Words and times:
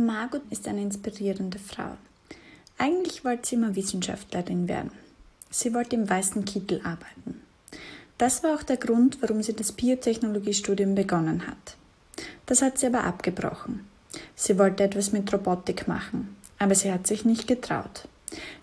Margot 0.00 0.42
ist 0.48 0.66
eine 0.66 0.80
inspirierende 0.80 1.58
Frau. 1.58 1.98
Eigentlich 2.78 3.22
wollte 3.22 3.46
sie 3.46 3.56
immer 3.56 3.76
Wissenschaftlerin 3.76 4.66
werden. 4.66 4.92
Sie 5.50 5.74
wollte 5.74 5.96
im 5.96 6.08
weißen 6.08 6.46
Kittel 6.46 6.80
arbeiten. 6.84 7.42
Das 8.16 8.42
war 8.42 8.54
auch 8.54 8.62
der 8.62 8.78
Grund, 8.78 9.20
warum 9.20 9.42
sie 9.42 9.52
das 9.52 9.72
Biotechnologiestudium 9.72 10.94
begonnen 10.94 11.46
hat. 11.46 11.76
Das 12.46 12.62
hat 12.62 12.78
sie 12.78 12.86
aber 12.86 13.04
abgebrochen. 13.04 13.86
Sie 14.34 14.58
wollte 14.58 14.84
etwas 14.84 15.12
mit 15.12 15.30
Robotik 15.32 15.86
machen, 15.86 16.34
aber 16.58 16.74
sie 16.74 16.90
hat 16.90 17.06
sich 17.06 17.26
nicht 17.26 17.46
getraut. 17.46 18.08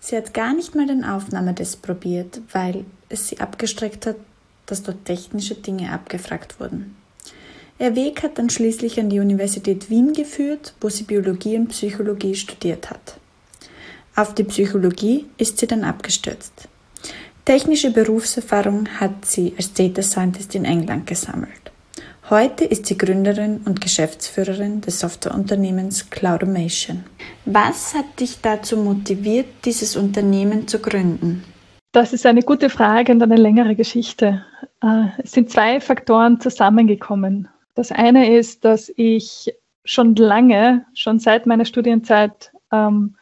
Sie 0.00 0.16
hat 0.16 0.34
gar 0.34 0.54
nicht 0.54 0.74
mal 0.74 0.86
den 0.86 1.04
Aufnahmetest 1.04 1.82
probiert, 1.82 2.40
weil 2.52 2.84
es 3.08 3.28
sie 3.28 3.38
abgestreckt 3.38 4.06
hat, 4.06 4.16
dass 4.66 4.82
dort 4.82 5.04
technische 5.04 5.54
Dinge 5.54 5.92
abgefragt 5.92 6.58
wurden. 6.58 6.96
Ihr 7.80 7.94
Weg 7.94 8.24
hat 8.24 8.38
dann 8.38 8.50
schließlich 8.50 8.98
an 8.98 9.08
die 9.08 9.20
Universität 9.20 9.88
Wien 9.88 10.12
geführt, 10.12 10.74
wo 10.80 10.88
sie 10.88 11.04
Biologie 11.04 11.56
und 11.56 11.68
Psychologie 11.68 12.34
studiert 12.34 12.90
hat. 12.90 13.18
Auf 14.16 14.34
die 14.34 14.42
Psychologie 14.44 15.26
ist 15.36 15.58
sie 15.58 15.68
dann 15.68 15.84
abgestürzt. 15.84 16.68
Technische 17.44 17.92
Berufserfahrung 17.92 18.88
hat 18.98 19.24
sie 19.24 19.54
als 19.56 19.72
Data 19.72 20.02
Scientist 20.02 20.56
in 20.56 20.64
England 20.64 21.06
gesammelt. 21.06 21.70
Heute 22.30 22.64
ist 22.64 22.86
sie 22.86 22.98
Gründerin 22.98 23.62
und 23.64 23.80
Geschäftsführerin 23.80 24.80
des 24.80 24.98
Softwareunternehmens 25.00 26.10
Cloudomation. 26.10 27.04
Was 27.46 27.94
hat 27.94 28.20
dich 28.20 28.40
dazu 28.42 28.76
motiviert, 28.76 29.46
dieses 29.64 29.96
Unternehmen 29.96 30.68
zu 30.68 30.80
gründen? 30.80 31.44
Das 31.92 32.12
ist 32.12 32.26
eine 32.26 32.42
gute 32.42 32.68
Frage 32.68 33.12
und 33.12 33.22
eine 33.22 33.36
längere 33.36 33.76
Geschichte. 33.76 34.44
Äh, 34.82 35.04
es 35.22 35.30
sind 35.30 35.50
zwei 35.50 35.80
Faktoren 35.80 36.40
zusammengekommen. 36.40 37.48
Das 37.78 37.92
eine 37.92 38.36
ist, 38.36 38.64
dass 38.64 38.92
ich 38.96 39.54
schon 39.84 40.16
lange, 40.16 40.84
schon 40.94 41.20
seit 41.20 41.46
meiner 41.46 41.64
Studienzeit, 41.64 42.50
ähm, 42.72 43.14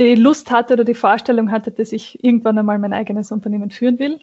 die 0.00 0.16
Lust 0.16 0.50
hatte 0.50 0.74
oder 0.74 0.82
die 0.82 0.94
Vorstellung 0.94 1.52
hatte, 1.52 1.70
dass 1.70 1.92
ich 1.92 2.24
irgendwann 2.24 2.58
einmal 2.58 2.80
mein 2.80 2.92
eigenes 2.92 3.30
Unternehmen 3.30 3.70
führen 3.70 4.00
will. 4.00 4.18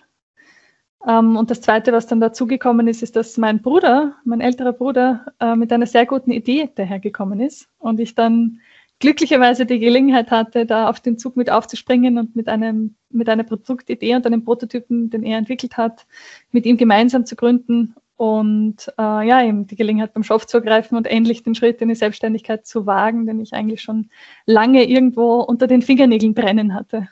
Ähm, 1.08 1.38
und 1.38 1.50
das 1.50 1.62
Zweite, 1.62 1.94
was 1.94 2.08
dann 2.08 2.20
dazugekommen 2.20 2.90
ist, 2.90 3.02
ist, 3.02 3.16
dass 3.16 3.38
mein 3.38 3.62
Bruder, 3.62 4.14
mein 4.26 4.42
älterer 4.42 4.74
Bruder, 4.74 5.28
äh, 5.40 5.56
mit 5.56 5.72
einer 5.72 5.86
sehr 5.86 6.06
guten 6.06 6.32
Idee 6.32 6.70
dahergekommen 6.76 7.40
ist 7.40 7.70
und 7.80 8.02
ich 8.02 8.14
dann 8.14 8.60
glücklicherweise 9.00 9.66
die 9.66 9.80
Gelegenheit 9.80 10.32
hatte, 10.32 10.66
da 10.66 10.90
auf 10.90 11.00
den 11.00 11.18
Zug 11.18 11.38
mit 11.38 11.50
aufzuspringen 11.50 12.18
und 12.18 12.36
mit 12.36 12.50
einem 12.50 12.96
mit 13.10 13.30
einer 13.30 13.46
Produktidee 13.46 14.16
und 14.16 14.26
einem 14.26 14.44
Prototypen, 14.44 15.10
den 15.10 15.24
er 15.24 15.38
entwickelt 15.38 15.78
hat, 15.78 16.06
mit 16.52 16.66
ihm 16.66 16.76
gemeinsam 16.76 17.26
zu 17.26 17.38
gründen 17.38 17.96
und 18.18 18.92
äh, 18.98 19.28
ja, 19.28 19.44
eben 19.44 19.68
die 19.68 19.76
Gelegenheit 19.76 20.14
beim 20.14 20.24
Schopf 20.24 20.46
zu 20.46 20.58
ergreifen 20.58 20.98
und 20.98 21.08
endlich 21.08 21.44
den 21.44 21.56
Schritt 21.56 21.82
in 21.82 21.90
die 21.90 21.96
Selbstständigkeit 21.96 22.66
zu 22.66 22.88
wagen, 22.88 23.28
den 23.28 23.40
ich 23.40 23.54
eigentlich 23.54 23.82
schon 23.82 24.10
lange 24.46 24.84
irgendwo 24.84 25.40
unter 25.42 25.68
den 25.68 25.84
Fingernägeln 25.84 26.34
brennen 26.34 26.74
hatte. 26.74 27.08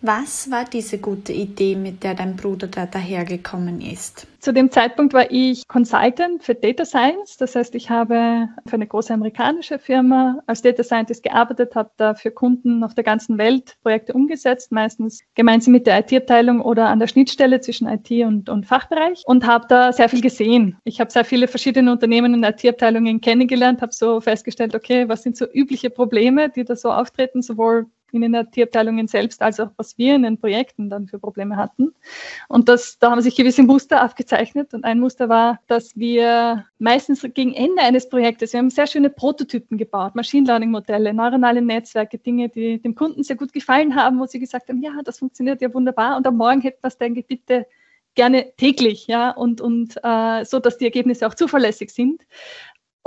Was 0.00 0.48
war 0.48 0.64
diese 0.64 0.98
gute 0.98 1.32
Idee, 1.32 1.74
mit 1.74 2.04
der 2.04 2.14
dein 2.14 2.36
Bruder 2.36 2.68
da 2.68 2.86
dahergekommen 2.86 3.80
ist? 3.80 4.28
Zu 4.38 4.52
dem 4.52 4.70
Zeitpunkt 4.70 5.12
war 5.12 5.28
ich 5.32 5.66
Consultant 5.66 6.44
für 6.44 6.54
Data 6.54 6.84
Science. 6.84 7.36
Das 7.36 7.56
heißt, 7.56 7.74
ich 7.74 7.90
habe 7.90 8.48
für 8.64 8.74
eine 8.74 8.86
große 8.86 9.12
amerikanische 9.12 9.80
Firma 9.80 10.40
als 10.46 10.62
Data 10.62 10.84
Scientist 10.84 11.24
gearbeitet, 11.24 11.74
habe 11.74 11.90
da 11.96 12.14
für 12.14 12.30
Kunden 12.30 12.84
auf 12.84 12.94
der 12.94 13.02
ganzen 13.02 13.38
Welt 13.38 13.76
Projekte 13.82 14.12
umgesetzt, 14.12 14.70
meistens 14.70 15.20
gemeinsam 15.34 15.72
mit 15.72 15.88
der 15.88 15.98
IT-Abteilung 15.98 16.60
oder 16.60 16.86
an 16.88 17.00
der 17.00 17.08
Schnittstelle 17.08 17.60
zwischen 17.60 17.88
IT 17.88 18.08
und, 18.24 18.48
und 18.48 18.66
Fachbereich 18.66 19.24
und 19.26 19.48
habe 19.48 19.66
da 19.68 19.92
sehr 19.92 20.08
viel 20.08 20.20
gesehen. 20.20 20.78
Ich 20.84 21.00
habe 21.00 21.10
sehr 21.10 21.24
viele 21.24 21.48
verschiedene 21.48 21.90
Unternehmen 21.90 22.34
und 22.34 22.44
IT-Abteilungen 22.44 23.20
kennengelernt, 23.20 23.82
habe 23.82 23.92
so 23.92 24.20
festgestellt, 24.20 24.76
okay, 24.76 25.08
was 25.08 25.24
sind 25.24 25.36
so 25.36 25.46
übliche 25.52 25.90
Probleme, 25.90 26.50
die 26.50 26.64
da 26.64 26.76
so 26.76 26.92
auftreten, 26.92 27.42
sowohl 27.42 27.86
in 28.12 28.22
den 28.22 28.34
IT-Abteilungen 28.34 29.08
selbst, 29.08 29.42
als 29.42 29.60
auch 29.60 29.70
was 29.76 29.98
wir 29.98 30.14
in 30.14 30.22
den 30.22 30.38
Projekten 30.38 30.90
dann 30.90 31.06
für 31.06 31.18
Probleme 31.18 31.56
hatten. 31.56 31.94
Und 32.48 32.68
das, 32.68 32.98
da 32.98 33.10
haben 33.10 33.20
sich 33.20 33.36
gewisse 33.36 33.62
Muster 33.62 34.04
aufgezeichnet. 34.04 34.74
Und 34.74 34.84
ein 34.84 35.00
Muster 35.00 35.28
war, 35.28 35.60
dass 35.66 35.96
wir 35.96 36.64
meistens 36.78 37.22
gegen 37.34 37.54
Ende 37.54 37.82
eines 37.82 38.08
Projektes, 38.08 38.52
wir 38.52 38.58
haben 38.58 38.70
sehr 38.70 38.86
schöne 38.86 39.10
Prototypen 39.10 39.78
gebaut, 39.78 40.14
Machine 40.14 40.46
Learning 40.46 40.70
Modelle, 40.70 41.12
neuronale 41.12 41.62
Netzwerke, 41.62 42.18
Dinge, 42.18 42.48
die 42.48 42.80
dem 42.80 42.94
Kunden 42.94 43.22
sehr 43.22 43.36
gut 43.36 43.52
gefallen 43.52 43.94
haben, 43.94 44.18
wo 44.18 44.26
sie 44.26 44.38
gesagt 44.38 44.68
haben, 44.68 44.82
ja, 44.82 44.92
das 45.04 45.18
funktioniert 45.18 45.60
ja 45.60 45.72
wunderbar. 45.72 46.16
Und 46.16 46.26
am 46.26 46.36
Morgen 46.36 46.60
hätten 46.60 46.78
wir 46.82 46.88
es, 46.88 46.96
ich, 47.00 47.26
bitte 47.26 47.66
gerne 48.14 48.52
täglich, 48.56 49.06
ja, 49.06 49.30
und, 49.30 49.60
und 49.60 49.96
äh, 50.02 50.44
so, 50.44 50.58
dass 50.58 50.76
die 50.76 50.86
Ergebnisse 50.86 51.24
auch 51.24 51.34
zuverlässig 51.34 51.90
sind. 51.90 52.22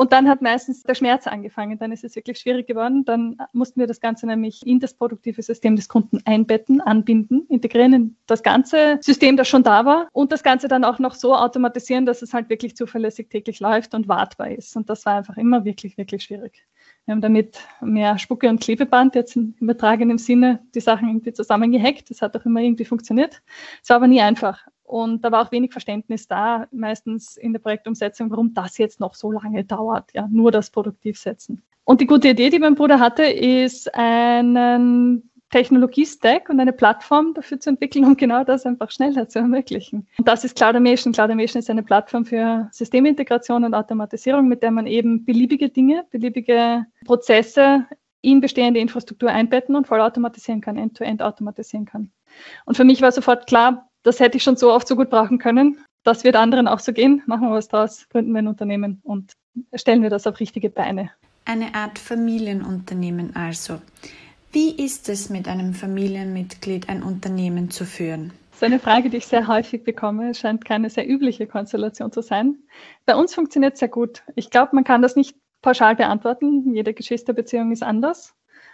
Und 0.02 0.14
dann 0.14 0.28
hat 0.28 0.42
meistens 0.42 0.82
der 0.82 0.96
Schmerz 0.96 1.28
angefangen, 1.28 1.78
dann 1.78 1.92
ist 1.92 2.04
es 2.04 2.16
wirklich 2.16 2.40
schwierig 2.40 2.66
geworden. 2.66 3.06
Dann 3.06 3.38
mussten 3.54 3.80
wir 3.80 3.86
das 3.86 4.00
Ganze 4.00 4.26
nämlich 4.26 4.66
in 4.66 4.80
das 4.80 4.96
produktive 4.96 5.44
System 5.44 5.76
des 5.76 5.90
Kunden 5.90 6.24
einbetten, 6.26 6.82
anbinden, 6.82 7.46
integrieren 7.50 7.94
in 7.94 8.16
das 8.26 8.42
ganze 8.42 8.98
System, 9.02 9.38
das 9.38 9.48
schon 9.48 9.62
da 9.62 9.86
war 9.86 10.08
und 10.12 10.32
das 10.32 10.42
Ganze 10.42 10.68
dann 10.68 10.86
auch 10.86 10.98
noch 10.98 11.14
so 11.14 11.36
automatisieren, 11.36 12.08
dass 12.08 12.24
es 12.24 12.34
halt 12.34 12.50
wirklich 12.50 12.76
zuverlässig 12.76 13.30
täglich 13.30 13.60
läuft 13.60 13.94
und 13.94 14.08
wartbar 14.08 14.50
ist. 14.50 14.76
Und 14.76 14.90
das 14.90 15.06
war 15.06 15.18
einfach 15.18 15.38
immer 15.38 15.66
wirklich, 15.66 15.96
wirklich 16.00 16.24
schwierig. 16.24 16.66
Wir 17.06 17.12
haben 17.12 17.22
damit 17.22 17.60
mehr 17.82 18.18
Spucke 18.18 18.50
und 18.50 18.60
Klebeband 18.60 19.14
jetzt 19.14 19.36
im 19.36 19.54
übertragenen 19.60 20.18
Sinne 20.18 20.66
die 20.74 20.80
Sachen 20.82 21.10
irgendwie 21.10 21.34
zusammengehackt. 21.34 22.10
Das 22.10 22.24
hat 22.24 22.36
auch 22.36 22.46
immer 22.46 22.62
irgendwie 22.62 22.86
funktioniert. 22.86 23.44
Es 23.84 23.90
war 23.90 23.98
aber 23.98 24.08
nie 24.08 24.22
einfach. 24.22 24.66
Und 24.91 25.24
da 25.24 25.31
war 25.31 25.47
auch 25.47 25.53
wenig 25.53 25.72
Verständnis 25.72 26.28
da, 26.28 26.68
meistens 26.72 27.38
in 27.38 27.53
der 27.53 27.62
Projektumsetzung, 27.62 28.29
warum 28.29 28.53
das 28.53 28.78
jetzt 28.78 29.00
noch 29.00 29.16
so 29.16 29.31
lange 29.31 29.63
dauert, 29.63 30.12
ja, 30.13 30.28
nur 30.29 30.52
das 30.52 30.69
Produktivsetzen. 30.69 31.63
Und 31.85 32.02
die 32.02 32.06
gute 32.06 32.28
Idee, 32.28 32.50
die 32.50 32.59
mein 32.59 32.75
Bruder 32.75 33.00
hatte, 33.00 33.24
ist 33.24 33.96
einen 33.96 35.31
Technologie-Stack 35.50 36.50
und 36.50 36.59
eine 36.59 36.74
Plattform 36.74 37.34
dafür 37.34 37.57
zu 37.62 37.69
entwickeln, 37.69 38.03
um 38.03 38.18
genau 38.18 38.44
das 38.44 38.66
einfach 38.66 38.91
schneller 38.91 39.29
zu 39.29 39.40
ermöglichen. 39.40 40.07
Und 40.18 40.28
das 40.28 40.44
ist 40.44 40.57
Cloudamation. 40.57 41.13
Cloudamation 41.13 41.62
ist 41.62 41.69
eine 41.69 41.84
Plattform 41.84 42.25
für 42.25 42.68
Systemintegration 42.73 43.63
und 43.63 43.73
Automatisierung, 43.73 44.50
mit 44.50 44.62
der 44.62 44.72
man 44.72 44.88
eben 44.88 45.23
beliebige 45.23 45.69
Dinge, 45.69 46.03
beliebige 46.12 46.85
Prozesse 47.06 47.85
in 48.19 48.41
bestehende 48.41 48.81
Infrastruktur 48.81 49.29
einbetten 49.29 49.78
und 49.78 49.88
vollautomatisieren 49.88 50.59
kann, 50.59 50.78
end-to-end 50.78 51.22
-end 51.22 51.25
automatisieren 51.25 51.85
kann. 51.85 52.12
Und 52.66 52.75
für 52.75 52.84
mich 52.84 53.02
war 53.02 53.13
sofort 53.13 53.47
klar, 53.47 53.88
das 54.04 54.20
hätte 54.20 54.38
ich 54.38 54.44
schon 54.44 54.58
so 54.58 54.72
oft 54.72 54.88
so 54.88 54.96
gut 54.96 55.10
brauchen 55.10 55.38
können. 55.38 55.80
Das 56.04 56.24
wird 56.24 56.36
anderen 56.36 56.68
auch 56.68 56.80
so 56.80 56.94
gehen. 56.94 57.22
Machen 57.28 57.48
wir 57.48 57.56
was 57.56 57.68
draus, 57.68 58.08
gründen 58.10 58.32
wir 58.34 58.40
ein 58.40 58.48
Unternehmen 58.48 59.02
und 59.04 59.34
stellen 59.74 60.02
wir 60.02 60.10
das 60.10 60.26
auf 60.28 60.40
richtige 60.40 60.70
Beine. 60.70 61.12
Eine 61.46 61.74
Art 61.76 62.00
Familienunternehmen 62.00 63.36
also. 63.36 63.82
Wie 64.52 64.72
ist 64.72 65.10
es 65.10 65.30
mit 65.30 65.48
einem 65.48 65.74
Familienmitglied 65.74 66.90
ein 66.90 67.04
Unternehmen 67.04 67.72
zu 67.72 67.86
führen? 67.86 68.34
Das 68.52 68.58
ist 68.58 68.64
eine 68.64 68.80
Frage, 68.80 69.10
die 69.10 69.18
ich 69.18 69.28
sehr 69.28 69.48
häufig 69.48 69.84
bekomme. 69.84 70.32
Es 70.32 70.40
scheint 70.40 70.66
keine 70.66 70.90
sehr 70.90 71.08
übliche 71.08 71.48
Konstellation 71.48 72.12
zu 72.12 72.22
sein. 72.22 72.58
Bei 73.06 73.16
uns 73.16 73.34
funktioniert 73.34 73.74
es 73.74 73.80
sehr 73.80 73.88
gut. 73.88 74.24
Ich 74.36 74.50
glaube, 74.50 74.76
man 74.76 74.84
kann 74.84 75.02
das 75.02 75.16
nicht 75.16 75.36
pauschal 75.62 75.96
beantworten. 75.96 76.76
Jede 76.76 76.94
Geschwisterbeziehung 76.94 77.72
ist 77.72 77.82
anders. 77.82 78.34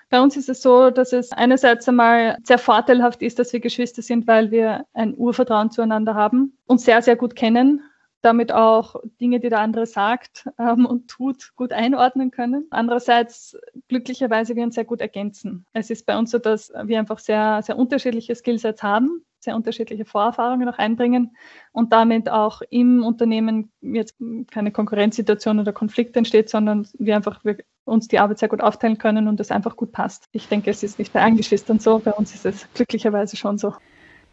Bei 0.10 0.22
uns 0.22 0.38
ist 0.38 0.48
es 0.48 0.62
so, 0.62 0.90
dass 0.90 1.12
es 1.12 1.32
einerseits 1.34 1.88
einmal 1.88 2.38
sehr 2.44 2.58
vorteilhaft 2.58 3.22
ist, 3.22 3.40
dass 3.40 3.52
wir 3.52 3.60
Geschwister 3.60 4.02
sind, 4.02 4.26
weil 4.26 4.52
wir 4.52 4.86
ein 4.94 5.14
Urvertrauen 5.16 5.70
zueinander 5.70 6.16
haben 6.16 6.58
und 6.66 6.80
sehr, 6.80 7.02
sehr 7.02 7.18
gut 7.18 7.36
kennen, 7.36 7.82
damit 8.22 8.54
auch 8.54 8.96
Dinge, 9.20 9.42
die 9.42 9.50
der 9.50 9.60
andere 9.60 9.86
sagt 9.86 10.48
ähm, 10.58 10.86
und 10.86 11.10
tut, 11.10 11.52
gut 11.56 11.74
einordnen 11.74 12.32
können. 12.32 12.68
Andererseits 12.70 13.58
glücklicherweise 13.90 14.56
wir 14.56 14.64
uns 14.64 14.76
sehr 14.76 14.86
gut 14.86 15.02
ergänzen. 15.02 15.66
Es 15.74 15.90
ist 15.90 16.06
bei 16.06 16.18
uns 16.18 16.32
so, 16.32 16.40
dass 16.40 16.72
wir 16.84 17.00
einfach 17.00 17.20
sehr, 17.20 17.62
sehr 17.62 17.78
unterschiedliche 17.78 18.34
Skillsets 18.34 18.84
haben 18.84 19.26
sehr 19.40 19.56
unterschiedliche 19.56 20.06
Vorerfahrungen 20.06 20.68
auch 20.70 20.78
einbringen 20.78 21.36
und 21.72 21.94
damit 21.94 22.30
auch 22.30 22.62
im 22.70 23.04
Unternehmen 23.04 23.72
jetzt 23.82 24.16
keine 24.52 24.72
Konkurrenzsituation 24.72 25.60
oder 25.60 25.74
Konflikt 25.74 26.16
entsteht, 26.18 26.50
sondern 26.50 26.88
wir 26.98 27.16
einfach 27.16 27.42
uns 27.86 28.08
die 28.08 28.20
Arbeit 28.20 28.40
sehr 28.40 28.50
gut 28.50 28.62
aufteilen 28.62 28.98
können 28.98 29.28
und 29.28 29.40
es 29.40 29.52
einfach 29.52 29.76
gut 29.76 29.92
passt. 29.92 30.28
Ich 30.32 30.48
denke, 30.48 30.70
es 30.70 30.84
ist 30.84 31.00
nicht 31.00 31.14
bei 31.14 31.22
allen 31.22 31.38
Geschwistern 31.38 31.80
so, 31.80 32.00
bei 32.00 32.12
uns 32.12 32.34
ist 32.34 32.46
es 32.46 32.68
glücklicherweise 32.74 33.38
schon 33.38 33.58
so. 33.58 33.74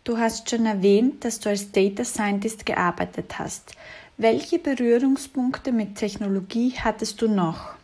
Du 0.05 0.19
hast 0.19 0.51
schon 0.51 0.67
erwähnt, 0.67 1.25
dass 1.25 1.41
du 1.41 1.49
als 1.49 1.73
Data 1.73 2.05
Scientist 2.05 2.67
gearbeitet 2.67 3.39
hast. 3.39 3.75
Welche 4.17 4.59
Berührungspunkte 4.59 5.73
mit 5.73 5.97
Technologie 5.97 6.75
hattest 6.79 7.23
du 7.23 7.29
noch? 7.29 7.75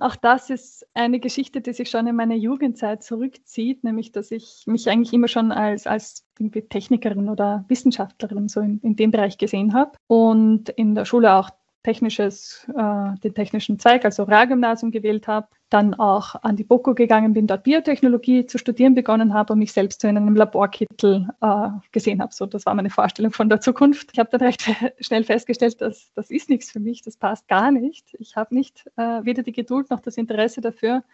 Auch 0.00 0.16
das 0.16 0.50
ist 0.50 0.86
eine 0.94 1.20
Geschichte, 1.20 1.60
die 1.60 1.72
sich 1.72 1.90
schon 1.90 2.06
in 2.06 2.16
meiner 2.16 2.34
Jugendzeit 2.34 3.02
zurückzieht, 3.02 3.84
nämlich 3.84 4.12
dass 4.12 4.30
ich 4.30 4.64
mich 4.66 4.88
eigentlich 4.90 5.12
immer 5.12 5.28
schon 5.28 5.52
als, 5.52 5.86
als 5.86 6.26
Technikerin 6.68 7.28
oder 7.28 7.64
Wissenschaftlerin 7.68 8.48
so 8.48 8.60
in, 8.60 8.80
in 8.80 8.96
dem 8.96 9.10
Bereich 9.10 9.38
gesehen 9.38 9.74
habe 9.74 9.92
und 10.06 10.68
in 10.70 10.94
der 10.94 11.04
Schule 11.04 11.34
auch 11.34 11.50
technisches, 11.86 12.66
äh, 12.76 13.16
den 13.22 13.32
technischen 13.32 13.78
Zweig, 13.78 14.04
also 14.04 14.24
Realgymnasium 14.24 14.90
gewählt 14.90 15.28
habe, 15.28 15.46
dann 15.70 15.94
auch 15.94 16.34
an 16.42 16.56
die 16.56 16.64
BOKU 16.64 16.94
gegangen 16.94 17.32
bin, 17.32 17.46
dort 17.46 17.62
Biotechnologie 17.62 18.44
zu 18.44 18.58
studieren 18.58 18.96
begonnen 18.96 19.32
habe 19.32 19.52
und 19.52 19.60
mich 19.60 19.72
selbst 19.72 20.02
in 20.02 20.16
einem 20.16 20.34
Laborkittel 20.34 21.28
äh, 21.40 21.68
gesehen 21.92 22.20
habe. 22.20 22.34
So, 22.34 22.44
das 22.44 22.66
war 22.66 22.74
meine 22.74 22.90
Vorstellung 22.90 23.30
von 23.30 23.48
der 23.48 23.60
Zukunft. 23.60 24.10
Ich 24.12 24.18
habe 24.18 24.30
dann 24.32 24.40
recht 24.40 24.64
schnell 24.98 25.22
festgestellt, 25.22 25.80
dass 25.80 26.12
das 26.14 26.28
ist 26.30 26.50
nichts 26.50 26.72
für 26.72 26.80
mich, 26.80 27.02
das 27.02 27.16
passt 27.16 27.46
gar 27.46 27.70
nicht. 27.70 28.16
Ich 28.18 28.34
habe 28.34 28.52
nicht 28.52 28.84
äh, 28.96 29.20
weder 29.22 29.44
die 29.44 29.52
Geduld 29.52 29.88
noch 29.90 30.00
das 30.00 30.16
Interesse 30.16 30.60
dafür, 30.60 31.04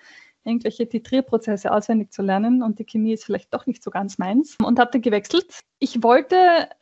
irgendwelche 0.42 0.88
Titrierprozesse 0.88 1.70
auswendig 1.70 2.12
zu 2.12 2.22
lernen 2.22 2.62
und 2.62 2.78
die 2.78 2.84
Chemie 2.84 3.12
ist 3.12 3.24
vielleicht 3.24 3.52
doch 3.52 3.66
nicht 3.66 3.82
so 3.82 3.90
ganz 3.90 4.16
meins 4.16 4.56
und 4.62 4.78
habe 4.78 4.90
dann 4.90 5.02
gewechselt. 5.02 5.60
Ich 5.84 6.00
wollte 6.00 6.36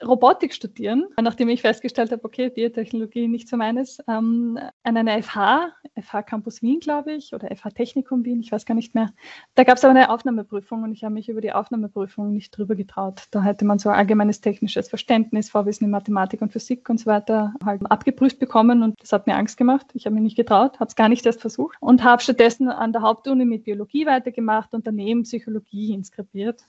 Robotik 0.06 0.52
studieren, 0.52 1.06
nachdem 1.18 1.48
ich 1.48 1.62
festgestellt 1.62 2.12
habe, 2.12 2.22
okay, 2.22 2.50
Biotechnologie 2.50 3.28
nicht 3.28 3.48
so 3.48 3.56
meines, 3.56 3.98
ähm, 4.06 4.58
an 4.82 4.96
einer 4.98 5.22
FH, 5.22 5.72
FH 5.98 6.22
Campus 6.24 6.60
Wien, 6.60 6.80
glaube 6.80 7.14
ich, 7.14 7.32
oder 7.32 7.48
FH 7.48 7.70
Technikum 7.70 8.26
Wien, 8.26 8.40
ich 8.40 8.52
weiß 8.52 8.66
gar 8.66 8.74
nicht 8.74 8.94
mehr. 8.94 9.08
Da 9.54 9.64
gab 9.64 9.78
es 9.78 9.84
aber 9.86 9.94
eine 9.94 10.10
Aufnahmeprüfung 10.10 10.82
und 10.82 10.92
ich 10.92 11.02
habe 11.02 11.14
mich 11.14 11.30
über 11.30 11.40
die 11.40 11.54
Aufnahmeprüfung 11.54 12.30
nicht 12.34 12.50
drüber 12.50 12.74
getraut. 12.74 13.22
Da 13.30 13.42
hätte 13.42 13.64
man 13.64 13.78
so 13.78 13.88
allgemeines 13.88 14.42
technisches 14.42 14.90
Verständnis, 14.90 15.48
Vorwissen 15.48 15.86
in 15.86 15.90
Mathematik 15.92 16.42
und 16.42 16.52
Physik 16.52 16.90
und 16.90 17.00
so 17.00 17.06
weiter 17.06 17.54
halt 17.64 17.80
abgeprüft 17.90 18.38
bekommen 18.38 18.82
und 18.82 19.00
das 19.00 19.12
hat 19.12 19.26
mir 19.26 19.36
Angst 19.36 19.56
gemacht. 19.56 19.86
Ich 19.94 20.04
habe 20.04 20.12
mich 20.12 20.24
nicht 20.24 20.36
getraut, 20.36 20.78
habe 20.78 20.88
es 20.88 20.94
gar 20.94 21.08
nicht 21.08 21.24
erst 21.24 21.40
versucht 21.40 21.74
und 21.80 22.04
habe 22.04 22.20
stattdessen 22.22 22.68
an 22.68 22.92
der 22.92 23.00
Hauptuni 23.00 23.46
mit 23.46 23.64
Biologie 23.64 24.04
weitergemacht 24.04 24.74
und 24.74 24.86
daneben 24.86 25.22
Psychologie 25.22 25.94
inskribiert 25.94 26.62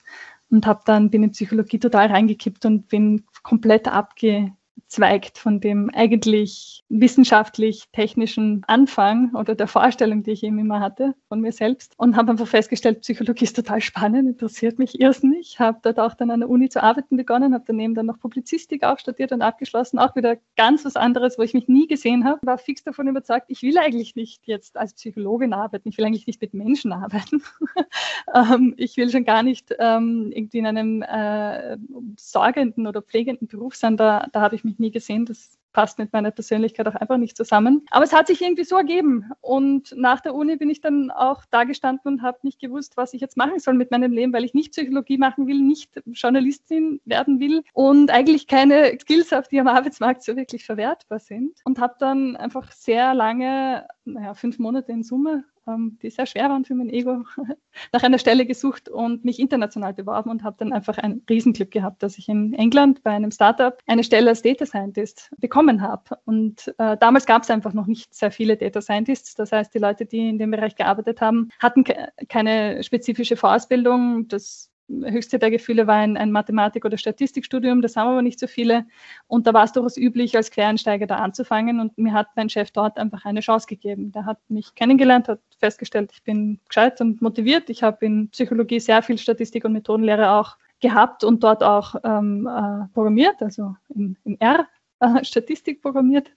und 0.52 0.66
habe 0.66 0.82
dann 0.84 1.10
bin 1.10 1.22
in 1.22 1.32
Psychologie 1.32 1.78
total 1.78 2.08
reingekippt 2.08 2.64
und 2.66 2.88
bin 2.88 3.24
komplett 3.42 3.88
abge 3.88 4.52
zweigt 4.92 5.38
von 5.38 5.58
dem 5.58 5.90
eigentlich 5.94 6.84
wissenschaftlich-technischen 6.90 8.62
Anfang 8.66 9.34
oder 9.34 9.54
der 9.54 9.66
Vorstellung, 9.66 10.22
die 10.22 10.32
ich 10.32 10.42
eben 10.42 10.58
immer 10.58 10.80
hatte 10.80 11.14
von 11.28 11.40
mir 11.40 11.52
selbst 11.52 11.94
und 11.96 12.14
habe 12.14 12.32
einfach 12.32 12.46
festgestellt, 12.46 13.00
Psychologie 13.00 13.44
ist 13.44 13.56
total 13.56 13.80
spannend, 13.80 14.28
interessiert 14.28 14.78
mich 14.78 15.00
irrsinnig, 15.00 15.58
habe 15.58 15.78
dort 15.82 15.98
auch 15.98 16.14
dann 16.14 16.30
an 16.30 16.40
der 16.40 16.50
Uni 16.50 16.68
zu 16.68 16.82
arbeiten 16.82 17.16
begonnen, 17.16 17.54
habe 17.54 17.64
daneben 17.66 17.94
dann 17.94 18.04
noch 18.04 18.20
Publizistik 18.20 18.84
auch 18.84 18.98
studiert 18.98 19.32
und 19.32 19.40
abgeschlossen, 19.40 19.98
auch 19.98 20.14
wieder 20.14 20.36
ganz 20.56 20.84
was 20.84 20.96
anderes, 20.96 21.38
wo 21.38 21.42
ich 21.42 21.54
mich 21.54 21.68
nie 21.68 21.86
gesehen 21.86 22.24
habe, 22.26 22.40
war 22.42 22.58
fix 22.58 22.84
davon 22.84 23.08
überzeugt, 23.08 23.46
ich 23.48 23.62
will 23.62 23.78
eigentlich 23.78 24.14
nicht 24.14 24.46
jetzt 24.46 24.76
als 24.76 24.92
Psychologin 24.92 25.54
arbeiten, 25.54 25.88
ich 25.88 25.96
will 25.96 26.04
eigentlich 26.04 26.26
nicht 26.26 26.42
mit 26.42 26.52
Menschen 26.52 26.92
arbeiten, 26.92 27.42
ähm, 28.34 28.74
ich 28.76 28.98
will 28.98 29.08
schon 29.08 29.24
gar 29.24 29.42
nicht 29.42 29.74
ähm, 29.78 30.30
irgendwie 30.34 30.58
in 30.58 30.66
einem 30.66 31.00
äh, 31.00 31.78
sorgenden 32.18 32.86
oder 32.86 33.00
pflegenden 33.00 33.48
Beruf 33.48 33.74
sein, 33.74 33.96
da, 33.96 34.26
da 34.32 34.42
habe 34.42 34.54
ich 34.54 34.64
mich 34.64 34.78
nie 34.82 34.90
gesehen. 34.90 35.24
Das 35.24 35.58
passt 35.72 35.98
mit 35.98 36.12
meiner 36.12 36.30
Persönlichkeit 36.30 36.86
auch 36.86 36.94
einfach 36.94 37.16
nicht 37.16 37.36
zusammen. 37.36 37.86
Aber 37.90 38.04
es 38.04 38.12
hat 38.12 38.26
sich 38.26 38.40
irgendwie 38.42 38.64
so 38.64 38.76
ergeben. 38.76 39.30
Und 39.40 39.94
nach 39.96 40.20
der 40.20 40.34
Uni 40.34 40.56
bin 40.56 40.70
ich 40.70 40.80
dann 40.80 41.10
auch 41.10 41.44
da 41.50 41.64
gestanden 41.64 42.12
und 42.12 42.22
habe 42.22 42.38
nicht 42.42 42.60
gewusst, 42.60 42.96
was 42.96 43.14
ich 43.14 43.20
jetzt 43.20 43.36
machen 43.36 43.58
soll 43.58 43.74
mit 43.74 43.90
meinem 43.90 44.12
Leben, 44.12 44.32
weil 44.32 44.44
ich 44.44 44.54
nicht 44.54 44.72
Psychologie 44.72 45.18
machen 45.18 45.46
will, 45.46 45.60
nicht 45.60 45.90
Journalistin 46.06 47.00
werden 47.04 47.40
will 47.40 47.62
und 47.72 48.10
eigentlich 48.10 48.46
keine 48.46 48.98
Skills 49.00 49.32
auf 49.32 49.48
die 49.48 49.60
am 49.60 49.68
Arbeitsmarkt 49.68 50.22
so 50.22 50.36
wirklich 50.36 50.64
verwertbar 50.64 51.18
sind. 51.18 51.58
Und 51.64 51.78
habe 51.78 51.94
dann 51.98 52.36
einfach 52.36 52.70
sehr 52.72 53.14
lange, 53.14 53.86
naja, 54.04 54.34
fünf 54.34 54.58
Monate 54.58 54.92
in 54.92 55.02
Summe 55.02 55.44
ähm, 55.66 55.98
die 56.02 56.10
sehr 56.10 56.26
schwer 56.26 56.48
waren 56.48 56.64
für 56.64 56.74
mein 56.74 56.88
Ego, 56.88 57.24
nach 57.92 58.02
einer 58.02 58.18
Stelle 58.18 58.46
gesucht 58.46 58.88
und 58.88 59.24
mich 59.24 59.38
international 59.38 59.94
beworben 59.94 60.30
und 60.30 60.42
habe 60.42 60.56
dann 60.58 60.72
einfach 60.72 60.98
ein 60.98 61.22
Riesenglück 61.28 61.70
gehabt, 61.70 62.02
dass 62.02 62.18
ich 62.18 62.28
in 62.28 62.54
England 62.54 63.02
bei 63.02 63.10
einem 63.10 63.30
Startup 63.30 63.78
eine 63.86 64.04
Stelle 64.04 64.30
als 64.30 64.42
Data 64.42 64.66
Scientist 64.66 65.30
bekommen 65.38 65.82
habe. 65.82 66.18
Und 66.24 66.74
äh, 66.78 66.96
damals 66.96 67.26
gab 67.26 67.42
es 67.42 67.50
einfach 67.50 67.72
noch 67.72 67.86
nicht 67.86 68.14
sehr 68.14 68.30
viele 68.30 68.56
Data 68.56 68.80
Scientists. 68.80 69.34
Das 69.34 69.52
heißt, 69.52 69.74
die 69.74 69.78
Leute, 69.78 70.06
die 70.06 70.28
in 70.28 70.38
dem 70.38 70.50
Bereich 70.50 70.74
gearbeitet 70.74 71.20
haben, 71.20 71.50
hatten 71.58 71.84
ke 71.84 72.08
keine 72.28 72.82
spezifische 72.82 73.36
Vorausbildung. 73.36 74.28
Das 74.28 74.71
höchste 75.04 75.38
der 75.38 75.50
Gefühle 75.50 75.86
war 75.86 75.96
ein, 75.96 76.16
ein 76.16 76.32
Mathematik- 76.32 76.84
oder 76.84 76.96
Statistikstudium, 76.96 77.82
das 77.82 77.96
haben 77.96 78.08
aber 78.08 78.22
nicht 78.22 78.38
so 78.38 78.46
viele. 78.46 78.86
Und 79.26 79.46
da 79.46 79.54
war 79.54 79.64
es 79.64 79.72
durchaus 79.72 79.96
üblich, 79.96 80.36
als 80.36 80.50
Quereinsteiger 80.50 81.06
da 81.06 81.16
anzufangen. 81.16 81.80
Und 81.80 81.96
mir 81.98 82.12
hat 82.12 82.28
mein 82.36 82.48
Chef 82.48 82.70
dort 82.70 82.98
einfach 82.98 83.24
eine 83.24 83.40
Chance 83.40 83.66
gegeben. 83.66 84.12
Der 84.12 84.26
hat 84.26 84.38
mich 84.48 84.74
kennengelernt, 84.74 85.28
hat 85.28 85.40
festgestellt, 85.58 86.10
ich 86.12 86.22
bin 86.22 86.60
gescheit 86.68 87.00
und 87.00 87.22
motiviert. 87.22 87.70
Ich 87.70 87.82
habe 87.82 88.04
in 88.04 88.28
Psychologie 88.30 88.80
sehr 88.80 89.02
viel 89.02 89.18
Statistik 89.18 89.64
und 89.64 89.72
Methodenlehre 89.72 90.30
auch 90.32 90.56
gehabt 90.80 91.24
und 91.24 91.42
dort 91.42 91.62
auch 91.62 91.94
ähm, 92.04 92.46
äh, 92.46 92.86
programmiert, 92.92 93.40
also 93.40 93.76
in, 93.94 94.16
in 94.24 94.40
R 94.40 94.66
äh, 95.00 95.24
Statistik 95.24 95.80
programmiert 95.80 96.30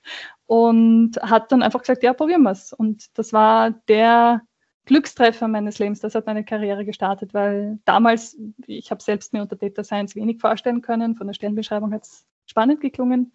und 0.46 1.18
hat 1.22 1.52
dann 1.52 1.62
einfach 1.62 1.82
gesagt, 1.82 2.04
ja, 2.04 2.14
probieren 2.14 2.44
wir 2.44 2.52
es. 2.52 2.72
Und 2.72 3.18
das 3.18 3.34
war 3.34 3.72
der 3.88 4.42
Glückstreffer 4.86 5.48
meines 5.48 5.80
Lebens. 5.80 6.00
Das 6.00 6.16
hat 6.16 6.26
meine 6.26 6.44
Karriere 6.44 6.86
gestartet, 6.86 7.34
weil 7.34 7.80
damals, 7.86 8.38
ich 8.68 8.92
habe 8.92 9.02
selbst 9.02 9.34
mir 9.34 9.42
unter 9.42 9.56
Data 9.56 9.84
Science 9.84 10.16
wenig 10.16 10.40
vorstellen 10.40 10.82
können. 10.82 11.16
Von 11.16 11.28
der 11.28 11.34
Stellenbeschreibung 11.34 11.94
hat 11.94 12.04
es 12.04 12.26
spannend 12.46 12.82
geklungen 12.82 13.34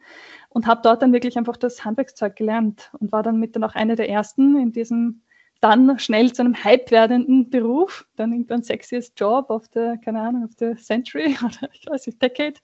und 0.49 0.67
habe 0.67 0.81
dort 0.83 1.03
dann 1.03 1.13
wirklich 1.13 1.37
einfach 1.37 1.57
das 1.57 1.85
Handwerkszeug 1.85 2.37
gelernt 2.37 2.91
und 3.01 3.11
war 3.11 3.23
dann 3.23 3.41
mit 3.41 3.57
dann 3.57 3.65
auch 3.65 3.75
eine 3.75 3.97
der 3.97 4.09
ersten 4.09 4.57
in 4.57 4.73
diesem 4.73 5.23
dann 5.61 5.99
schnell 5.99 6.33
zu 6.33 6.43
einem 6.43 6.65
hype 6.65 6.91
werdenden 6.91 7.51
Beruf, 7.51 8.07
dann 8.17 8.33
irgendwann 8.33 8.63
sexiest 8.63 9.19
Job 9.21 9.51
of 9.51 9.65
the, 9.75 9.97
keine 10.03 10.21
Ahnung, 10.21 10.45
of 10.45 10.53
the 10.59 10.75
century 10.75 11.37
oder 11.45 11.69
ich 11.73 11.87
weiß 11.87 12.07
nicht, 12.07 12.23
decade. 12.23 12.55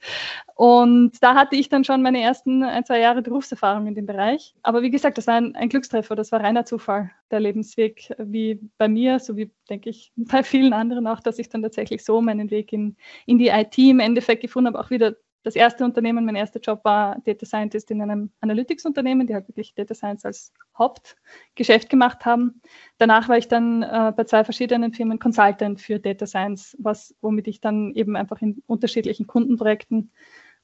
Und 0.54 1.12
da 1.22 1.34
hatte 1.34 1.56
ich 1.56 1.68
dann 1.68 1.84
schon 1.84 2.02
meine 2.02 2.22
ersten 2.22 2.62
ein, 2.62 2.84
zwei 2.84 3.00
Jahre 3.00 3.20
Berufserfahrung 3.20 3.86
in 3.86 3.94
dem 3.94 4.06
Bereich. 4.06 4.54
Aber 4.62 4.82
wie 4.82 4.90
gesagt, 4.90 5.18
das 5.18 5.26
war 5.26 5.34
ein, 5.34 5.54
ein 5.56 5.68
Glückstreffer, 5.68 6.16
das 6.16 6.32
war 6.32 6.40
reiner 6.40 6.64
Zufall, 6.64 7.10
der 7.30 7.40
Lebensweg, 7.40 8.14
wie 8.18 8.60
bei 8.78 8.88
mir, 8.88 9.18
so 9.18 9.36
wie, 9.36 9.50
denke 9.68 9.90
ich, 9.90 10.12
bei 10.16 10.42
vielen 10.42 10.72
anderen 10.72 11.06
auch, 11.06 11.20
dass 11.20 11.38
ich 11.38 11.48
dann 11.50 11.62
tatsächlich 11.62 12.04
so 12.04 12.22
meinen 12.22 12.50
Weg 12.50 12.72
in, 12.72 12.96
in 13.26 13.38
die 13.38 13.48
IT 13.48 13.76
im 13.78 14.00
Endeffekt 14.00 14.42
gefunden 14.42 14.68
habe, 14.68 14.80
auch 14.82 14.90
wieder 14.90 15.16
das 15.46 15.54
erste 15.54 15.84
Unternehmen, 15.84 16.24
mein 16.24 16.34
erster 16.34 16.58
Job 16.58 16.80
war 16.82 17.20
Data 17.24 17.46
Scientist 17.46 17.92
in 17.92 18.02
einem 18.02 18.30
Analytics-Unternehmen, 18.40 19.28
die 19.28 19.34
halt 19.34 19.46
wirklich 19.46 19.74
Data 19.76 19.94
Science 19.94 20.24
als 20.24 20.52
Hauptgeschäft 20.76 21.88
gemacht 21.88 22.24
haben. 22.24 22.60
Danach 22.98 23.28
war 23.28 23.38
ich 23.38 23.46
dann 23.46 23.84
äh, 23.84 24.12
bei 24.16 24.24
zwei 24.24 24.42
verschiedenen 24.42 24.92
Firmen 24.92 25.20
Consultant 25.20 25.80
für 25.80 26.00
Data 26.00 26.26
Science, 26.26 26.76
was, 26.80 27.14
womit 27.20 27.46
ich 27.46 27.60
dann 27.60 27.94
eben 27.94 28.16
einfach 28.16 28.42
in 28.42 28.60
unterschiedlichen 28.66 29.28
Kundenprojekten 29.28 30.10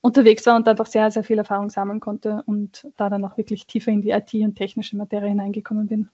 unterwegs 0.00 0.44
war 0.46 0.56
und 0.56 0.66
einfach 0.66 0.86
sehr, 0.86 1.12
sehr 1.12 1.22
viel 1.22 1.38
Erfahrung 1.38 1.70
sammeln 1.70 2.00
konnte 2.00 2.42
und 2.46 2.88
da 2.96 3.08
dann 3.08 3.24
auch 3.24 3.36
wirklich 3.36 3.68
tiefer 3.68 3.92
in 3.92 4.02
die 4.02 4.10
IT 4.10 4.34
und 4.34 4.56
technische 4.56 4.96
Materie 4.96 5.28
hineingekommen 5.28 5.86
bin. 5.86 6.08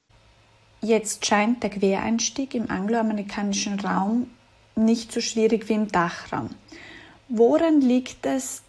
Jetzt 0.83 1.25
scheint 1.25 1.63
der 1.63 1.71
Quereinstieg 1.71 2.55
im 2.55 2.71
angloamerikanischen 2.71 3.81
Raum 3.81 4.29
nicht 4.77 5.11
so 5.11 5.23
schwierig 5.23 5.71
wie 5.71 5.73
im 5.73 5.89
Dachraum. 5.89 6.51
Woran 7.29 7.81
liegt 7.81 8.25
es, 8.25 8.63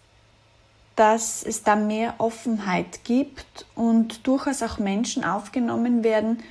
dass 0.94 1.42
es 1.42 1.62
da 1.62 1.76
mehr 1.76 2.14
Offenheit 2.18 3.04
gibt 3.04 3.64
und 3.74 4.26
durchaus 4.26 4.62
auch 4.62 4.78
Menschen 4.78 5.24
aufgenommen 5.24 6.04
werden, 6.04 6.42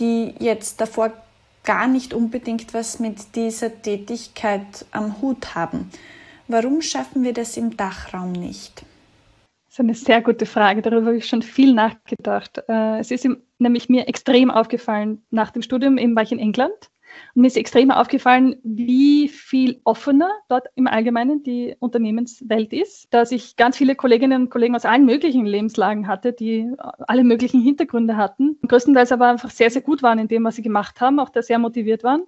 die 0.00 0.34
jetzt 0.40 0.80
davor 0.80 1.12
gar 1.62 1.86
nicht 1.86 2.12
unbedingt 2.12 2.74
was 2.74 2.98
mit 2.98 3.36
dieser 3.36 3.82
Tätigkeit 3.82 4.84
am 4.90 5.20
Hut 5.20 5.54
haben? 5.54 5.90
Warum 6.48 6.82
schaffen 6.82 7.22
wir 7.22 7.34
das 7.34 7.56
im 7.56 7.76
Dachraum 7.76 8.32
nicht? 8.32 8.82
Das 9.66 9.74
ist 9.74 9.80
eine 9.80 9.94
sehr 9.94 10.22
gute 10.22 10.46
Frage. 10.46 10.82
Darüber 10.82 11.08
habe 11.08 11.18
ich 11.18 11.28
schon 11.28 11.42
viel 11.42 11.72
nachgedacht. 11.72 12.62
Äh, 12.68 12.98
es 12.98 13.12
ist 13.12 13.28
nämlich 13.58 13.88
mir 13.88 14.08
extrem 14.08 14.50
aufgefallen 14.50 15.22
nach 15.30 15.52
dem 15.52 15.62
Studium, 15.62 15.98
eben 15.98 16.16
war 16.16 16.22
ich 16.24 16.32
in 16.32 16.40
England 16.40 16.90
und 17.34 17.42
mir 17.42 17.48
ist 17.48 17.56
extrem 17.56 17.90
aufgefallen, 17.90 18.56
wie 18.62 19.28
viel 19.28 19.80
offener 19.84 20.30
dort 20.48 20.68
im 20.74 20.86
Allgemeinen 20.86 21.42
die 21.42 21.76
Unternehmenswelt 21.78 22.72
ist, 22.72 23.12
dass 23.12 23.32
ich 23.32 23.56
ganz 23.56 23.76
viele 23.76 23.94
Kolleginnen 23.94 24.42
und 24.42 24.50
Kollegen 24.50 24.76
aus 24.76 24.84
allen 24.84 25.04
möglichen 25.04 25.46
Lebenslagen 25.46 26.06
hatte, 26.08 26.32
die 26.32 26.70
alle 26.78 27.24
möglichen 27.24 27.60
Hintergründe 27.60 28.16
hatten, 28.16 28.58
größtenteils 28.66 29.12
aber 29.12 29.28
einfach 29.28 29.50
sehr, 29.50 29.70
sehr 29.70 29.82
gut 29.82 30.02
waren 30.02 30.18
in 30.18 30.28
dem, 30.28 30.44
was 30.44 30.56
sie 30.56 30.62
gemacht 30.62 31.00
haben, 31.00 31.20
auch 31.20 31.30
da 31.30 31.42
sehr 31.42 31.58
motiviert 31.58 32.04
waren 32.04 32.22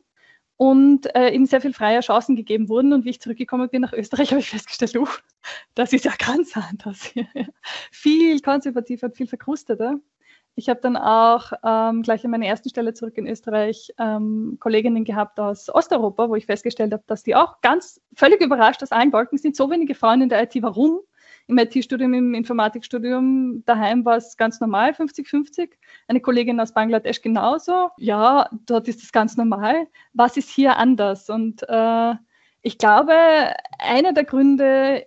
und 0.61 1.15
äh, 1.17 1.31
ihnen 1.31 1.47
sehr 1.47 1.63
viel 1.63 1.73
freie 1.73 2.01
Chancen 2.01 2.37
gegeben 2.37 2.69
wurden. 2.69 2.93
Und 2.93 3.07
wie 3.07 3.11
ich 3.11 3.21
zurückgekommen 3.23 3.71
bin 3.71 3.81
nach 3.81 3.95
Österreich, 3.95 4.31
habe 4.31 4.41
ich 4.41 4.51
festgestellt, 4.51 4.95
uh, 4.95 5.07
das 5.75 5.95
ist 5.95 6.05
ja 6.05 6.13
ganz 6.19 6.55
anders 6.55 7.15
viel 7.91 8.41
konservativer 8.41 9.11
viel 9.11 9.27
verkrusteter. 9.27 9.99
Ich 10.57 10.69
habe 10.69 10.81
dann 10.81 10.97
auch 10.97 11.53
ähm, 11.65 12.03
gleich 12.03 12.25
an 12.25 12.33
meiner 12.33 12.47
ersten 12.47 12.69
Stelle 12.69 12.93
zurück 12.93 13.17
in 13.17 13.27
Österreich 13.27 13.93
ähm, 13.99 14.57
Kolleginnen 14.61 15.05
gehabt 15.05 15.41
aus 15.41 15.73
Osteuropa, 15.73 16.29
wo 16.29 16.35
ich 16.35 16.47
festgestellt 16.47 16.93
habe, 16.93 17.05
dass 17.07 17.23
die 17.23 17.35
auch 17.35 17.61
ganz 17.61 18.01
völlig 18.15 18.41
überrascht 18.41 18.83
aus 18.83 18.93
allen 18.93 19.13
Wolken 19.13 19.39
sind 19.39 19.57
so 19.57 19.71
wenige 19.71 19.95
Frauen 19.95 20.23
in 20.23 20.29
der 20.29 20.43
IT. 20.43 20.63
Warum? 20.63 21.01
Im 21.47 21.59
IT-Studium, 21.59 22.15
im 22.15 22.35
Informatikstudium, 22.35 23.65
daheim 23.65 24.05
war 24.05 24.17
es 24.17 24.37
ganz 24.37 24.61
normal, 24.61 24.93
50-50. 24.93 25.71
Eine 26.07 26.21
Kollegin 26.21 26.61
aus 26.61 26.73
Bangladesch 26.73 27.23
genauso. 27.23 27.89
Ja, 27.97 28.49
dort 28.67 28.87
ist 28.87 29.03
es 29.03 29.11
ganz 29.11 29.37
normal. 29.37 29.89
Was 30.13 30.37
ist 30.37 30.49
hier 30.51 30.77
anders? 30.77 31.29
Und 31.29 31.65
äh, 31.69 32.15
ich 32.63 32.79
glaube, 32.79 33.15
einer 33.79 34.13
der 34.13 34.25
Gründe 34.25 35.07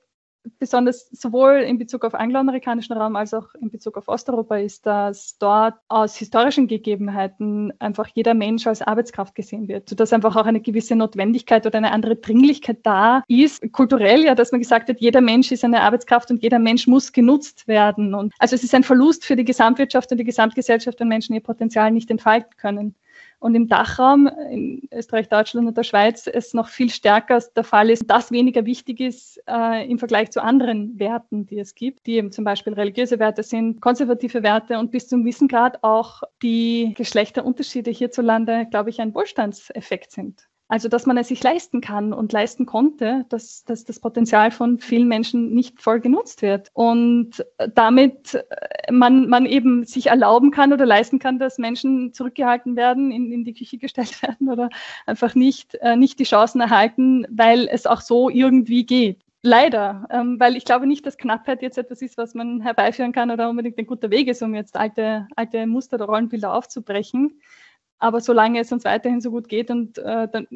besonders 0.60 1.10
sowohl 1.12 1.62
in 1.62 1.78
Bezug 1.78 2.04
auf 2.06 2.14
angloamerikanischen 2.14 2.96
Raum 2.96 3.16
als 3.16 3.34
auch 3.34 3.54
in 3.56 3.70
Bezug 3.70 3.98
auf 3.98 4.08
Osteuropa 4.08 4.58
ist, 4.58 4.86
dass 4.86 5.38
dort 5.38 5.76
aus 5.88 6.16
historischen 6.16 6.68
Gegebenheiten 6.68 7.74
einfach 7.80 8.08
jeder 8.14 8.34
Mensch 8.34 8.68
als 8.68 8.82
Arbeitskraft 8.82 9.36
gesehen 9.36 9.68
wird, 9.68 9.90
sodass 9.90 10.14
einfach 10.14 10.36
auch 10.36 10.46
eine 10.46 10.62
gewisse 10.62 10.96
Notwendigkeit 10.96 11.66
oder 11.66 11.78
eine 11.78 11.92
andere 11.92 12.16
Dringlichkeit 12.16 12.80
da 12.84 13.24
ist, 13.28 13.72
kulturell 13.72 14.24
ja, 14.24 14.36
dass 14.36 14.52
man 14.52 14.62
gesagt 14.62 14.90
hat, 14.90 15.00
jeder 15.00 15.22
Mensch 15.22 15.52
ist 15.52 15.64
eine 15.64 15.82
Arbeitskraft 15.82 16.32
und 16.32 16.42
jeder 16.42 16.60
Mensch 16.60 16.88
muss 16.88 17.12
genutzt 17.12 17.68
werden. 17.68 18.14
Und 18.14 18.34
also 18.40 18.56
es 18.56 18.64
ist 18.64 18.76
ein 18.76 18.84
Verlust 18.84 19.26
für 19.26 19.36
die 19.36 19.46
Gesamtwirtschaft 19.46 20.12
und 20.12 20.18
die 20.18 20.24
Gesamtgesellschaft, 20.24 21.00
wenn 21.00 21.08
Menschen 21.08 21.34
ihr 21.34 21.42
Potenzial 21.42 21.92
nicht 21.92 22.12
entfalten 22.12 22.56
können 22.58 22.96
und 23.44 23.56
im 23.56 23.68
Dachraum, 23.68 24.30
in 24.50 24.88
Österreich, 24.90 25.28
Deutschland 25.28 25.68
und 25.68 25.78
der 25.78 25.84
Schweiz, 25.84 26.28
es 26.28 26.54
noch 26.54 26.70
viel 26.70 26.90
stärker 26.90 27.44
der 27.58 27.66
Fall 27.66 27.90
ist, 27.90 28.10
dass 28.10 28.32
weniger 28.32 28.66
wichtig 28.66 29.02
ist 29.02 29.38
äh, 29.50 29.86
im 29.86 30.00
Vergleich 30.00 30.32
zu 30.32 30.42
anderen 30.42 30.98
Werten, 30.98 31.46
die 31.46 31.60
es 31.60 31.76
gibt, 31.76 32.06
die 32.06 32.14
eben 32.14 32.32
zum 32.32 32.46
Beispiel 32.46 32.72
religiöse 32.72 33.20
Werte 33.20 33.44
sind, 33.44 33.82
konservative 33.82 34.44
Werte 34.44 34.80
und 34.80 34.92
bis 34.92 35.10
zum 35.10 35.26
Wissengrad 35.26 35.84
auch 35.84 36.24
die 36.42 36.94
Geschlechterunterschiede 36.96 37.92
hierzulande, 37.92 38.66
glaube 38.72 38.92
ich, 38.92 39.02
ein 39.02 39.14
Wohlstandseffekt 39.14 40.14
sind. 40.14 40.48
Also, 40.74 40.90
dass 40.90 41.06
man 41.06 41.18
es 41.18 41.28
sich 41.28 41.44
leisten 41.44 41.82
kann 41.82 42.14
und 42.14 42.34
leisten 42.34 42.66
konnte, 42.66 43.28
dass, 43.30 43.64
dass 43.64 43.86
das 43.86 44.00
Potenzial 44.00 44.50
von 44.50 44.80
vielen 44.80 45.08
Menschen 45.08 45.54
nicht 45.54 45.80
voll 45.80 46.00
genutzt 46.00 46.42
wird. 46.42 46.72
Und 46.74 47.46
damit 47.76 48.34
äh, 48.34 48.92
man, 48.92 49.30
man 49.30 49.46
eben 49.46 49.86
sich 49.86 50.08
erlauben 50.08 50.50
kann 50.50 50.74
oder 50.74 50.88
leisten 50.88 51.20
kann, 51.20 51.38
dass 51.38 51.60
Menschen 51.60 52.12
zurückgehalten 52.12 52.76
werden, 52.76 53.12
in, 53.12 53.32
in 53.32 53.46
die 53.46 53.54
Küche 53.54 53.78
gestellt 53.84 54.24
werden 54.24 54.50
oder 54.50 54.70
einfach 55.06 55.36
nicht, 55.36 55.76
äh, 55.76 55.96
nicht 55.96 56.18
die 56.18 56.24
Chancen 56.24 56.60
erhalten, 56.60 57.28
weil 57.30 57.68
es 57.72 57.86
auch 57.86 58.02
so 58.02 58.32
irgendwie 58.32 58.84
geht. 58.84 59.22
Leider, 59.44 60.08
ähm, 60.10 60.40
weil 60.40 60.56
ich 60.56 60.66
glaube 60.66 60.88
nicht, 60.88 61.06
dass 61.06 61.18
Knappheit 61.18 61.62
jetzt 61.62 61.78
etwas 61.78 62.02
ist, 62.02 62.18
was 62.18 62.34
man 62.34 62.62
herbeiführen 62.62 63.12
kann 63.12 63.30
oder 63.30 63.48
unbedingt 63.48 63.78
ein 63.78 63.86
guter 63.86 64.10
Weg 64.10 64.28
ist, 64.28 64.42
um 64.42 64.56
jetzt 64.56 64.76
alte, 64.76 65.28
alte 65.36 65.68
Muster 65.68 65.98
oder 65.98 66.06
Rollenbilder 66.06 66.52
aufzubrechen. 66.52 67.40
Aber 68.00 68.20
solange 68.20 68.60
es 68.60 68.72
uns 68.72 68.84
weiterhin 68.84 69.22
so 69.22 69.32
gut 69.32 69.48
geht 69.48 69.72
und 69.72 69.98
äh, 69.98 70.28
dann 70.28 70.48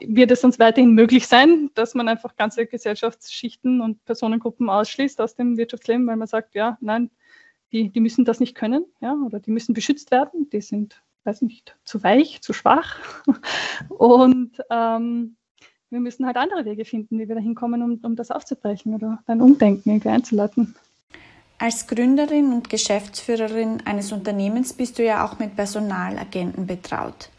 wird 0.00 0.30
es 0.30 0.42
uns 0.42 0.58
weiterhin 0.58 0.92
möglich 0.92 1.26
sein, 1.26 1.70
dass 1.74 1.94
man 1.94 2.08
einfach 2.08 2.36
ganze 2.36 2.66
Gesellschaftsschichten 2.66 3.80
und 3.80 4.04
Personengruppen 4.04 4.70
ausschließt 4.70 5.20
aus 5.20 5.34
dem 5.34 5.56
Wirtschaftsleben, 5.56 6.06
weil 6.06 6.16
man 6.16 6.28
sagt, 6.28 6.54
ja, 6.54 6.78
nein, 6.80 7.10
die, 7.72 7.90
die 7.90 8.00
müssen 8.00 8.24
das 8.24 8.40
nicht 8.40 8.54
können, 8.54 8.84
ja, 9.00 9.14
oder 9.14 9.40
die 9.40 9.50
müssen 9.50 9.74
beschützt 9.74 10.10
werden, 10.10 10.48
die 10.50 10.60
sind, 10.60 11.02
weiß 11.24 11.42
nicht, 11.42 11.76
zu 11.84 12.02
weich, 12.02 12.42
zu 12.42 12.52
schwach. 12.52 12.98
Und 13.88 14.62
ähm, 14.70 15.36
wir 15.90 16.00
müssen 16.00 16.26
halt 16.26 16.36
andere 16.36 16.64
Wege 16.64 16.84
finden, 16.84 17.18
wie 17.18 17.28
wir 17.28 17.34
da 17.34 17.40
hinkommen, 17.40 17.82
um, 17.82 18.00
um 18.02 18.16
das 18.16 18.30
aufzubrechen 18.30 18.94
oder 18.94 19.22
ein 19.26 19.40
Umdenken 19.40 19.90
irgendwie 19.90 20.08
einzuleiten. 20.08 20.74
Als 21.62 21.86
Gründerin 21.86 22.52
und 22.52 22.70
Geschäftsführerin 22.70 23.84
eines 23.84 24.10
Unternehmens 24.10 24.72
bist 24.72 24.98
du 24.98 25.04
ja 25.04 25.24
auch 25.24 25.38
mit 25.38 25.54
Personalagenten 25.54 26.66
betraut. 26.66 27.30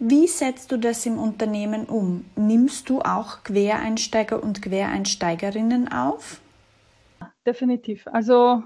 Wie 0.00 0.26
setzt 0.26 0.72
du 0.72 0.76
das 0.76 1.06
im 1.06 1.20
Unternehmen 1.20 1.84
um? 1.84 2.24
Nimmst 2.34 2.90
du 2.90 3.00
auch 3.00 3.44
Quereinsteiger 3.44 4.42
und 4.42 4.60
Quereinsteigerinnen 4.60 5.86
auf? 5.86 6.40
Definitiv. 7.46 8.08
Also 8.08 8.64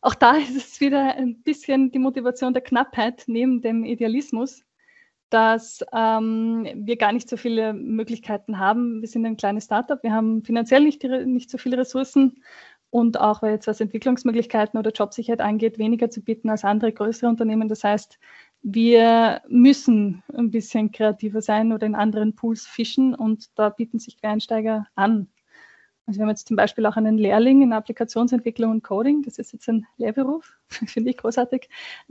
auch 0.00 0.16
da 0.16 0.32
ist 0.36 0.56
es 0.56 0.80
wieder 0.80 1.14
ein 1.14 1.40
bisschen 1.44 1.92
die 1.92 2.00
Motivation 2.00 2.52
der 2.52 2.64
Knappheit 2.64 3.22
neben 3.28 3.62
dem 3.62 3.84
Idealismus, 3.84 4.64
dass 5.30 5.84
ähm, 5.92 6.66
wir 6.74 6.96
gar 6.96 7.12
nicht 7.12 7.28
so 7.28 7.36
viele 7.36 7.74
Möglichkeiten 7.74 8.58
haben. 8.58 9.02
Wir 9.02 9.08
sind 9.08 9.24
ein 9.24 9.36
kleines 9.36 9.66
Startup, 9.66 10.02
wir 10.02 10.12
haben 10.12 10.42
finanziell 10.42 10.82
nicht, 10.82 11.04
nicht 11.04 11.48
so 11.48 11.58
viele 11.58 11.78
Ressourcen 11.78 12.42
und 12.92 13.18
auch 13.18 13.42
jetzt 13.42 13.66
was 13.66 13.80
Entwicklungsmöglichkeiten 13.80 14.78
oder 14.78 14.90
Jobsicherheit 14.90 15.40
angeht, 15.40 15.78
weniger 15.78 16.10
zu 16.10 16.20
bieten 16.20 16.50
als 16.50 16.62
andere 16.62 16.92
größere 16.92 17.26
Unternehmen. 17.30 17.66
Das 17.66 17.82
heißt, 17.84 18.18
wir 18.60 19.40
müssen 19.48 20.22
ein 20.36 20.50
bisschen 20.50 20.92
kreativer 20.92 21.40
sein 21.40 21.72
oder 21.72 21.86
in 21.86 21.94
anderen 21.94 22.34
Pools 22.34 22.66
fischen 22.66 23.14
und 23.14 23.46
da 23.58 23.70
bieten 23.70 23.98
sich 23.98 24.18
Quereinsteiger 24.20 24.86
an. 24.94 25.28
Also 26.04 26.18
wir 26.18 26.24
haben 26.24 26.30
jetzt 26.30 26.46
zum 26.48 26.58
Beispiel 26.58 26.84
auch 26.84 26.96
einen 26.96 27.16
Lehrling 27.16 27.62
in 27.62 27.72
Applikationsentwicklung 27.72 28.70
und 28.70 28.84
Coding, 28.84 29.22
das 29.22 29.38
ist 29.38 29.54
jetzt 29.54 29.70
ein 29.70 29.86
Lehrberuf, 29.96 30.52
finde 30.68 31.08
ich 31.08 31.16
großartig. 31.16 31.70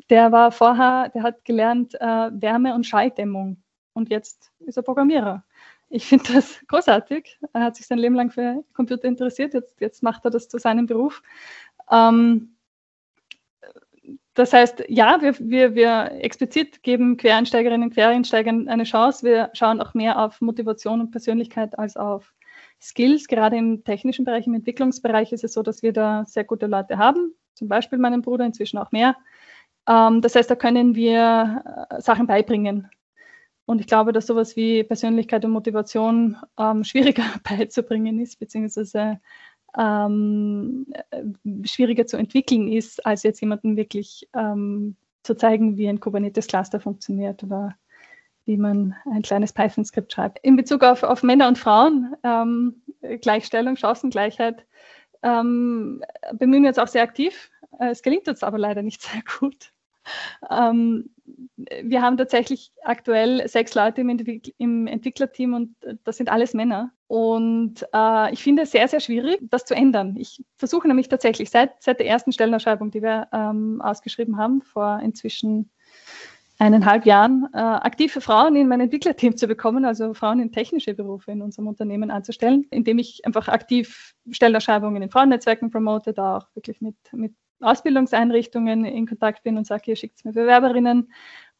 Der 0.09 0.31
war 0.31 0.51
vorher, 0.51 1.09
der 1.09 1.21
hat 1.21 1.45
gelernt 1.45 1.93
äh, 2.01 2.31
Wärme- 2.31 2.73
und 2.73 2.87
Schalldämmung 2.87 3.61
und 3.93 4.09
jetzt 4.09 4.51
ist 4.61 4.77
er 4.77 4.83
Programmierer 4.83 5.43
ich 5.91 6.05
finde 6.05 6.33
das 6.33 6.59
großartig. 6.67 7.37
Er 7.53 7.63
hat 7.63 7.75
sich 7.75 7.85
sein 7.85 7.99
Leben 7.99 8.15
lang 8.15 8.31
für 8.31 8.63
Computer 8.73 9.05
interessiert. 9.05 9.53
Jetzt, 9.53 9.79
jetzt 9.79 10.01
macht 10.01 10.25
er 10.25 10.31
das 10.31 10.47
zu 10.47 10.57
seinem 10.57 10.85
Beruf. 10.85 11.21
Ähm, 11.91 12.55
das 14.33 14.53
heißt, 14.53 14.85
ja, 14.87 15.21
wir, 15.21 15.37
wir, 15.39 15.75
wir 15.75 16.11
explizit 16.13 16.83
geben 16.83 17.17
Quereinsteigerinnen 17.17 17.89
und 17.89 17.93
Quereinsteigern 17.93 18.69
eine 18.69 18.85
Chance. 18.85 19.25
Wir 19.25 19.49
schauen 19.53 19.81
auch 19.81 19.93
mehr 19.93 20.17
auf 20.19 20.39
Motivation 20.39 21.01
und 21.01 21.11
Persönlichkeit 21.11 21.77
als 21.77 21.97
auf 21.97 22.33
Skills. 22.81 23.27
Gerade 23.27 23.57
im 23.57 23.83
technischen 23.83 24.23
Bereich, 24.23 24.47
im 24.47 24.53
Entwicklungsbereich 24.53 25.33
ist 25.33 25.43
es 25.43 25.53
so, 25.53 25.61
dass 25.61 25.83
wir 25.83 25.91
da 25.91 26.23
sehr 26.25 26.45
gute 26.45 26.67
Leute 26.67 26.97
haben. 26.97 27.33
Zum 27.53 27.67
Beispiel 27.67 27.99
meinen 27.99 28.21
Bruder, 28.21 28.45
inzwischen 28.45 28.77
auch 28.77 28.93
mehr. 28.93 29.17
Ähm, 29.87 30.21
das 30.21 30.35
heißt, 30.35 30.49
da 30.49 30.55
können 30.55 30.95
wir 30.95 31.87
äh, 31.89 32.01
Sachen 32.01 32.25
beibringen. 32.27 32.89
Und 33.71 33.79
ich 33.79 33.87
glaube, 33.87 34.11
dass 34.11 34.27
sowas 34.27 34.57
wie 34.57 34.83
Persönlichkeit 34.83 35.45
und 35.45 35.51
Motivation 35.51 36.35
ähm, 36.59 36.83
schwieriger 36.83 37.23
beizubringen 37.49 38.19
ist, 38.19 38.37
beziehungsweise 38.37 39.21
ähm, 39.79 40.87
äh, 41.11 41.23
schwieriger 41.65 42.05
zu 42.05 42.17
entwickeln 42.17 42.67
ist, 42.67 43.05
als 43.05 43.23
jetzt 43.23 43.39
jemanden 43.39 43.77
wirklich 43.77 44.27
ähm, 44.35 44.97
zu 45.23 45.35
zeigen, 45.35 45.77
wie 45.77 45.87
ein 45.87 46.01
Kubernetes-Cluster 46.01 46.81
funktioniert 46.81 47.43
oder 47.43 47.73
wie 48.43 48.57
man 48.57 48.93
ein 49.09 49.21
kleines 49.21 49.53
Python-Skript 49.53 50.11
schreibt. 50.11 50.39
In 50.39 50.57
Bezug 50.57 50.83
auf, 50.83 51.03
auf 51.03 51.23
Männer 51.23 51.47
und 51.47 51.57
Frauen, 51.57 52.13
ähm, 52.23 52.81
Gleichstellung, 53.21 53.77
Chancengleichheit, 53.77 54.65
ähm, 55.23 56.03
bemühen 56.33 56.63
wir 56.63 56.69
uns 56.69 56.79
auch 56.79 56.89
sehr 56.89 57.03
aktiv. 57.03 57.49
Äh, 57.79 57.91
es 57.91 58.01
gelingt 58.01 58.27
uns 58.27 58.43
aber 58.43 58.57
leider 58.57 58.81
nicht 58.81 59.01
sehr 59.01 59.21
gut. 59.39 59.71
Ähm, 60.49 61.11
wir 61.83 62.01
haben 62.01 62.17
tatsächlich 62.17 62.71
aktuell 62.83 63.47
sechs 63.47 63.75
Leute 63.75 64.01
im, 64.01 64.09
Entwick 64.09 64.53
im 64.57 64.87
Entwicklerteam 64.87 65.53
und 65.53 65.75
das 66.03 66.17
sind 66.17 66.31
alles 66.31 66.53
Männer. 66.53 66.91
Und 67.07 67.85
äh, 67.93 68.33
ich 68.33 68.41
finde 68.41 68.63
es 68.63 68.71
sehr, 68.71 68.87
sehr 68.87 68.99
schwierig, 68.99 69.39
das 69.41 69.65
zu 69.65 69.75
ändern. 69.75 70.15
Ich 70.17 70.43
versuche 70.57 70.87
nämlich 70.87 71.09
tatsächlich 71.09 71.49
seit, 71.49 71.81
seit 71.81 71.99
der 71.99 72.07
ersten 72.07 72.31
Stellenausschreibung, 72.31 72.91
die 72.91 73.01
wir 73.01 73.27
ähm, 73.33 73.81
ausgeschrieben 73.81 74.37
haben, 74.37 74.61
vor 74.61 74.99
inzwischen 75.03 75.69
eineinhalb 76.61 77.07
Jahren, 77.07 77.47
äh, 77.53 77.57
aktive 77.57 78.21
Frauen 78.21 78.55
in 78.55 78.67
mein 78.67 78.81
Entwicklerteam 78.81 79.35
zu 79.35 79.47
bekommen, 79.47 79.83
also 79.83 80.13
Frauen 80.13 80.39
in 80.39 80.51
technische 80.51 80.93
Berufe 80.93 81.31
in 81.31 81.41
unserem 81.41 81.67
Unternehmen 81.67 82.11
anzustellen, 82.11 82.67
indem 82.69 82.99
ich 82.99 83.25
einfach 83.25 83.47
aktiv 83.47 84.13
Stellenausschreibungen 84.29 85.01
in 85.01 85.09
Frauennetzwerken 85.09 85.71
promote, 85.71 86.13
da 86.13 86.37
auch 86.37 86.47
wirklich 86.53 86.79
mit, 86.79 86.95
mit 87.13 87.33
Ausbildungseinrichtungen 87.61 88.85
in 88.85 89.07
Kontakt 89.07 89.43
bin 89.43 89.57
und 89.57 89.67
sage, 89.67 89.83
hier 89.85 89.95
schickt 89.95 90.23
mir 90.25 90.33
Bewerberinnen 90.33 91.11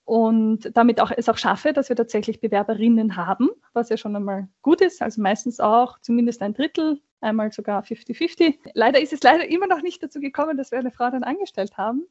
und 0.06 0.76
damit 0.76 1.00
auch 1.00 1.12
es 1.16 1.30
auch 1.30 1.38
schaffe, 1.38 1.74
dass 1.74 1.90
wir 1.90 1.96
tatsächlich 1.96 2.42
Bewerberinnen 2.42 3.16
haben, 3.16 3.50
was 3.74 3.90
ja 3.90 3.98
schon 3.98 4.16
einmal 4.16 4.50
gut 4.62 4.82
ist, 4.82 5.02
also 5.02 5.22
meistens 5.22 5.60
auch 5.60 6.00
zumindest 6.02 6.42
ein 6.42 6.54
Drittel, 6.54 7.02
einmal 7.22 7.52
sogar 7.52 7.84
50-50. 7.84 8.58
Leider 8.74 9.00
ist 9.00 9.14
es 9.14 9.24
leider 9.24 9.48
immer 9.48 9.68
noch 9.68 9.82
nicht 9.82 10.02
dazu 10.04 10.20
gekommen, 10.20 10.58
dass 10.58 10.72
wir 10.72 10.80
eine 10.80 10.92
Frau 10.92 11.10
dann 11.10 11.24
angestellt 11.24 11.78
haben. 11.78 12.08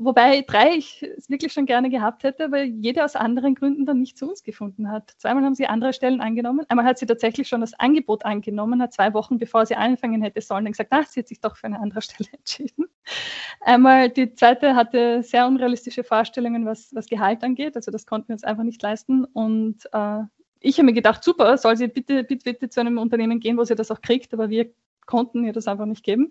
Wobei 0.00 0.42
drei 0.42 0.74
ich 0.76 1.02
es 1.02 1.28
wirklich 1.28 1.52
schon 1.52 1.66
gerne 1.66 1.90
gehabt 1.90 2.22
hätte, 2.22 2.52
weil 2.52 2.66
jede 2.66 3.04
aus 3.04 3.16
anderen 3.16 3.56
Gründen 3.56 3.84
dann 3.84 3.98
nicht 3.98 4.16
zu 4.16 4.28
uns 4.28 4.44
gefunden 4.44 4.92
hat. 4.92 5.12
Zweimal 5.18 5.44
haben 5.44 5.56
sie 5.56 5.66
andere 5.66 5.92
Stellen 5.92 6.20
angenommen. 6.20 6.64
Einmal 6.68 6.84
hat 6.84 6.98
sie 6.98 7.06
tatsächlich 7.06 7.48
schon 7.48 7.62
das 7.62 7.74
Angebot 7.74 8.24
angenommen, 8.24 8.80
hat 8.80 8.92
zwei 8.92 9.12
Wochen 9.12 9.38
bevor 9.38 9.66
sie 9.66 9.74
anfangen 9.74 10.22
hätte 10.22 10.40
sollen, 10.40 10.64
dann 10.64 10.72
gesagt, 10.72 10.92
ach, 10.92 11.06
sie 11.08 11.20
hat 11.20 11.28
sich 11.28 11.40
doch 11.40 11.56
für 11.56 11.66
eine 11.66 11.80
andere 11.80 12.00
Stelle 12.02 12.28
entschieden. 12.32 12.86
Einmal 13.60 14.08
die 14.08 14.32
zweite 14.34 14.76
hatte 14.76 15.24
sehr 15.24 15.48
unrealistische 15.48 16.04
Vorstellungen, 16.04 16.64
was, 16.64 16.94
was 16.94 17.06
Gehalt 17.06 17.42
angeht. 17.42 17.74
Also 17.74 17.90
das 17.90 18.06
konnten 18.06 18.28
wir 18.28 18.34
uns 18.34 18.44
einfach 18.44 18.62
nicht 18.62 18.80
leisten. 18.80 19.24
Und 19.24 19.78
äh, 19.92 20.20
ich 20.60 20.78
habe 20.78 20.86
mir 20.86 20.92
gedacht, 20.92 21.24
super, 21.24 21.58
soll 21.58 21.76
sie 21.76 21.88
bitte, 21.88 22.22
bitte, 22.22 22.52
bitte 22.52 22.68
zu 22.68 22.78
einem 22.78 22.98
Unternehmen 22.98 23.40
gehen, 23.40 23.56
wo 23.58 23.64
sie 23.64 23.74
das 23.74 23.90
auch 23.90 24.00
kriegt, 24.00 24.32
aber 24.32 24.48
wir 24.48 24.70
konnten 25.08 25.44
ihr 25.44 25.52
das 25.52 25.66
einfach 25.66 25.86
nicht 25.86 26.04
geben. 26.04 26.30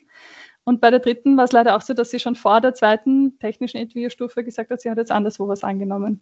Und 0.64 0.82
bei 0.82 0.92
der 0.92 1.00
dritten 1.00 1.38
war 1.38 1.46
es 1.46 1.54
leider 1.54 1.76
auch 1.78 1.82
so, 1.82 1.94
dass 1.94 2.12
sie 2.12 2.20
schon 2.20 2.36
vor 2.36 2.60
der 2.60 2.74
zweiten 2.74 3.40
technischen 3.40 3.78
Entwicklungsstufe 3.78 4.44
gesagt 4.44 4.70
hat, 4.70 4.82
sie 4.82 4.90
hat 4.90 4.98
jetzt 4.98 5.12
anderswo 5.12 5.48
was 5.48 5.64
angenommen. 5.64 6.22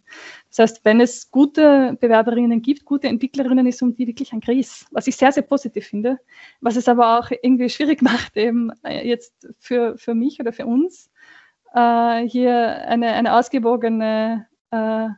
Das 0.50 0.60
heißt, 0.60 0.84
wenn 0.84 1.00
es 1.00 1.32
gute 1.32 1.96
Bewerberinnen 2.00 2.62
gibt, 2.62 2.84
gute 2.84 3.08
Entwicklerinnen, 3.08 3.66
ist 3.66 3.82
um 3.82 3.96
die 3.96 4.06
wirklich 4.06 4.32
ein 4.32 4.40
Kries, 4.40 4.86
was 4.92 5.08
ich 5.08 5.16
sehr, 5.16 5.32
sehr 5.32 5.42
positiv 5.42 5.88
finde, 5.88 6.20
was 6.60 6.76
es 6.76 6.88
aber 6.88 7.18
auch 7.18 7.30
irgendwie 7.30 7.68
schwierig 7.68 8.02
macht, 8.02 8.36
eben 8.36 8.70
äh, 8.84 9.06
jetzt 9.06 9.48
für, 9.58 9.98
für 9.98 10.14
mich 10.14 10.38
oder 10.38 10.52
für 10.52 10.66
uns, 10.66 11.10
äh, 11.74 12.20
hier 12.28 12.86
eine, 12.86 13.14
eine 13.14 13.34
ausgewogene 13.34 14.46
äh, 14.70 15.08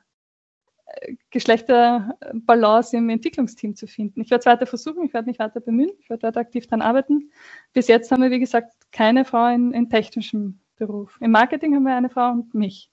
Geschlechterbalance 1.31 2.97
im 2.97 3.09
Entwicklungsteam 3.09 3.77
zu 3.77 3.87
finden. 3.87 4.21
Ich 4.21 4.31
werde 4.31 4.41
es 4.41 4.47
weiter 4.47 4.67
versuchen, 4.67 5.05
ich 5.05 5.15
werde 5.15 5.29
mich 5.29 5.39
weiter 5.39 5.61
bemühen, 5.61 5.91
ich 5.99 6.11
werde 6.11 6.25
weiter 6.25 6.41
aktiv 6.41 6.67
daran 6.67 6.83
arbeiten. 6.83 7.31
Bis 7.73 7.89
jetzt 7.89 8.11
haben 8.11 8.23
wir, 8.23 8.31
wie 8.31 8.41
gesagt, 8.41 8.73
keine 8.93 9.25
Frau 9.25 9.47
in, 9.49 9.73
in 9.73 9.91
technischem 9.91 10.61
Beruf. 10.77 11.19
Im 11.21 11.31
Marketing 11.31 11.75
haben 11.75 11.85
wir 11.85 11.95
eine 11.95 12.11
Frau 12.11 12.31
und 12.31 12.55
mich. 12.55 12.91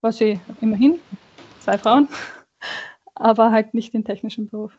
Was 0.00 0.20
ich 0.20 0.38
immerhin, 0.60 0.98
zwei 1.60 1.78
Frauen, 1.78 2.08
aber 3.14 3.50
halt 3.50 3.74
nicht 3.74 3.94
in 3.94 4.04
technischem 4.04 4.48
Beruf. 4.48 4.76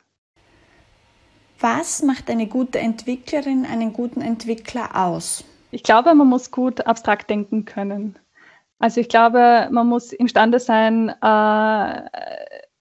Was 1.60 2.04
macht 2.04 2.30
eine 2.30 2.48
gute 2.48 2.80
Entwicklerin, 2.80 3.66
einen 3.66 3.94
guten 3.94 4.22
Entwickler 4.22 4.96
aus? 4.96 5.44
Ich 5.72 5.84
glaube, 5.84 6.14
man 6.14 6.28
muss 6.28 6.52
gut 6.52 6.86
abstrakt 6.86 7.30
denken 7.30 7.66
können. 7.66 8.20
Also 8.80 9.02
ich 9.02 9.10
glaube, 9.10 9.68
man 9.72 9.88
muss 9.88 10.12
imstande 10.14 10.60
sein, 10.60 11.10
äh, 11.22 12.10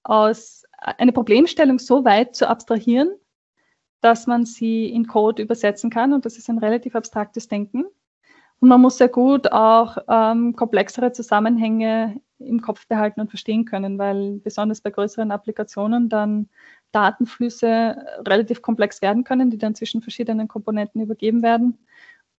aus 0.02 0.64
eine 0.78 1.12
Problemstellung 1.12 1.78
so 1.78 2.04
weit 2.04 2.34
zu 2.34 2.48
abstrahieren, 2.48 3.10
dass 4.00 4.26
man 4.26 4.44
sie 4.44 4.90
in 4.90 5.06
Code 5.06 5.42
übersetzen 5.42 5.90
kann. 5.90 6.12
Und 6.12 6.26
das 6.26 6.36
ist 6.36 6.48
ein 6.50 6.58
relativ 6.58 6.94
abstraktes 6.94 7.48
Denken. 7.48 7.84
Und 8.60 8.68
man 8.68 8.80
muss 8.80 8.98
sehr 8.98 9.08
gut 9.08 9.50
auch 9.52 9.96
ähm, 10.08 10.54
komplexere 10.56 11.12
Zusammenhänge 11.12 12.20
im 12.38 12.60
Kopf 12.60 12.86
behalten 12.86 13.20
und 13.20 13.28
verstehen 13.28 13.64
können, 13.64 13.98
weil 13.98 14.40
besonders 14.40 14.80
bei 14.80 14.90
größeren 14.90 15.30
Applikationen 15.30 16.08
dann 16.08 16.48
Datenflüsse 16.92 17.96
relativ 18.26 18.62
komplex 18.62 19.02
werden 19.02 19.24
können, 19.24 19.50
die 19.50 19.58
dann 19.58 19.74
zwischen 19.74 20.02
verschiedenen 20.02 20.48
Komponenten 20.48 21.00
übergeben 21.00 21.42
werden. 21.42 21.78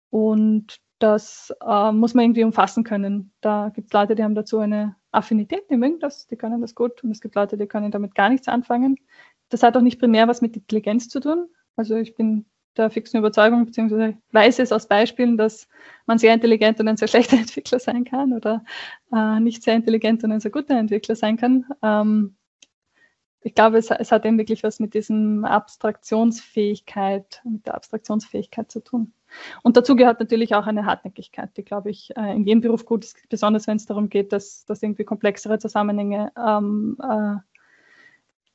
Und 0.10 0.80
das 1.00 1.54
äh, 1.66 1.92
muss 1.92 2.14
man 2.14 2.26
irgendwie 2.26 2.44
umfassen 2.44 2.84
können. 2.84 3.32
Da 3.42 3.70
gibt 3.74 3.88
es 3.88 3.94
Leute, 3.94 4.16
die 4.16 4.24
haben 4.24 4.36
dazu 4.36 4.60
eine 4.60 4.96
Affinität, 5.12 5.70
die 5.70 5.78
mögen 5.78 6.00
das, 6.00 6.28
die 6.28 6.38
können 6.38 6.62
das 6.62 6.76
gut. 6.76 7.04
Und 7.04 7.12
es 7.12 7.22
gibt 7.22 7.36
Leute, 7.36 7.58
die 7.58 7.68
können 7.68 7.92
damit 7.92 8.16
gar 8.16 8.30
nichts 8.30 8.48
anfangen. 8.48 8.98
Das 9.50 9.64
hat 9.64 9.76
auch 9.78 9.82
nicht 9.82 10.00
primär 10.00 10.28
was 10.28 10.42
mit 10.42 10.56
Intelligenz 10.56 11.10
zu 11.10 11.20
tun. 11.20 11.50
Also 11.76 11.96
ich 11.96 12.16
bin 12.16 12.46
der 12.78 12.90
fixen 12.90 13.18
Überzeugung, 13.20 13.66
beziehungsweise 13.66 14.18
weiß 14.32 14.60
es 14.60 14.72
aus 14.72 14.88
Beispielen, 14.88 15.38
dass 15.38 15.68
man 16.06 16.18
sehr 16.18 16.34
intelligent 16.34 16.80
und 16.80 16.88
ein 16.88 16.98
sehr 16.98 17.08
schlechter 17.10 17.38
Entwickler 17.38 17.80
sein 17.80 18.04
kann 18.04 18.34
oder 18.34 18.64
äh, 19.14 19.40
nicht 19.40 19.64
sehr 19.64 19.76
intelligent 19.76 20.24
und 20.24 20.32
ein 20.32 20.40
sehr 20.40 20.52
guter 20.52 20.78
Entwickler 20.78 21.16
sein 21.16 21.38
kann. 21.38 21.66
Ähm, 21.82 22.36
ich 23.42 23.54
glaube, 23.54 23.78
es, 23.78 23.92
es, 23.92 24.12
hat 24.12 24.26
eben 24.26 24.40
wirklich 24.40 24.64
was 24.64 24.80
mit 24.80 24.96
diesem 24.96 25.46
Abstraktionsfähigkeit, 25.46 27.42
mit 27.44 27.68
der 27.68 27.76
Abstraktionsfähigkeit 27.76 28.72
zu 28.72 28.84
tun. 28.84 29.14
Und 29.64 29.78
dazu 29.78 29.96
gehört 29.96 30.20
natürlich 30.20 30.56
auch 30.56 30.68
eine 30.68 30.86
Hartnäckigkeit, 30.86 31.56
die, 31.58 31.64
glaube 31.64 31.90
ich, 31.90 32.16
äh, 32.16 32.36
in 32.36 32.46
jedem 32.46 32.62
Beruf 32.62 32.86
gut 32.86 33.04
ist, 33.06 33.18
besonders 33.30 33.68
wenn 33.68 33.78
es 33.78 33.86
darum 33.86 34.10
geht, 34.10 34.32
dass, 34.34 34.66
dass 34.66 34.84
irgendwie 34.84 35.04
komplexere 35.04 35.60
Zusammenhänge 35.60 36.32
ähm, 36.38 36.98
äh, 37.02 37.36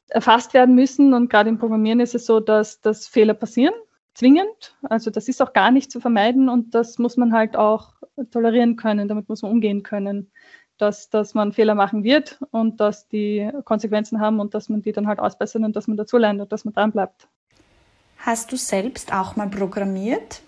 erfasst 0.08 0.54
werden 0.54 0.74
müssen. 0.74 1.14
Und 1.14 1.30
gerade 1.30 1.48
im 1.48 1.58
Programmieren 1.58 2.00
ist 2.00 2.14
es 2.14 2.26
so, 2.26 2.40
dass, 2.40 2.80
dass 2.80 3.06
Fehler 3.06 3.34
passieren 3.34 3.74
zwingend. 4.14 4.76
Also 4.82 5.10
das 5.10 5.28
ist 5.28 5.40
auch 5.40 5.52
gar 5.52 5.70
nicht 5.70 5.90
zu 5.90 6.00
vermeiden 6.00 6.48
und 6.48 6.74
das 6.74 6.98
muss 6.98 7.16
man 7.16 7.32
halt 7.32 7.56
auch 7.56 7.94
tolerieren 8.30 8.76
können, 8.76 9.08
damit 9.08 9.28
muss 9.28 9.42
man 9.42 9.52
umgehen 9.52 9.82
können, 9.82 10.30
dass, 10.78 11.10
dass 11.10 11.34
man 11.34 11.52
Fehler 11.52 11.74
machen 11.74 12.04
wird 12.04 12.38
und 12.50 12.80
dass 12.80 13.08
die 13.08 13.50
Konsequenzen 13.64 14.20
haben 14.20 14.40
und 14.40 14.54
dass 14.54 14.68
man 14.68 14.82
die 14.82 14.92
dann 14.92 15.06
halt 15.06 15.20
ausbessert 15.20 15.62
und 15.62 15.76
dass 15.76 15.86
man 15.86 15.96
dazulernt 15.96 16.40
und 16.40 16.52
dass 16.52 16.64
man 16.64 16.74
dran 16.74 16.92
bleibt. 16.92 17.28
Hast 18.18 18.52
du 18.52 18.56
selbst 18.56 19.12
auch 19.12 19.36
mal 19.36 19.48
programmiert? 19.48 20.42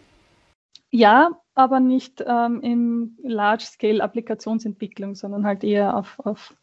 Ja, 0.93 1.31
aber 1.55 1.81
nicht 1.81 2.23
ähm, 2.27 2.61
in 2.61 3.17
Large-Scale-Applikationsentwicklung, 3.23 5.15
sondern 5.15 5.47
halt 5.47 5.65
eher 5.65 5.97
auf, 5.97 6.19
auf 6.19 6.55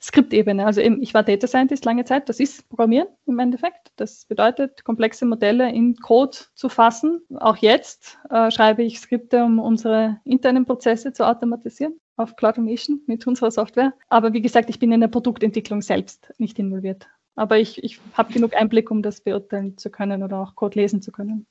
Skriptebene. 0.00 0.64
Also 0.64 0.82
eben, 0.82 1.02
ich 1.02 1.14
war 1.14 1.22
Data 1.22 1.46
Scientist 1.46 1.84
lange 1.86 2.04
Zeit, 2.04 2.28
das 2.28 2.38
ist 2.38 2.68
Programmieren 2.68 3.08
im 3.26 3.38
Endeffekt. 3.38 3.92
Das 3.96 4.26
bedeutet, 4.26 4.84
komplexe 4.84 5.24
Modelle 5.24 5.72
in 5.72 5.96
Code 5.96 6.36
zu 6.54 6.68
fassen. 6.68 7.22
Auch 7.36 7.56
jetzt 7.56 8.18
äh, 8.30 8.50
schreibe 8.50 8.82
ich 8.82 9.00
Skripte, 9.00 9.42
um 9.42 9.58
unsere 9.58 10.20
internen 10.24 10.66
Prozesse 10.66 11.12
zu 11.12 11.26
automatisieren 11.26 11.98
auf 12.16 12.36
CloudFormation 12.36 13.00
mit 13.06 13.26
unserer 13.26 13.50
Software. 13.50 13.94
Aber 14.08 14.34
wie 14.34 14.42
gesagt, 14.42 14.68
ich 14.70 14.78
bin 14.78 14.92
in 14.92 15.00
der 15.00 15.08
Produktentwicklung 15.08 15.80
selbst 15.80 16.32
nicht 16.36 16.58
involviert. 16.58 17.08
Aber 17.36 17.58
ich, 17.58 17.82
ich 17.82 18.00
habe 18.12 18.32
genug 18.32 18.54
Einblick, 18.54 18.90
um 18.90 19.02
das 19.02 19.20
beurteilen 19.20 19.78
zu 19.78 19.90
können 19.90 20.22
oder 20.22 20.40
auch 20.40 20.56
Code 20.56 20.78
lesen 20.78 21.00
zu 21.00 21.10
können. 21.12 21.46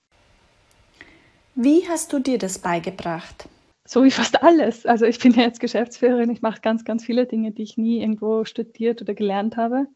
Wie 1.60 1.88
hast 1.90 2.14
du 2.14 2.20
dir 2.20 2.38
das 2.38 2.60
beigebracht? 2.60 3.50
so 3.88 4.04
wie 4.04 4.12
fast 4.12 4.44
alles. 4.44 4.86
Also 4.86 5.06
ich 5.06 5.18
bin 5.18 5.32
ja 5.32 5.44
jetzt 5.44 5.60
Geschäftsführerin, 5.60 6.30
ich 6.30 6.42
mache 6.42 6.62
ganz, 6.62 6.84
ganz 6.84 7.06
viele 7.06 7.26
Dinge, 7.26 7.52
die 7.52 7.64
ich 7.64 7.78
nie 7.78 8.02
irgendwo 8.02 8.44
studiert 8.44 9.02
oder 9.02 9.14
gelernt 9.14 9.56
habe. 9.56 9.88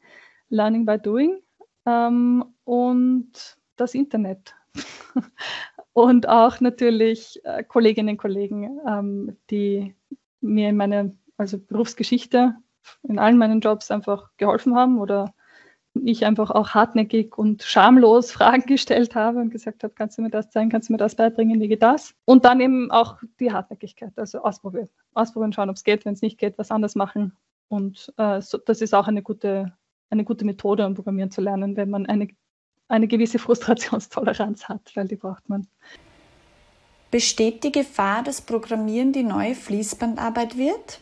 Learning 0.50 0.86
by 0.86 0.98
doing 0.98 1.42
ähm, 1.86 2.46
und 2.64 3.58
das 3.76 3.94
Internet. 3.94 4.56
und 5.94 6.28
auch 6.30 6.62
natürlich 6.62 7.42
äh, 7.44 7.64
Kolleginnen 7.64 8.16
und 8.16 8.18
Kollegen, 8.18 8.80
ähm, 8.88 9.38
die 9.50 9.94
mir 10.40 10.70
in 10.70 10.78
meiner 10.78 11.12
also 11.38 11.60
Berufsgeschichte 11.60 12.56
in 13.04 13.20
allen 13.20 13.38
meinen 13.38 13.60
Jobs 13.60 13.92
einfach 13.92 14.30
geholfen 14.38 14.76
haben 14.76 15.00
oder 15.00 15.34
ich 15.94 16.26
einfach 16.26 16.52
auch 16.52 16.70
hartnäckig 16.70 17.38
und 17.38 17.64
schamlos 17.64 18.32
Fragen 18.32 18.66
gestellt 18.66 19.16
habe 19.16 19.40
und 19.40 19.50
gesagt 19.50 19.84
habe, 19.84 19.94
kannst 19.94 20.18
du 20.18 20.22
mir 20.22 20.30
das 20.30 20.50
zeigen, 20.50 20.70
kannst 20.70 20.90
du 20.90 20.94
mir 20.94 20.98
das 20.98 21.16
beibringen, 21.16 21.60
wie 21.60 21.68
geht 21.68 21.84
das? 21.84 22.14
Und 22.26 22.46
dann 22.46 22.60
eben 22.60 22.92
auch 22.92 23.18
die 23.40 23.52
Hartnäckigkeit, 23.52 24.14
also 24.18 24.42
ausprobieren. 24.42 24.90
Ausprobieren, 25.14 25.54
schauen, 25.54 25.70
ob 25.70 25.76
es 25.76 25.84
geht, 25.84 26.06
wenn 26.06 26.14
es 26.14 26.22
nicht 26.22 26.38
geht, 26.38 26.58
was 26.58 26.72
anders 26.72 26.96
machen. 26.96 27.34
Und 27.68 28.14
äh, 28.18 28.42
so, 28.42 28.58
das 28.58 28.82
ist 28.82 28.94
auch 28.94 29.08
eine 29.08 29.22
gute, 29.22 29.74
eine 30.10 30.24
gute 30.24 30.46
Methode, 30.46 30.86
um 30.86 30.96
Programmieren 30.96 31.32
zu 31.32 31.42
lernen, 31.42 31.78
wenn 31.78 31.90
man 31.90 32.06
eine, 32.06 32.28
eine 32.88 33.08
gewisse 33.08 33.40
Frustrationstoleranz 33.40 34.68
hat, 34.68 34.92
weil 34.96 35.08
die 35.08 35.16
braucht 35.16 35.48
man. 35.50 35.68
Besteht 37.12 37.64
die 37.64 37.72
Gefahr, 37.72 38.24
dass 38.24 38.42
Programmieren 38.42 39.12
die 39.12 39.24
neue 39.24 39.56
Fließbandarbeit 39.56 40.58
wird? 40.58 41.02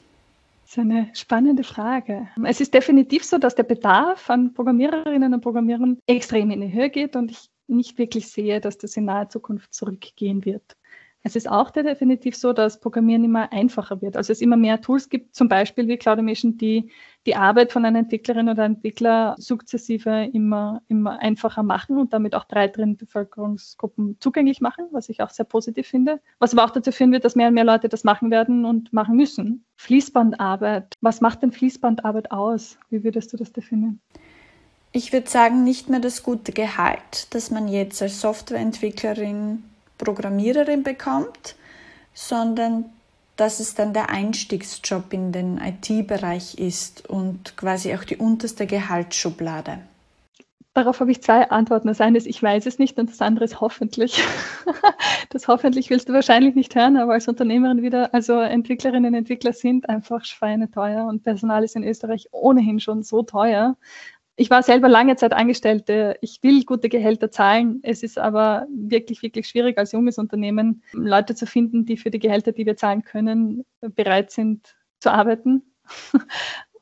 Das 0.70 0.78
ist 0.78 0.84
eine 0.84 1.10
spannende 1.16 1.64
Frage. 1.64 2.30
Es 2.46 2.62
ist 2.62 2.76
definitiv 2.76 3.24
so, 3.24 3.40
dass 3.40 3.56
der 3.56 3.64
Bedarf 3.64 4.30
an 4.30 4.54
Programmiererinnen 4.54 5.34
und 5.34 5.42
Programmierern 5.42 5.98
extrem 6.06 6.52
in 6.52 6.62
die 6.62 6.72
Höhe 6.72 6.92
geht 6.92 7.16
und 7.16 7.32
ich 7.32 7.50
nicht 7.66 7.98
wirklich 7.98 8.28
sehe, 8.28 8.62
dass 8.62 8.78
das 8.78 8.96
in 8.96 9.06
naher 9.06 9.30
Zukunft 9.30 9.74
zurückgehen 9.74 10.46
wird. 10.46 10.78
Es 11.22 11.36
ist 11.36 11.50
auch 11.50 11.70
definitiv 11.70 12.36
so, 12.36 12.54
dass 12.54 12.80
Programmieren 12.80 13.26
immer 13.26 13.52
einfacher 13.52 14.02
wird. 14.02 14.16
Also 14.16 14.32
es 14.32 14.40
immer 14.40 14.56
mehr 14.56 14.80
Tools 14.80 15.10
gibt, 15.10 15.36
zum 15.36 15.50
Beispiel 15.50 15.88
wie 15.90 15.98
Cloudimation, 15.98 16.58
die 16.58 16.92
die 17.26 17.36
Arbeit 17.36 17.74
von 17.74 17.84
einer 17.84 18.00
Entwicklerin 18.00 18.48
oder 18.48 18.64
Entwickler 18.64 19.36
sukzessive 19.38 20.30
immer, 20.32 20.82
immer 20.88 21.20
einfacher 21.20 21.62
machen 21.62 21.98
und 21.98 22.14
damit 22.14 22.36
auch 22.36 22.48
breiteren 22.48 22.96
Bevölkerungsgruppen 22.96 24.18
zugänglich 24.22 24.62
machen, 24.62 24.86
was 24.92 25.10
ich 25.10 25.22
auch 25.22 25.30
sehr 25.30 25.46
positiv 25.46 25.88
finde. 25.88 26.22
Was 26.40 26.54
aber 26.54 26.64
auch 26.64 26.70
dazu 26.70 26.94
führen 26.94 27.12
wird, 27.12 27.26
dass 27.26 27.36
mehr 27.36 27.50
und 27.50 27.54
mehr 27.54 27.66
Leute 27.66 27.90
das 27.90 28.06
machen 28.06 28.32
werden 28.32 28.64
und 28.64 28.94
machen 28.94 29.18
müssen. 29.18 29.66
Fließbandarbeit. 29.76 30.96
Was 31.02 31.20
macht 31.20 31.44
denn 31.44 31.52
Fließbandarbeit 31.52 32.32
aus? 32.32 32.78
Wie 32.90 33.04
würdest 33.04 33.34
du 33.34 33.38
das 33.38 33.52
definieren? 33.52 34.00
Ich 34.94 35.12
würde 35.12 35.30
sagen, 35.30 35.64
nicht 35.66 35.90
mehr 35.90 36.00
das 36.00 36.24
gute 36.24 36.54
Gehalt, 36.54 37.28
das 37.32 37.52
man 37.52 37.68
jetzt 37.68 38.02
als 38.02 38.22
Softwareentwicklerin 38.22 39.64
Programmiererin 40.00 40.82
bekommt, 40.82 41.56
sondern 42.16 42.86
dass 43.36 43.60
es 43.60 43.76
dann 43.76 43.94
der 43.94 44.10
Einstiegsjob 44.10 45.14
in 45.14 45.32
den 45.32 45.60
IT-Bereich 45.60 46.58
ist 46.58 47.08
und 47.08 47.56
quasi 47.56 47.94
auch 47.94 48.04
die 48.04 48.18
unterste 48.18 48.66
Gehaltsschublade. 48.66 49.80
Darauf 50.74 51.00
habe 51.00 51.12
ich 51.12 51.22
zwei 51.22 51.50
Antworten. 51.50 51.88
Das 51.88 52.02
eine 52.02 52.18
ist, 52.18 52.28
ich 52.28 52.42
weiß 52.42 52.66
es 52.66 52.80
nicht 52.80 52.98
und 53.00 53.10
das 53.10 53.22
andere 53.22 53.46
ist 53.46 53.62
hoffentlich. 53.62 54.22
Das 55.32 55.48
hoffentlich 55.48 55.92
willst 55.92 56.10
du 56.10 56.14
wahrscheinlich 56.14 56.56
nicht 56.56 56.74
hören, 56.74 56.98
aber 56.98 57.14
als 57.14 57.28
Unternehmerin 57.28 57.84
wieder, 57.84 58.12
also 58.16 58.40
Entwicklerinnen 58.40 59.14
und 59.14 59.20
Entwickler 59.20 59.54
sind 59.54 59.88
einfach 59.88 60.26
schweineteuer 60.26 61.06
und 61.06 61.22
Personal 61.22 61.64
ist 61.64 61.76
in 61.76 61.84
Österreich 61.84 62.30
ohnehin 62.32 62.80
schon 62.80 63.04
so 63.04 63.22
teuer 63.22 63.78
ich 64.40 64.50
war 64.50 64.64
selber 64.64 64.88
lange 64.88 65.18
Zeit 65.18 65.34
Angestellte. 65.34 66.18
Ich 66.22 66.40
will 66.42 66.64
gute 66.64 66.88
Gehälter 66.88 67.30
zahlen. 67.30 67.82
Es 67.84 68.04
ist 68.04 68.18
aber 68.18 68.68
wirklich, 68.74 69.22
wirklich 69.22 69.50
schwierig 69.50 69.78
als 69.78 69.92
junges 69.92 70.18
Unternehmen, 70.18 70.82
Leute 70.94 71.36
zu 71.36 71.46
finden, 71.46 71.86
die 71.86 71.98
für 71.98 72.10
die 72.10 72.20
Gehälter, 72.20 72.54
die 72.54 72.66
wir 72.66 72.78
zahlen 72.78 73.04
können, 73.04 73.66
bereit 73.82 74.32
sind 74.32 74.78
zu 75.02 75.12
arbeiten. 75.12 75.64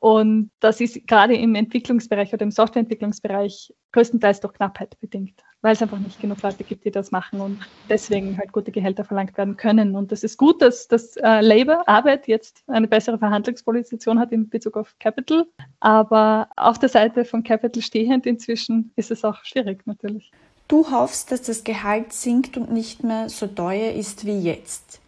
Und 0.00 0.50
das 0.60 0.80
ist 0.80 1.06
gerade 1.06 1.34
im 1.34 1.54
Entwicklungsbereich 1.54 2.32
oder 2.32 2.44
im 2.44 2.50
Softwareentwicklungsbereich 2.50 3.74
größtenteils 3.92 4.40
durch 4.40 4.54
Knappheit 4.54 4.98
bedingt, 5.00 5.42
weil 5.62 5.72
es 5.72 5.82
einfach 5.82 5.98
nicht 5.98 6.20
genug 6.20 6.42
Leute 6.42 6.62
gibt, 6.62 6.84
die 6.84 6.90
das 6.90 7.10
machen 7.10 7.40
und 7.40 7.58
deswegen 7.88 8.36
halt 8.38 8.52
gute 8.52 8.70
Gehälter 8.70 9.04
verlangt 9.04 9.36
werden 9.36 9.56
können. 9.56 9.96
Und 9.96 10.12
das 10.12 10.22
ist 10.22 10.36
gut, 10.36 10.62
dass 10.62 10.88
das 10.88 11.16
äh, 11.16 11.40
Labour, 11.40 11.88
Arbeit 11.88 12.28
jetzt 12.28 12.62
eine 12.66 12.86
bessere 12.86 13.18
Verhandlungsposition 13.18 14.18
hat 14.18 14.30
in 14.30 14.48
Bezug 14.48 14.76
auf 14.76 14.94
Capital. 15.00 15.46
Aber 15.80 16.48
auf 16.56 16.78
der 16.78 16.88
Seite 16.88 17.24
von 17.24 17.42
Capital 17.42 17.82
stehend 17.82 18.26
inzwischen 18.26 18.92
ist 18.96 19.10
es 19.10 19.24
auch 19.24 19.44
schwierig 19.44 19.86
natürlich. 19.86 20.30
Du 20.68 20.90
hoffst, 20.90 21.32
dass 21.32 21.42
das 21.42 21.64
Gehalt 21.64 22.12
sinkt 22.12 22.58
und 22.58 22.70
nicht 22.70 23.02
mehr 23.02 23.30
so 23.30 23.46
teuer 23.46 23.92
ist 23.92 24.26
wie 24.26 24.38
jetzt. 24.38 25.00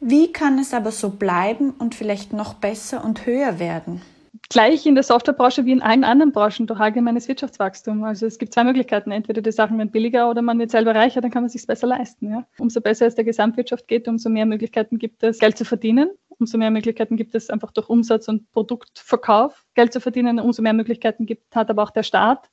Wie 0.00 0.32
kann 0.32 0.58
es 0.58 0.74
aber 0.74 0.92
so 0.92 1.10
bleiben 1.10 1.70
und 1.70 1.94
vielleicht 1.94 2.32
noch 2.32 2.54
besser 2.54 3.04
und 3.04 3.26
höher 3.26 3.58
werden? 3.58 4.02
Gleich 4.50 4.86
in 4.86 4.94
der 4.94 5.04
Softwarebranche 5.04 5.64
wie 5.66 5.72
in 5.72 5.82
allen 5.82 6.04
anderen 6.04 6.32
Branchen 6.32 6.66
durch 6.66 6.80
allgemeines 6.80 7.28
Wirtschaftswachstum. 7.28 8.04
Also 8.04 8.26
es 8.26 8.38
gibt 8.38 8.54
zwei 8.54 8.64
Möglichkeiten. 8.64 9.10
Entweder 9.10 9.42
die 9.42 9.52
Sachen 9.52 9.76
werden 9.78 9.90
billiger 9.90 10.30
oder 10.30 10.42
man 10.42 10.58
wird 10.58 10.70
selber 10.70 10.94
reicher, 10.94 11.20
dann 11.20 11.30
kann 11.30 11.42
man 11.42 11.50
sich 11.50 11.66
besser 11.66 11.86
leisten. 11.86 12.30
Ja. 12.30 12.46
Umso 12.58 12.80
besser 12.80 13.06
es 13.06 13.14
der 13.14 13.24
Gesamtwirtschaft 13.24 13.86
geht, 13.88 14.08
umso 14.08 14.30
mehr 14.30 14.46
Möglichkeiten 14.46 14.98
gibt 14.98 15.22
es, 15.22 15.38
Geld 15.38 15.58
zu 15.58 15.64
verdienen. 15.64 16.10
Umso 16.38 16.56
mehr 16.56 16.70
Möglichkeiten 16.70 17.16
gibt 17.16 17.34
es 17.34 17.50
einfach 17.50 17.72
durch 17.72 17.88
Umsatz 17.88 18.28
und 18.28 18.50
Produktverkauf 18.52 19.66
Geld 19.74 19.92
zu 19.92 20.00
verdienen. 20.00 20.38
Umso 20.38 20.62
mehr 20.62 20.72
Möglichkeiten 20.72 21.26
gibt, 21.26 21.54
hat 21.54 21.68
aber 21.68 21.82
auch 21.82 21.90
der 21.90 22.04
Staat, 22.04 22.48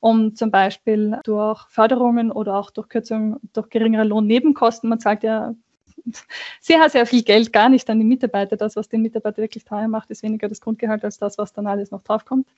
um 0.00 0.34
zum 0.34 0.50
Beispiel 0.50 1.18
durch 1.24 1.66
Förderungen 1.68 2.32
oder 2.32 2.56
auch 2.56 2.70
durch 2.70 2.88
Kürzung, 2.88 3.36
durch 3.52 3.70
geringere 3.70 4.04
Lohnnebenkosten, 4.04 4.90
man 4.90 4.98
zahlt 4.98 5.22
ja 5.22 5.54
sehr, 6.60 6.88
sehr 6.90 7.06
viel 7.06 7.22
Geld 7.22 7.52
gar 7.52 7.68
nicht 7.68 7.88
an 7.90 7.98
die 7.98 8.04
Mitarbeiter. 8.04 8.56
Das, 8.56 8.76
was 8.76 8.88
den 8.88 9.02
Mitarbeiter 9.02 9.38
wirklich 9.38 9.64
teuer 9.64 9.88
macht, 9.88 10.10
ist 10.10 10.22
weniger 10.22 10.48
das 10.48 10.60
Grundgehalt 10.60 11.04
als 11.04 11.18
das, 11.18 11.38
was 11.38 11.52
dann 11.52 11.66
alles 11.66 11.90
noch 11.90 12.02
draufkommt. 12.02 12.48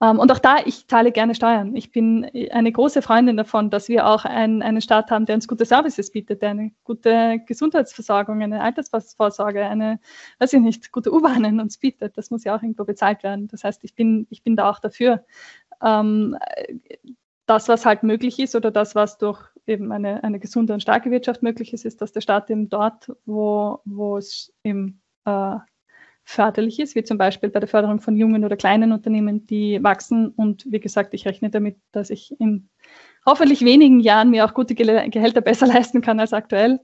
Ähm, 0.00 0.18
und 0.18 0.30
auch 0.32 0.38
da, 0.38 0.58
ich 0.64 0.86
zahle 0.88 1.12
gerne 1.12 1.34
Steuern. 1.34 1.76
Ich 1.76 1.92
bin 1.92 2.28
eine 2.50 2.72
große 2.72 3.00
Freundin 3.00 3.36
davon, 3.36 3.70
dass 3.70 3.88
wir 3.88 4.06
auch 4.06 4.24
ein, 4.24 4.62
einen 4.62 4.80
Staat 4.80 5.10
haben, 5.10 5.26
der 5.26 5.36
uns 5.36 5.48
gute 5.48 5.64
Services 5.64 6.10
bietet, 6.10 6.42
der 6.42 6.50
eine 6.50 6.72
gute 6.82 7.40
Gesundheitsversorgung, 7.46 8.42
eine 8.42 8.60
Altersvorsorge, 8.60 9.64
eine, 9.64 10.00
weiß 10.40 10.52
ich 10.54 10.60
nicht, 10.60 10.92
gute 10.92 11.12
U-Bahnen 11.12 11.60
uns 11.60 11.78
bietet. 11.78 12.18
Das 12.18 12.30
muss 12.30 12.44
ja 12.44 12.56
auch 12.56 12.62
irgendwo 12.62 12.84
bezahlt 12.84 13.22
werden. 13.22 13.48
Das 13.48 13.64
heißt, 13.64 13.84
ich 13.84 13.94
bin, 13.94 14.26
ich 14.30 14.42
bin 14.42 14.56
da 14.56 14.68
auch 14.70 14.80
dafür. 14.80 15.24
Ähm, 15.82 16.36
das, 17.46 17.68
was 17.68 17.86
halt 17.86 18.02
möglich 18.02 18.38
ist 18.38 18.54
oder 18.54 18.70
das, 18.70 18.94
was 18.94 19.18
durch 19.18 19.40
eben 19.66 19.92
eine, 19.92 20.22
eine 20.24 20.40
gesunde 20.40 20.72
und 20.72 20.80
starke 20.80 21.10
Wirtschaft 21.10 21.42
möglich 21.42 21.72
ist, 21.72 21.84
ist, 21.84 22.00
dass 22.00 22.12
der 22.12 22.20
Staat 22.20 22.50
eben 22.50 22.68
dort, 22.68 23.12
wo, 23.24 23.80
wo 23.84 24.16
es 24.16 24.52
eben 24.62 25.02
äh, 25.24 25.56
förderlich 26.24 26.80
ist, 26.80 26.94
wie 26.94 27.04
zum 27.04 27.18
Beispiel 27.18 27.50
bei 27.50 27.60
der 27.60 27.68
Förderung 27.68 28.00
von 28.00 28.16
jungen 28.16 28.44
oder 28.44 28.56
kleinen 28.56 28.92
Unternehmen, 28.92 29.46
die 29.46 29.82
wachsen. 29.82 30.28
Und 30.28 30.64
wie 30.70 30.80
gesagt, 30.80 31.14
ich 31.14 31.26
rechne 31.26 31.50
damit, 31.50 31.76
dass 31.92 32.10
ich 32.10 32.34
in 32.40 32.68
hoffentlich 33.26 33.64
wenigen 33.64 34.00
Jahren 34.00 34.30
mir 34.30 34.44
auch 34.44 34.54
gute 34.54 34.74
Gehälter 34.74 35.40
besser 35.40 35.66
leisten 35.72 36.00
kann 36.00 36.20
als 36.20 36.32
aktuell, 36.32 36.80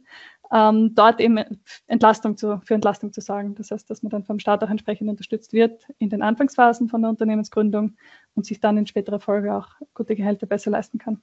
ähm, 0.53 0.95
dort 0.95 1.21
eben 1.21 1.45
Entlastung 1.87 2.37
zu, 2.37 2.61
für 2.65 2.75
Entlastung 2.75 3.13
zu 3.13 3.21
sagen. 3.21 3.55
Das 3.55 3.71
heißt, 3.71 3.89
dass 3.89 4.03
man 4.03 4.11
dann 4.11 4.25
vom 4.25 4.39
Staat 4.39 4.63
auch 4.63 4.71
entsprechend 4.71 5.09
unterstützt 5.09 5.53
wird 5.53 5.87
in 5.99 6.11
den 6.11 6.23
Anfangsphasen 6.23 6.89
von 6.89 7.03
der 7.03 7.11
Unternehmensgründung 7.11 7.97
und 8.35 8.47
sich 8.47 8.61
dann 8.61 8.77
in 8.77 8.87
späterer 8.87 9.21
Folge 9.21 9.55
auch 9.55 9.69
gute 9.95 10.17
Gehälter 10.17 10.47
besser 10.47 10.71
leisten 10.71 10.99
kann. 10.99 11.23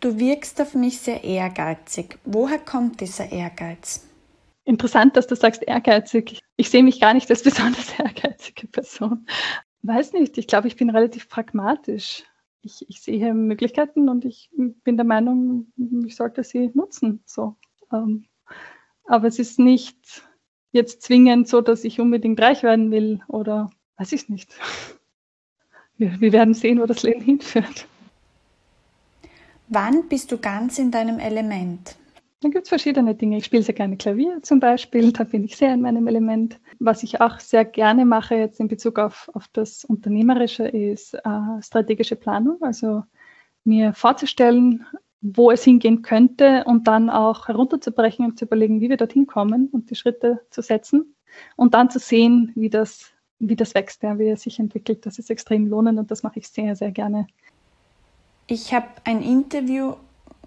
Du 0.00 0.16
wirkst 0.16 0.60
auf 0.60 0.74
mich 0.74 1.00
sehr 1.00 1.24
ehrgeizig. 1.24 2.18
Woher 2.24 2.58
kommt 2.58 3.00
dieser 3.00 3.32
Ehrgeiz? 3.32 4.06
Interessant, 4.64 5.16
dass 5.16 5.26
du 5.26 5.34
sagst 5.34 5.62
ehrgeizig. 5.62 6.38
Ich 6.56 6.70
sehe 6.70 6.84
mich 6.84 7.00
gar 7.00 7.14
nicht 7.14 7.28
als 7.30 7.42
besonders 7.44 7.98
ehrgeizige 7.98 8.68
Person. 8.68 9.26
Weiß 9.82 10.12
nicht, 10.12 10.38
ich 10.38 10.46
glaube, 10.46 10.68
ich 10.68 10.76
bin 10.76 10.90
relativ 10.90 11.28
pragmatisch. 11.28 12.22
Ich, 12.62 12.84
ich 12.88 13.00
sehe 13.00 13.34
Möglichkeiten 13.34 14.08
und 14.08 14.24
ich 14.24 14.50
bin 14.84 14.96
der 14.96 15.06
Meinung, 15.06 15.72
ich 16.06 16.14
sollte 16.14 16.44
sie 16.44 16.70
nutzen. 16.74 17.22
So. 17.26 17.56
Ähm, 17.92 18.26
aber 19.04 19.26
es 19.26 19.40
ist 19.40 19.58
nicht 19.58 20.22
jetzt 20.70 21.02
zwingend 21.02 21.48
so, 21.48 21.60
dass 21.60 21.82
ich 21.82 21.98
unbedingt 21.98 22.40
reich 22.40 22.62
werden 22.62 22.92
will 22.92 23.20
oder 23.26 23.70
weiß 23.96 24.12
ich 24.12 24.28
nicht. 24.28 24.54
Wir, 25.96 26.20
wir 26.20 26.32
werden 26.32 26.54
sehen, 26.54 26.80
wo 26.80 26.86
das 26.86 27.02
Leben 27.02 27.20
hinführt. 27.20 27.88
Wann 29.70 30.08
bist 30.08 30.32
du 30.32 30.38
ganz 30.38 30.78
in 30.78 30.90
deinem 30.90 31.18
Element? 31.18 31.96
Da 32.40 32.48
gibt 32.48 32.64
es 32.64 32.68
verschiedene 32.68 33.14
Dinge. 33.14 33.36
Ich 33.36 33.44
spiele 33.44 33.62
sehr 33.62 33.74
gerne 33.74 33.96
Klavier 33.96 34.42
zum 34.42 34.60
Beispiel, 34.60 35.12
da 35.12 35.24
bin 35.24 35.44
ich 35.44 35.56
sehr 35.56 35.74
in 35.74 35.82
meinem 35.82 36.06
Element. 36.06 36.58
Was 36.78 37.02
ich 37.02 37.20
auch 37.20 37.38
sehr 37.40 37.64
gerne 37.64 38.06
mache 38.06 38.36
jetzt 38.36 38.60
in 38.60 38.68
Bezug 38.68 38.98
auf, 38.98 39.28
auf 39.34 39.46
das 39.52 39.84
Unternehmerische 39.84 40.66
ist 40.66 41.14
äh, 41.14 41.20
strategische 41.60 42.16
Planung, 42.16 42.62
also 42.62 43.02
mir 43.64 43.92
vorzustellen, 43.92 44.86
wo 45.20 45.50
es 45.50 45.64
hingehen 45.64 46.00
könnte 46.02 46.64
und 46.64 46.86
dann 46.86 47.10
auch 47.10 47.48
herunterzubrechen 47.48 48.24
und 48.24 48.38
zu 48.38 48.46
überlegen, 48.46 48.80
wie 48.80 48.88
wir 48.88 48.96
dorthin 48.96 49.26
kommen 49.26 49.68
und 49.68 49.90
die 49.90 49.96
Schritte 49.96 50.40
zu 50.50 50.62
setzen 50.62 51.14
und 51.56 51.74
dann 51.74 51.90
zu 51.90 51.98
sehen, 51.98 52.52
wie 52.54 52.70
das, 52.70 53.12
wie 53.38 53.56
das 53.56 53.74
wächst, 53.74 54.02
ja, 54.02 54.18
wie 54.18 54.28
es 54.28 54.42
sich 54.42 54.60
entwickelt. 54.60 55.04
Das 55.04 55.18
ist 55.18 55.28
extrem 55.28 55.66
lohnend 55.66 55.98
und 55.98 56.10
das 56.10 56.22
mache 56.22 56.38
ich 56.38 56.48
sehr, 56.48 56.76
sehr 56.76 56.92
gerne. 56.92 57.26
Ich 58.50 58.72
habe 58.72 58.86
ein 59.04 59.20
Interview 59.20 59.92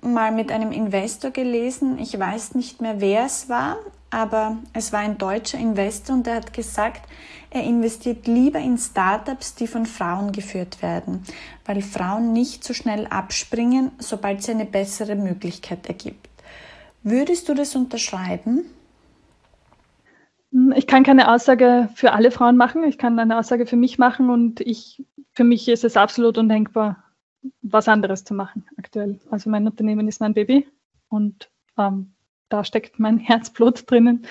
mal 0.01 0.31
mit 0.31 0.51
einem 0.51 0.71
Investor 0.71 1.29
gelesen. 1.29 1.99
Ich 1.99 2.17
weiß 2.17 2.55
nicht 2.55 2.81
mehr, 2.81 2.99
wer 2.99 3.25
es 3.25 3.47
war, 3.47 3.77
aber 4.09 4.57
es 4.73 4.91
war 4.91 5.01
ein 5.01 5.19
deutscher 5.19 5.59
Investor 5.59 6.15
und 6.15 6.25
er 6.25 6.37
hat 6.37 6.51
gesagt, 6.51 7.01
er 7.51 7.63
investiert 7.63 8.25
lieber 8.25 8.57
in 8.57 8.79
Startups, 8.79 9.53
die 9.53 9.67
von 9.67 9.85
Frauen 9.85 10.31
geführt 10.31 10.81
werden, 10.81 11.23
weil 11.63 11.83
Frauen 11.83 12.33
nicht 12.33 12.63
so 12.63 12.73
schnell 12.73 13.05
abspringen, 13.05 13.91
sobald 13.99 14.41
sie 14.41 14.53
eine 14.53 14.65
bessere 14.65 15.15
Möglichkeit 15.15 15.85
ergibt. 15.87 16.27
Würdest 17.03 17.49
du 17.49 17.53
das 17.53 17.75
unterschreiben? 17.75 18.63
Ich 20.75 20.87
kann 20.87 21.03
keine 21.03 21.31
Aussage 21.31 21.89
für 21.93 22.13
alle 22.13 22.31
Frauen 22.31 22.57
machen. 22.57 22.83
Ich 22.83 22.97
kann 22.97 23.19
eine 23.19 23.37
Aussage 23.37 23.67
für 23.67 23.75
mich 23.75 23.99
machen 23.99 24.31
und 24.31 24.59
ich, 24.59 25.05
für 25.33 25.43
mich 25.43 25.67
ist 25.67 25.83
es 25.83 25.97
absolut 25.97 26.39
undenkbar, 26.39 27.03
was 27.61 27.87
anderes 27.87 28.23
zu 28.23 28.33
machen 28.33 28.65
aktuell. 28.77 29.19
Also 29.29 29.49
mein 29.49 29.65
Unternehmen 29.65 30.07
ist 30.07 30.21
mein 30.21 30.33
Baby 30.33 30.67
und 31.09 31.49
ähm, 31.77 32.13
da 32.49 32.63
steckt 32.63 32.99
mein 32.99 33.17
Herzblut 33.19 33.89
drinnen. 33.89 34.25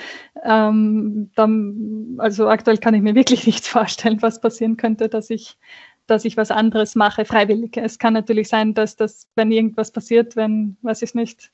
Ähm, 0.44 1.30
dann, 1.34 2.16
also 2.18 2.48
aktuell 2.48 2.78
kann 2.78 2.94
ich 2.94 3.02
mir 3.02 3.14
wirklich 3.14 3.46
nichts 3.46 3.68
vorstellen, 3.68 4.22
was 4.22 4.40
passieren 4.40 4.76
könnte, 4.76 5.08
dass 5.08 5.30
ich, 5.30 5.58
dass 6.06 6.24
ich 6.24 6.36
was 6.36 6.50
anderes 6.50 6.94
mache, 6.94 7.24
freiwillig. 7.24 7.76
Es 7.76 7.98
kann 7.98 8.14
natürlich 8.14 8.48
sein, 8.48 8.74
dass 8.74 8.96
das, 8.96 9.28
wenn 9.34 9.52
irgendwas 9.52 9.92
passiert, 9.92 10.36
wenn, 10.36 10.76
weiß 10.82 11.02
ich 11.02 11.14
nicht, 11.14 11.52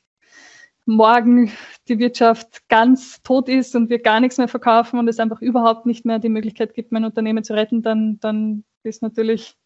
morgen 0.87 1.51
die 1.89 1.99
Wirtschaft 1.99 2.69
ganz 2.69 3.21
tot 3.23 3.49
ist 3.49 3.75
und 3.75 3.91
wir 3.91 3.99
gar 4.01 4.21
nichts 4.21 4.39
mehr 4.39 4.49
verkaufen 4.49 4.99
und 5.01 5.09
es 5.09 5.19
einfach 5.19 5.43
überhaupt 5.43 5.85
nicht 5.85 6.05
mehr 6.05 6.21
die 6.21 6.29
Möglichkeit 6.29 6.75
gibt, 6.75 6.93
mein 6.93 7.05
Unternehmen 7.05 7.43
zu 7.43 7.55
retten, 7.55 7.83
dann, 7.83 8.21
dann 8.21 8.65
ist 8.85 9.03
natürlich 9.03 9.57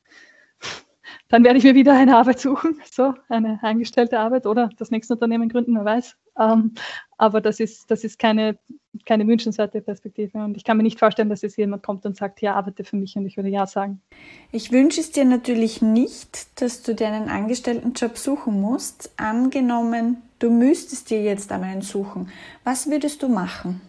dann 1.30 1.44
werde 1.44 1.58
ich 1.58 1.64
mir 1.64 1.76
wieder 1.76 1.96
eine 1.96 2.16
Arbeit 2.16 2.40
suchen, 2.40 2.78
so 2.90 3.14
eine 3.28 3.60
eingestellte 3.62 4.18
Arbeit 4.18 4.46
oder 4.46 4.68
das 4.76 4.90
nächste 4.90 5.14
Unternehmen 5.14 5.48
gründen, 5.48 5.74
wer 5.76 5.84
weiß. 5.84 6.16
Ähm, 6.38 6.74
aber 7.16 7.40
das 7.40 7.60
ist, 7.60 7.90
das 7.90 8.02
ist 8.02 8.18
keine, 8.18 8.58
keine 9.06 9.26
wünschenswerte 9.26 9.80
Perspektive. 9.80 10.38
Und 10.38 10.56
ich 10.56 10.64
kann 10.64 10.76
mir 10.76 10.82
nicht 10.82 10.98
vorstellen, 10.98 11.28
dass 11.28 11.42
jetzt 11.42 11.56
jemand 11.56 11.84
kommt 11.84 12.04
und 12.04 12.16
sagt, 12.16 12.42
ja, 12.42 12.54
arbeite 12.54 12.82
für 12.82 12.96
mich 12.96 13.16
und 13.16 13.26
ich 13.26 13.36
würde 13.36 13.48
ja 13.48 13.66
sagen. 13.66 14.02
Ich 14.50 14.72
wünsche 14.72 15.00
es 15.00 15.12
dir 15.12 15.24
natürlich 15.24 15.80
nicht, 15.80 16.60
dass 16.60 16.82
du 16.82 16.94
dir 16.94 17.08
einen 17.08 17.28
Angestelltenjob 17.28 18.18
suchen 18.18 18.60
musst. 18.60 19.12
Angenommen, 19.16 20.22
du 20.40 20.50
müsstest 20.50 21.10
dir 21.10 21.22
jetzt 21.22 21.52
einen 21.52 21.82
suchen. 21.82 22.28
Was 22.64 22.90
würdest 22.90 23.22
du 23.22 23.28
machen? 23.28 23.80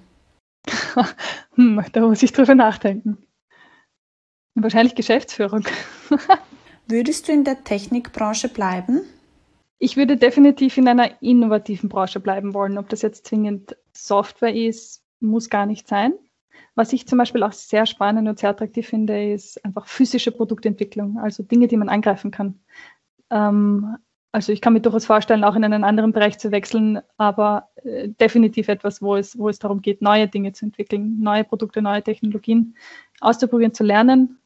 hm, 1.56 1.84
da 1.91 2.01
muss 2.01 2.21
ich 2.21 2.34
drüber 2.34 2.54
nachdenken. 2.54 3.17
Wahrscheinlich 4.54 4.93
Geschäftsführung. 4.93 5.65
Würdest 6.91 7.30
du 7.30 7.32
in 7.32 7.45
der 7.45 7.63
Technikbranche 7.63 8.49
bleiben? 8.49 9.04
Ich 9.80 9.95
würde 9.95 10.17
definitiv 10.17 10.77
in 10.77 10.89
einer 10.89 11.21
innovativen 11.21 11.88
Branche 11.88 12.19
bleiben 12.19 12.54
wollen. 12.54 12.77
Ob 12.77 12.89
das 12.89 13.01
jetzt 13.01 13.27
zwingend 13.27 13.77
Software 13.93 14.54
ist, 14.54 15.01
muss 15.21 15.49
gar 15.49 15.65
nicht 15.65 15.88
sein. 15.88 16.12
Was 16.75 16.91
ich 16.91 17.08
zum 17.08 17.17
Beispiel 17.17 17.43
auch 17.43 17.54
sehr 17.54 17.86
spannend 17.86 18.27
und 18.27 18.39
sehr 18.39 18.49
attraktiv 18.49 18.89
finde, 18.89 19.32
ist 19.32 19.63
einfach 19.63 19.88
physische 19.88 20.34
Produktentwicklung, 20.34 21.17
also 21.17 21.43
Dinge, 21.43 21.69
die 21.69 21.77
man 21.77 21.88
angreifen 21.88 22.30
kann. 22.30 22.60
Ähm, 23.30 23.95
also 24.34 24.51
ich 24.51 24.60
kann 24.60 24.73
mir 24.73 24.82
durchaus 24.82 25.06
vorstellen, 25.06 25.45
auch 25.45 25.56
in 25.56 25.63
einen 25.63 25.86
anderen 25.86 26.12
Bereich 26.12 26.39
zu 26.39 26.51
wechseln, 26.51 26.99
aber 27.15 27.69
äh, 27.86 28.10
definitiv 28.10 28.67
etwas, 28.67 29.01
wo 29.01 29.15
es, 29.15 29.39
wo 29.39 29.47
es 29.47 29.60
darum 29.60 29.82
geht, 29.82 30.01
neue 30.01 30.27
Dinge 30.27 30.51
zu 30.51 30.65
entwickeln, 30.65 31.21
neue 31.21 31.45
Produkte, 31.45 31.82
neue 31.82 32.04
Technologien 32.04 32.75
auszuprobieren, 33.21 33.73
zu 33.73 33.86
lernen 33.86 34.40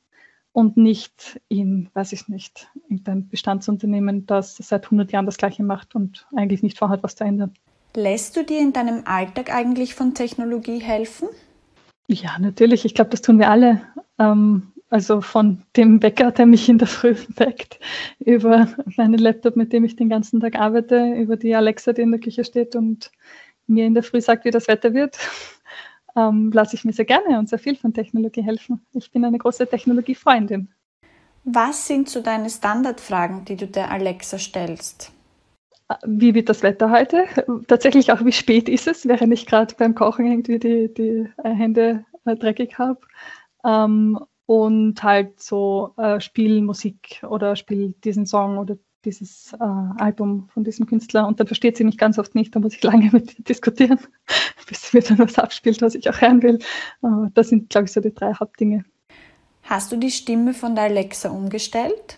und 0.55 0.77
nicht 0.77 1.37
in, 1.49 1.89
weiß 1.93 2.13
ich 2.13 2.29
nicht, 2.29 2.69
irgendein 2.83 3.27
Bestandsunternehmen, 3.27 4.25
das 4.25 4.55
seit 4.55 4.85
100 4.85 5.11
Jahren 5.11 5.25
das 5.25 5.35
Gleiche 5.35 5.63
macht 5.63 5.95
und 5.95 6.27
eigentlich 6.33 6.63
nicht 6.63 6.77
vorhat, 6.77 7.03
was 7.03 7.17
zu 7.17 7.25
ändern. 7.25 7.53
Lässt 7.93 8.37
du 8.37 8.43
dir 8.45 8.61
in 8.61 8.71
deinem 8.71 9.03
Alltag 9.03 9.53
eigentlich 9.53 9.95
von 9.95 10.13
Technologie 10.13 10.79
helfen? 10.79 11.27
Ja, 12.07 12.39
natürlich. 12.39 12.85
Ich 12.85 12.95
glaube, 12.95 13.09
das 13.09 13.21
tun 13.21 13.37
wir 13.37 13.49
alle. 13.49 13.81
Ähm, 14.17 14.71
also 14.89 15.19
von 15.19 15.61
dem 15.75 16.01
Wecker, 16.01 16.31
der 16.31 16.45
mich 16.45 16.69
in 16.69 16.77
der 16.77 16.87
Früh 16.87 17.15
weckt, 17.35 17.77
über 18.19 18.69
meinen 18.95 19.19
Laptop, 19.19 19.57
mit 19.57 19.73
dem 19.73 19.83
ich 19.83 19.97
den 19.97 20.07
ganzen 20.07 20.39
Tag 20.39 20.55
arbeite, 20.55 21.15
über 21.17 21.35
die 21.35 21.53
Alexa, 21.53 21.91
die 21.91 22.03
in 22.03 22.11
der 22.11 22.21
Küche 22.21 22.45
steht 22.45 22.77
und 22.77 23.11
mir 23.67 23.85
in 23.85 23.93
der 23.93 24.03
Früh 24.03 24.21
sagt, 24.21 24.45
wie 24.45 24.51
das 24.51 24.69
Wetter 24.69 24.93
wird, 24.93 25.17
ähm, 26.15 26.51
lasse 26.53 26.75
ich 26.75 26.85
mir 26.85 26.93
sehr 26.93 27.05
gerne 27.05 27.39
und 27.39 27.49
sehr 27.49 27.59
viel 27.59 27.75
von 27.75 27.93
Technologie 27.93 28.43
helfen. 28.43 28.85
Ich 28.93 29.11
bin 29.11 29.25
eine 29.25 29.37
große 29.37 29.67
Technologiefreundin. 29.67 30.69
Was 31.43 31.87
sind 31.87 32.09
so 32.09 32.21
deine 32.21 32.49
Standardfragen, 32.49 33.45
die 33.45 33.55
du 33.55 33.67
der 33.67 33.91
Alexa 33.91 34.39
stellst? 34.39 35.11
Wie 36.03 36.33
wird 36.33 36.49
das 36.49 36.63
Wetter 36.63 36.89
heute? 36.89 37.25
Tatsächlich 37.67 38.11
auch, 38.11 38.25
wie 38.25 38.31
spät 38.31 38.67
ist 38.67 38.87
es, 38.87 39.07
während 39.07 39.31
ich 39.33 39.45
gerade 39.45 39.75
beim 39.75 39.93
Kochen 39.93 40.25
irgendwie 40.25 40.57
die, 40.57 40.93
die 40.93 41.29
Hände 41.43 42.05
äh, 42.25 42.35
dreckig 42.35 42.79
habe. 42.79 43.01
Ähm, 43.63 44.19
und 44.47 45.01
halt 45.03 45.39
so 45.39 45.93
äh, 45.97 46.19
Spiel 46.19 46.61
Musik 46.61 47.23
oder 47.27 47.55
Spiel 47.55 47.93
diesen 48.03 48.25
Song 48.25 48.57
oder 48.57 48.77
dieses 49.05 49.53
äh, 49.53 49.57
Album 49.97 50.49
von 50.53 50.63
diesem 50.63 50.85
Künstler 50.85 51.27
und 51.27 51.39
dann 51.39 51.47
versteht 51.47 51.77
sie 51.77 51.83
mich 51.83 51.97
ganz 51.97 52.19
oft 52.19 52.35
nicht, 52.35 52.55
da 52.55 52.59
muss 52.59 52.73
ich 52.73 52.83
lange 52.83 53.09
mit 53.11 53.37
ihr 53.37 53.45
diskutieren, 53.45 53.99
bis 54.67 54.89
sie 54.89 54.97
mir 54.97 55.03
dann 55.03 55.19
was 55.19 55.37
abspielt, 55.37 55.81
was 55.81 55.95
ich 55.95 56.09
auch 56.09 56.19
hören 56.19 56.41
will. 56.43 56.59
Aber 57.01 57.29
das 57.33 57.49
sind, 57.49 57.69
glaube 57.69 57.85
ich, 57.85 57.93
so 57.93 58.01
die 58.01 58.13
drei 58.13 58.33
Hauptdinge. 58.33 58.83
Hast 59.63 59.91
du 59.91 59.97
die 59.97 60.11
Stimme 60.11 60.53
von 60.53 60.75
der 60.75 60.85
Alexa 60.85 61.29
umgestellt? 61.29 62.17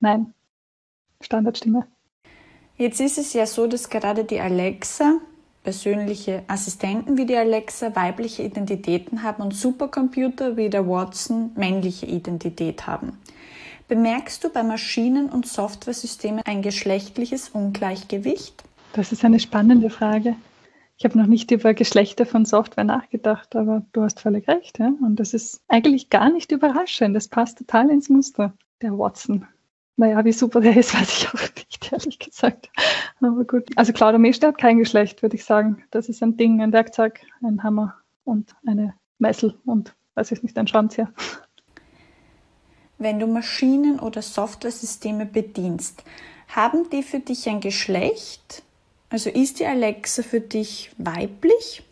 Nein, 0.00 0.32
Standardstimme. 1.20 1.86
Jetzt 2.76 3.00
ist 3.00 3.18
es 3.18 3.34
ja 3.34 3.46
so, 3.46 3.66
dass 3.66 3.90
gerade 3.90 4.24
die 4.24 4.40
Alexa, 4.40 5.18
persönliche 5.62 6.42
Assistenten 6.48 7.18
wie 7.18 7.26
die 7.26 7.36
Alexa 7.36 7.94
weibliche 7.94 8.42
Identitäten 8.42 9.22
haben 9.22 9.42
und 9.42 9.54
Supercomputer 9.54 10.56
wie 10.56 10.70
der 10.70 10.88
Watson 10.88 11.50
männliche 11.54 12.06
Identität 12.06 12.86
haben. 12.86 13.18
Bemerkst 13.90 14.44
du 14.44 14.50
bei 14.50 14.62
Maschinen- 14.62 15.30
und 15.30 15.48
Softwaresystemen 15.48 16.42
ein 16.44 16.62
geschlechtliches 16.62 17.48
Ungleichgewicht? 17.48 18.62
Das 18.92 19.10
ist 19.10 19.24
eine 19.24 19.40
spannende 19.40 19.90
Frage. 19.90 20.36
Ich 20.96 21.04
habe 21.04 21.18
noch 21.18 21.26
nicht 21.26 21.50
über 21.50 21.74
Geschlechter 21.74 22.24
von 22.24 22.44
Software 22.44 22.84
nachgedacht, 22.84 23.56
aber 23.56 23.84
du 23.92 24.02
hast 24.02 24.20
völlig 24.20 24.46
recht. 24.46 24.78
Ja? 24.78 24.92
Und 25.02 25.16
das 25.16 25.34
ist 25.34 25.60
eigentlich 25.66 26.08
gar 26.08 26.30
nicht 26.30 26.52
überraschend. 26.52 27.16
Das 27.16 27.26
passt 27.26 27.58
total 27.58 27.90
ins 27.90 28.08
Muster, 28.08 28.52
der 28.80 28.96
Watson. 28.96 29.44
Naja, 29.96 30.24
wie 30.24 30.32
super 30.32 30.60
der 30.60 30.76
ist, 30.76 30.94
weiß 31.00 31.22
ich 31.22 31.28
auch 31.28 31.56
nicht, 31.56 31.92
ehrlich 31.92 32.20
gesagt. 32.20 32.70
Aber 33.20 33.42
gut. 33.42 33.70
Also 33.74 33.92
Claudia 33.92 34.18
Meschner 34.18 34.48
hat 34.48 34.58
kein 34.58 34.78
Geschlecht, 34.78 35.20
würde 35.22 35.34
ich 35.34 35.44
sagen. 35.44 35.82
Das 35.90 36.08
ist 36.08 36.22
ein 36.22 36.36
Ding, 36.36 36.62
ein 36.62 36.72
Werkzeug, 36.72 37.22
ein 37.42 37.64
Hammer 37.64 37.96
und 38.22 38.54
eine 38.64 38.94
Messel 39.18 39.58
und, 39.64 39.96
weiß 40.14 40.30
ich 40.30 40.44
nicht, 40.44 40.56
ein 40.56 40.68
Schraubenzieher. 40.68 41.12
Wenn 43.00 43.18
du 43.18 43.26
Maschinen 43.26 43.98
oder 43.98 44.20
Softwaresysteme 44.20 45.24
bedienst, 45.24 46.04
haben 46.48 46.90
die 46.90 47.02
für 47.02 47.18
dich 47.18 47.48
ein 47.48 47.60
Geschlecht? 47.60 48.62
Also 49.08 49.30
ist 49.30 49.58
die 49.58 49.64
Alexa 49.64 50.22
für 50.22 50.40
dich 50.40 50.92
weiblich? 50.98 51.82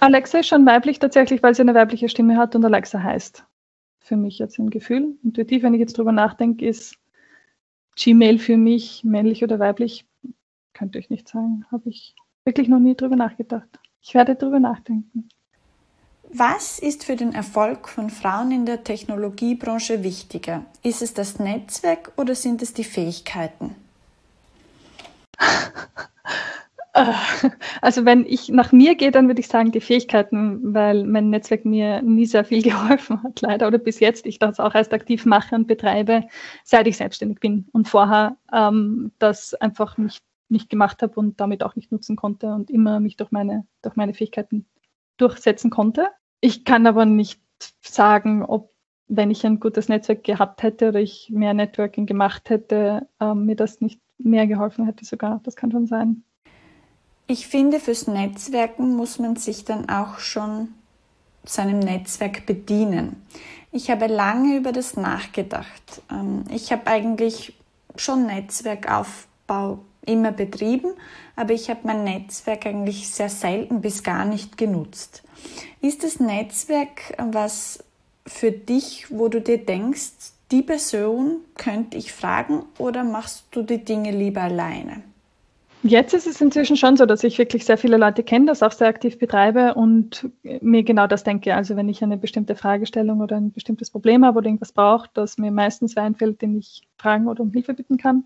Alexa 0.00 0.38
ist 0.38 0.48
schon 0.48 0.64
weiblich 0.64 1.00
tatsächlich, 1.00 1.42
weil 1.42 1.54
sie 1.54 1.60
eine 1.60 1.74
weibliche 1.74 2.08
Stimme 2.08 2.38
hat 2.38 2.56
und 2.56 2.64
Alexa 2.64 3.02
heißt. 3.02 3.44
Für 3.98 4.16
mich 4.16 4.38
jetzt 4.38 4.58
ein 4.58 4.70
Gefühl. 4.70 5.18
Intuitiv, 5.22 5.62
wenn 5.62 5.74
ich 5.74 5.80
jetzt 5.80 5.98
drüber 5.98 6.12
nachdenke, 6.12 6.66
ist 6.66 6.96
Gmail 7.94 8.38
für 8.38 8.56
mich 8.56 9.04
männlich 9.04 9.44
oder 9.44 9.58
weiblich? 9.58 10.06
Könnte 10.72 10.98
ich 10.98 11.10
nicht 11.10 11.28
sagen. 11.28 11.66
Habe 11.70 11.90
ich 11.90 12.14
wirklich 12.46 12.68
noch 12.68 12.80
nie 12.80 12.96
drüber 12.96 13.16
nachgedacht. 13.16 13.68
Ich 14.00 14.14
werde 14.14 14.34
drüber 14.34 14.60
nachdenken. 14.60 15.28
Was 16.36 16.80
ist 16.80 17.04
für 17.04 17.14
den 17.14 17.32
Erfolg 17.32 17.88
von 17.88 18.10
Frauen 18.10 18.50
in 18.50 18.66
der 18.66 18.82
Technologiebranche 18.82 20.02
wichtiger? 20.02 20.64
Ist 20.82 21.00
es 21.00 21.14
das 21.14 21.38
Netzwerk 21.38 22.10
oder 22.16 22.34
sind 22.34 22.60
es 22.60 22.74
die 22.74 22.82
Fähigkeiten? 22.82 23.76
Also 27.80 28.04
wenn 28.04 28.24
ich 28.24 28.48
nach 28.48 28.70
mir 28.70 28.94
gehe, 28.94 29.10
dann 29.10 29.26
würde 29.28 29.40
ich 29.40 29.48
sagen 29.48 29.72
die 29.72 29.80
Fähigkeiten, 29.80 30.74
weil 30.74 31.04
mein 31.04 31.30
Netzwerk 31.30 31.64
mir 31.64 32.02
nie 32.02 32.26
sehr 32.26 32.44
viel 32.44 32.62
geholfen 32.70 33.22
hat, 33.22 33.40
leider. 33.40 33.66
Oder 33.68 33.78
bis 33.78 34.00
jetzt 34.00 34.26
ich 34.26 34.38
das 34.38 34.58
auch 34.58 34.74
erst 34.74 34.92
aktiv 34.92 35.26
mache 35.26 35.54
und 35.54 35.66
betreibe, 35.68 36.24
seit 36.62 36.86
ich 36.86 36.96
selbstständig 36.96 37.38
bin. 37.40 37.68
Und 37.72 37.88
vorher 37.88 38.36
ähm, 38.52 39.12
das 39.18 39.54
einfach 39.54 39.98
nicht, 39.98 40.24
nicht 40.48 40.70
gemacht 40.70 41.02
habe 41.02 41.14
und 41.14 41.40
damit 41.40 41.62
auch 41.62 41.76
nicht 41.76 41.92
nutzen 41.92 42.16
konnte 42.16 42.54
und 42.54 42.70
immer 42.70 42.98
mich 42.98 43.16
durch 43.16 43.30
meine, 43.30 43.66
durch 43.82 43.96
meine 43.96 44.14
Fähigkeiten 44.14 44.66
durchsetzen 45.16 45.70
konnte. 45.70 46.08
Ich 46.40 46.64
kann 46.64 46.86
aber 46.86 47.06
nicht 47.06 47.40
sagen, 47.80 48.44
ob 48.44 48.74
wenn 49.08 49.30
ich 49.30 49.44
ein 49.44 49.60
gutes 49.60 49.88
Netzwerk 49.88 50.24
gehabt 50.24 50.62
hätte 50.62 50.88
oder 50.88 51.00
ich 51.00 51.30
mehr 51.30 51.54
Networking 51.54 52.06
gemacht 52.06 52.48
hätte, 52.50 53.08
ähm, 53.20 53.44
mir 53.46 53.56
das 53.56 53.80
nicht 53.80 54.00
mehr 54.18 54.46
geholfen 54.46 54.86
hätte 54.86 55.04
sogar. 55.04 55.40
Das 55.44 55.56
kann 55.56 55.70
schon 55.70 55.86
sein. 55.86 56.24
Ich 57.26 57.46
finde, 57.46 57.80
fürs 57.80 58.06
Netzwerken 58.06 58.96
muss 58.96 59.18
man 59.18 59.36
sich 59.36 59.64
dann 59.64 59.88
auch 59.88 60.18
schon 60.18 60.68
seinem 61.44 61.78
Netzwerk 61.78 62.46
bedienen. 62.46 63.22
Ich 63.72 63.90
habe 63.90 64.06
lange 64.06 64.56
über 64.56 64.72
das 64.72 64.96
nachgedacht. 64.96 66.02
Ähm, 66.10 66.44
ich 66.50 66.72
habe 66.72 66.86
eigentlich 66.86 67.54
schon 67.96 68.26
Netzwerkaufbau 68.26 69.80
immer 70.06 70.32
betrieben, 70.32 70.92
aber 71.36 71.54
ich 71.54 71.70
habe 71.70 71.80
mein 71.84 72.04
Netzwerk 72.04 72.66
eigentlich 72.66 73.08
sehr 73.08 73.28
selten 73.28 73.80
bis 73.80 74.02
gar 74.02 74.24
nicht 74.24 74.56
genutzt. 74.56 75.23
Ist 75.80 76.04
das 76.04 76.20
Netzwerk 76.20 77.14
was 77.18 77.82
für 78.26 78.52
dich, 78.52 79.06
wo 79.10 79.28
du 79.28 79.40
dir 79.40 79.58
denkst, 79.58 80.32
die 80.50 80.62
Person 80.62 81.38
könnte 81.56 81.96
ich 81.96 82.12
fragen 82.12 82.64
oder 82.78 83.04
machst 83.04 83.46
du 83.50 83.62
die 83.62 83.84
Dinge 83.84 84.10
lieber 84.10 84.42
alleine? 84.42 85.02
Jetzt 85.86 86.14
ist 86.14 86.26
es 86.26 86.40
inzwischen 86.40 86.78
schon 86.78 86.96
so, 86.96 87.04
dass 87.04 87.24
ich 87.24 87.36
wirklich 87.36 87.66
sehr 87.66 87.76
viele 87.76 87.98
Leute 87.98 88.22
kenne, 88.22 88.46
das 88.46 88.62
auch 88.62 88.72
sehr 88.72 88.88
aktiv 88.88 89.18
betreibe 89.18 89.74
und 89.74 90.30
mir 90.62 90.82
genau 90.82 91.06
das 91.06 91.24
denke. 91.24 91.54
Also 91.54 91.76
wenn 91.76 91.90
ich 91.90 92.02
eine 92.02 92.16
bestimmte 92.16 92.56
Fragestellung 92.56 93.20
oder 93.20 93.36
ein 93.36 93.52
bestimmtes 93.52 93.90
Problem 93.90 94.24
habe 94.24 94.38
oder 94.38 94.46
irgendwas 94.46 94.72
brauche, 94.72 95.10
dass 95.12 95.36
mir 95.36 95.50
meistens 95.50 95.94
wer 95.94 96.04
einfällt, 96.04 96.40
den 96.40 96.56
ich 96.56 96.88
fragen 96.96 97.28
oder 97.28 97.42
um 97.42 97.52
Hilfe 97.52 97.74
bitten 97.74 97.98
kann. 97.98 98.24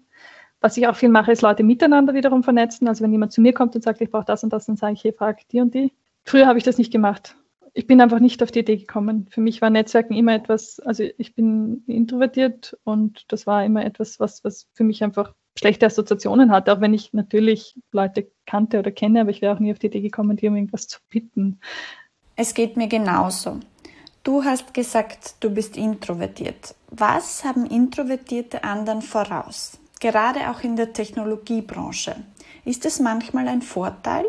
Was 0.61 0.77
ich 0.77 0.87
auch 0.87 0.95
viel 0.95 1.09
mache, 1.09 1.33
ist 1.33 1.43
Leute 1.43 1.65
miteinander 1.65 2.15
wiederum 2.15 2.45
vernetzen. 2.45 2.87
Also 2.87 3.03
wenn 3.03 3.11
jemand 3.11 3.33
zu 3.33 3.41
mir 3.41 3.53
kommt 3.53 3.75
und 3.75 3.83
sagt, 3.83 4.01
ich 4.01 4.11
brauche 4.11 4.27
das 4.27 4.45
und 4.45 4.53
das, 4.53 4.67
dann 4.67 4.77
sage 4.77 4.93
ich, 4.93 5.03
hey, 5.03 5.13
frag 5.13 5.41
die 5.49 5.61
und 5.61 5.75
die. 5.75 5.93
Früher 6.29 6.47
habe 6.47 6.59
ich 6.59 6.65
das 6.65 6.77
nicht 6.77 6.93
gemacht. 6.93 7.37
Ich 7.73 7.87
bin 7.87 8.03
einfach 8.03 8.21
nicht 8.21 8.43
auf 8.43 8.51
die 8.51 8.59
Idee 8.59 8.77
gekommen. 8.77 9.29
Für 9.31 9.41
mich 9.41 9.63
war 9.63 9.71
Netzwerken 9.71 10.13
immer 10.13 10.35
etwas, 10.35 10.79
also 10.79 11.03
ich 11.17 11.35
bin 11.35 11.85
introvertiert 11.87 12.77
und 12.85 13.25
das 13.29 13.47
war 13.47 13.65
immer 13.65 13.83
etwas, 13.83 14.21
was, 14.21 14.45
was 14.45 14.67
für 14.75 14.85
mich 14.85 15.03
einfach 15.03 15.33
schlechte 15.59 15.87
Assoziationen 15.87 16.51
hatte, 16.51 16.75
auch 16.75 16.83
wenn 16.83 16.93
ich 16.93 17.15
natürlich 17.15 17.81
Leute 17.93 18.31
kannte 18.45 18.79
oder 18.79 18.91
kenne, 18.91 19.23
aber 19.23 19.31
ich 19.31 19.41
wäre 19.41 19.55
auch 19.55 19.59
nie 19.59 19.73
auf 19.73 19.79
die 19.79 19.87
Idee 19.87 20.03
gekommen, 20.03 20.37
die 20.37 20.49
um 20.49 20.57
irgendwas 20.57 20.87
zu 20.87 20.99
bitten. 21.09 21.61
Es 22.37 22.53
geht 22.53 22.77
mir 22.77 22.89
genauso. 22.89 23.61
Du 24.23 24.45
hast 24.45 24.75
gesagt, 24.75 25.37
du 25.41 25.49
bist 25.49 25.79
introvertiert. 25.79 26.75
Was 26.91 27.43
haben 27.43 27.65
Introvertierte 27.65 28.65
anderen 28.65 29.01
voraus? 29.01 29.79
Gerade 29.99 30.51
auch 30.51 30.61
in 30.61 30.77
der 30.77 30.93
Technologiebranche. 30.93 32.17
Ist 32.67 32.85
es 32.85 33.01
manchmal 33.01 33.49
ein 33.49 33.63
Vorteil? 33.63 34.27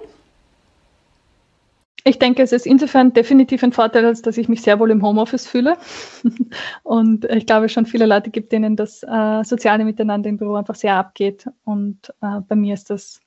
Ich 2.05 2.19
denke, 2.19 2.43
es 2.43 2.51
ist 2.51 2.65
insofern 2.65 3.13
definitiv 3.13 3.63
ein 3.63 3.73
Vorteil, 3.73 4.05
als 4.05 4.21
dass 4.21 4.37
ich 4.37 4.47
mich 4.47 4.61
sehr 4.61 4.79
wohl 4.79 4.91
im 4.91 5.03
Homeoffice 5.03 5.47
fühle. 5.47 5.77
Und 6.83 7.25
ich 7.25 7.45
glaube 7.45 7.69
schon 7.69 7.85
viele 7.85 8.05
Leute 8.05 8.29
gibt, 8.29 8.51
denen 8.51 8.75
das 8.75 9.03
äh, 9.03 9.43
soziale 9.43 9.85
Miteinander 9.85 10.29
im 10.29 10.37
Büro 10.37 10.55
einfach 10.55 10.75
sehr 10.75 10.95
abgeht. 10.95 11.47
Und 11.65 12.13
äh, 12.21 12.39
bei 12.47 12.55
mir 12.55 12.73
ist 12.73 12.89
das 12.89 13.19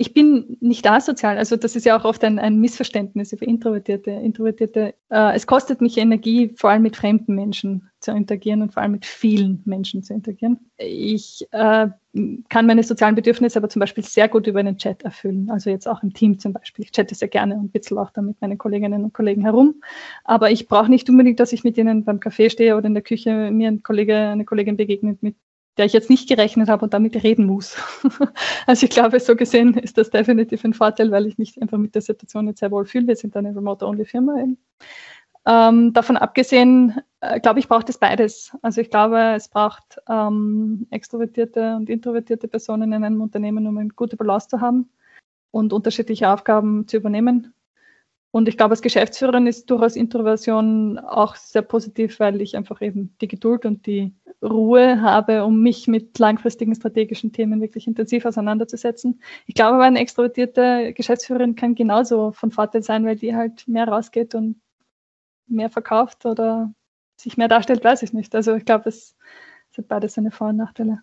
ich 0.00 0.14
bin 0.14 0.56
nicht 0.60 0.88
asozial. 0.88 1.38
Also 1.38 1.56
das 1.56 1.74
ist 1.74 1.84
ja 1.84 1.98
auch 1.98 2.04
oft 2.04 2.22
ein, 2.22 2.38
ein 2.38 2.60
Missverständnis 2.60 3.32
über 3.32 3.46
Introvertierte. 3.46 4.12
Introvertierte, 4.12 4.94
äh, 5.10 5.34
es 5.34 5.48
kostet 5.48 5.80
mich 5.80 5.98
Energie, 5.98 6.54
vor 6.56 6.70
allem 6.70 6.82
mit 6.82 6.94
fremden 6.94 7.34
Menschen 7.34 7.90
zu 7.98 8.12
interagieren 8.12 8.62
und 8.62 8.72
vor 8.72 8.84
allem 8.84 8.92
mit 8.92 9.04
vielen 9.04 9.60
Menschen 9.64 10.04
zu 10.04 10.14
interagieren. 10.14 10.70
Ich 10.76 11.48
äh, 11.50 11.88
kann 12.48 12.66
meine 12.66 12.84
sozialen 12.84 13.16
Bedürfnisse 13.16 13.58
aber 13.58 13.68
zum 13.68 13.80
Beispiel 13.80 14.04
sehr 14.04 14.28
gut 14.28 14.46
über 14.46 14.60
einen 14.60 14.78
Chat 14.78 15.02
erfüllen. 15.02 15.50
Also 15.50 15.68
jetzt 15.68 15.88
auch 15.88 16.04
im 16.04 16.14
Team 16.14 16.38
zum 16.38 16.52
Beispiel. 16.52 16.84
Ich 16.84 16.92
chatte 16.92 17.16
sehr 17.16 17.26
gerne 17.26 17.56
und 17.56 17.74
witzel 17.74 17.98
auch 17.98 18.12
da 18.12 18.22
mit 18.22 18.40
meinen 18.40 18.56
Kolleginnen 18.56 19.02
und 19.02 19.12
Kollegen 19.12 19.42
herum. 19.42 19.82
Aber 20.22 20.52
ich 20.52 20.68
brauche 20.68 20.90
nicht 20.90 21.10
unbedingt, 21.10 21.40
dass 21.40 21.52
ich 21.52 21.64
mit 21.64 21.76
ihnen 21.76 22.04
beim 22.04 22.20
Café 22.20 22.50
stehe 22.50 22.76
oder 22.76 22.86
in 22.86 22.94
der 22.94 23.02
Küche 23.02 23.50
mir 23.50 23.66
ein 23.66 23.82
Kollege, 23.82 24.16
eine 24.16 24.44
Kollegin 24.44 24.76
begegnet, 24.76 25.24
mit 25.24 25.34
der 25.78 25.86
ich 25.86 25.92
jetzt 25.92 26.10
nicht 26.10 26.28
gerechnet 26.28 26.68
habe 26.68 26.84
und 26.84 26.92
damit 26.92 27.22
reden 27.22 27.46
muss. 27.46 27.76
also 28.66 28.84
ich 28.84 28.90
glaube, 28.90 29.20
so 29.20 29.36
gesehen 29.36 29.74
ist 29.74 29.96
das 29.96 30.10
definitiv 30.10 30.64
ein 30.64 30.74
Vorteil, 30.74 31.10
weil 31.10 31.26
ich 31.26 31.38
mich 31.38 31.60
einfach 31.62 31.78
mit 31.78 31.94
der 31.94 32.02
Situation 32.02 32.48
jetzt 32.48 32.60
sehr 32.60 32.70
wohl 32.70 32.84
fühle. 32.84 33.06
Wir 33.06 33.16
sind 33.16 33.36
eine 33.36 33.54
Remote-Only-Firma 33.54 34.34
Ähm, 35.46 35.92
davon 35.92 36.16
abgesehen, 36.16 37.00
äh, 37.20 37.40
glaube 37.40 37.60
ich, 37.60 37.68
braucht 37.68 37.88
es 37.88 37.98
beides. 37.98 38.52
Also 38.60 38.80
ich 38.80 38.90
glaube, 38.90 39.34
es 39.36 39.48
braucht 39.48 39.98
ähm, 40.08 40.86
extrovertierte 40.90 41.76
und 41.76 41.88
introvertierte 41.88 42.48
Personen 42.48 42.92
in 42.92 43.04
einem 43.04 43.20
Unternehmen, 43.20 43.66
um 43.66 43.78
eine 43.78 43.88
gute 43.88 44.16
Balance 44.16 44.48
zu 44.48 44.60
haben 44.60 44.90
und 45.50 45.72
unterschiedliche 45.72 46.28
Aufgaben 46.30 46.86
zu 46.88 46.96
übernehmen. 46.96 47.54
Und 48.30 48.48
ich 48.48 48.56
glaube, 48.56 48.72
als 48.72 48.82
Geschäftsführerin 48.82 49.46
ist 49.46 49.70
durchaus 49.70 49.96
Introversion 49.96 50.98
auch 50.98 51.34
sehr 51.34 51.62
positiv, 51.62 52.20
weil 52.20 52.42
ich 52.42 52.56
einfach 52.56 52.82
eben 52.82 53.16
die 53.20 53.28
Geduld 53.28 53.64
und 53.64 53.86
die 53.86 54.14
Ruhe 54.42 55.00
habe, 55.00 55.44
um 55.44 55.62
mich 55.62 55.88
mit 55.88 56.18
langfristigen 56.18 56.74
strategischen 56.74 57.32
Themen 57.32 57.60
wirklich 57.60 57.86
intensiv 57.86 58.26
auseinanderzusetzen. 58.26 59.22
Ich 59.46 59.54
glaube 59.54 59.76
aber, 59.76 59.84
eine 59.84 60.00
extrovertierte 60.00 60.92
Geschäftsführerin 60.92 61.56
kann 61.56 61.74
genauso 61.74 62.32
von 62.32 62.50
Vorteil 62.50 62.82
sein, 62.82 63.06
weil 63.06 63.16
die 63.16 63.34
halt 63.34 63.66
mehr 63.66 63.88
rausgeht 63.88 64.34
und 64.34 64.60
mehr 65.46 65.70
verkauft 65.70 66.26
oder 66.26 66.72
sich 67.16 67.36
mehr 67.36 67.48
darstellt, 67.48 67.82
weiß 67.82 68.02
ich 68.02 68.12
nicht. 68.12 68.34
Also 68.34 68.54
ich 68.54 68.64
glaube, 68.64 68.90
es, 68.90 69.16
hat 69.78 69.88
beides 69.88 70.14
seine 70.14 70.30
Vor- 70.30 70.48
und 70.48 70.56
Nachteile. 70.56 71.02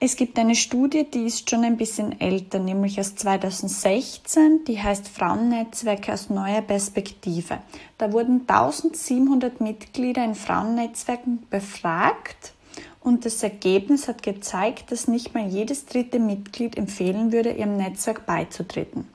Es 0.00 0.14
gibt 0.14 0.38
eine 0.38 0.54
Studie, 0.54 1.04
die 1.12 1.26
ist 1.26 1.50
schon 1.50 1.64
ein 1.64 1.76
bisschen 1.76 2.20
älter, 2.20 2.60
nämlich 2.60 3.00
aus 3.00 3.16
2016, 3.16 4.64
die 4.64 4.80
heißt 4.80 5.08
Frauennetzwerke 5.08 6.12
aus 6.12 6.30
neuer 6.30 6.62
Perspektive. 6.62 7.58
Da 7.98 8.12
wurden 8.12 8.42
1700 8.46 9.60
Mitglieder 9.60 10.24
in 10.24 10.36
Frauennetzwerken 10.36 11.42
befragt 11.50 12.52
und 13.00 13.24
das 13.24 13.42
Ergebnis 13.42 14.06
hat 14.06 14.22
gezeigt, 14.22 14.92
dass 14.92 15.08
nicht 15.08 15.34
mal 15.34 15.48
jedes 15.48 15.86
dritte 15.86 16.20
Mitglied 16.20 16.78
empfehlen 16.78 17.32
würde, 17.32 17.50
ihrem 17.50 17.76
Netzwerk 17.76 18.24
beizutreten. 18.24 19.08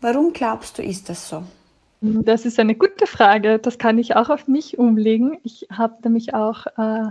Warum 0.00 0.32
glaubst 0.32 0.78
du, 0.78 0.82
ist 0.82 1.10
das 1.10 1.28
so? 1.28 1.42
Das 2.00 2.46
ist 2.46 2.58
eine 2.58 2.74
gute 2.74 3.06
Frage. 3.06 3.58
Das 3.58 3.76
kann 3.76 3.98
ich 3.98 4.16
auch 4.16 4.30
auf 4.30 4.48
mich 4.48 4.78
umlegen. 4.78 5.38
Ich 5.42 5.66
habe 5.70 5.96
nämlich 6.02 6.32
auch 6.32 6.66
äh, 6.78 7.10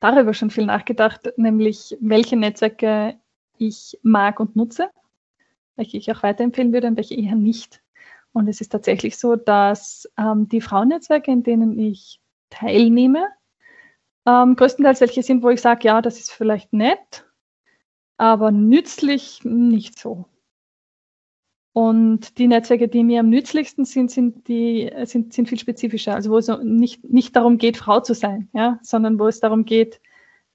darüber 0.00 0.34
schon 0.34 0.50
viel 0.50 0.66
nachgedacht, 0.66 1.32
nämlich 1.36 1.96
welche 2.00 2.36
Netzwerke 2.36 3.18
ich 3.58 3.98
mag 4.02 4.40
und 4.40 4.56
nutze, 4.56 4.90
welche 5.76 5.96
ich 5.96 6.10
auch 6.12 6.22
weiterempfehlen 6.22 6.72
würde 6.72 6.86
und 6.86 6.96
welche 6.96 7.14
eher 7.14 7.34
nicht. 7.34 7.82
Und 8.32 8.48
es 8.48 8.60
ist 8.60 8.70
tatsächlich 8.70 9.16
so, 9.18 9.36
dass 9.36 10.08
ähm, 10.16 10.48
die 10.48 10.60
Frauennetzwerke, 10.60 11.30
in 11.30 11.42
denen 11.42 11.78
ich 11.78 12.20
teilnehme, 12.50 13.26
ähm, 14.26 14.56
größtenteils 14.56 15.00
welche 15.00 15.22
sind, 15.22 15.42
wo 15.42 15.50
ich 15.50 15.60
sage, 15.60 15.86
ja, 15.86 16.02
das 16.02 16.18
ist 16.18 16.30
vielleicht 16.30 16.72
nett, 16.72 17.26
aber 18.16 18.50
nützlich 18.50 19.44
nicht 19.44 19.98
so. 19.98 20.26
Und 21.78 22.38
die 22.38 22.48
Netzwerke, 22.48 22.88
die 22.88 23.04
mir 23.04 23.20
am 23.20 23.30
nützlichsten 23.30 23.84
sind, 23.84 24.10
sind, 24.10 24.48
die, 24.48 24.90
sind, 25.04 25.32
sind 25.32 25.48
viel 25.48 25.60
spezifischer. 25.60 26.12
Also 26.12 26.32
wo 26.32 26.38
es 26.38 26.48
nicht, 26.64 27.08
nicht 27.08 27.36
darum 27.36 27.56
geht, 27.56 27.76
Frau 27.76 28.00
zu 28.00 28.14
sein, 28.14 28.48
ja, 28.52 28.80
sondern 28.82 29.20
wo 29.20 29.28
es 29.28 29.38
darum 29.38 29.64
geht, 29.64 30.00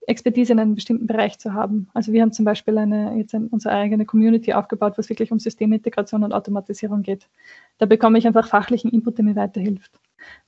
Expertise 0.06 0.52
in 0.52 0.60
einem 0.60 0.76
bestimmten 0.76 1.08
Bereich 1.08 1.40
zu 1.40 1.54
haben. 1.54 1.88
Also 1.94 2.12
wir 2.12 2.22
haben 2.22 2.34
zum 2.34 2.44
Beispiel 2.44 2.78
eine, 2.78 3.16
jetzt 3.16 3.34
eine, 3.34 3.48
unsere 3.52 3.74
eigene 3.74 4.06
Community 4.06 4.52
aufgebaut, 4.52 4.98
wo 4.98 5.00
es 5.00 5.08
wirklich 5.08 5.32
um 5.32 5.40
Systemintegration 5.40 6.26
und 6.26 6.34
Automatisierung 6.34 7.04
geht. 7.04 7.30
Da 7.78 7.86
bekomme 7.86 8.20
ich 8.20 8.28
einfach 8.28 8.50
fachlichen 8.50 8.92
Input, 8.92 9.18
der 9.18 9.24
mir 9.24 9.38
weiterhilft. 9.38 9.98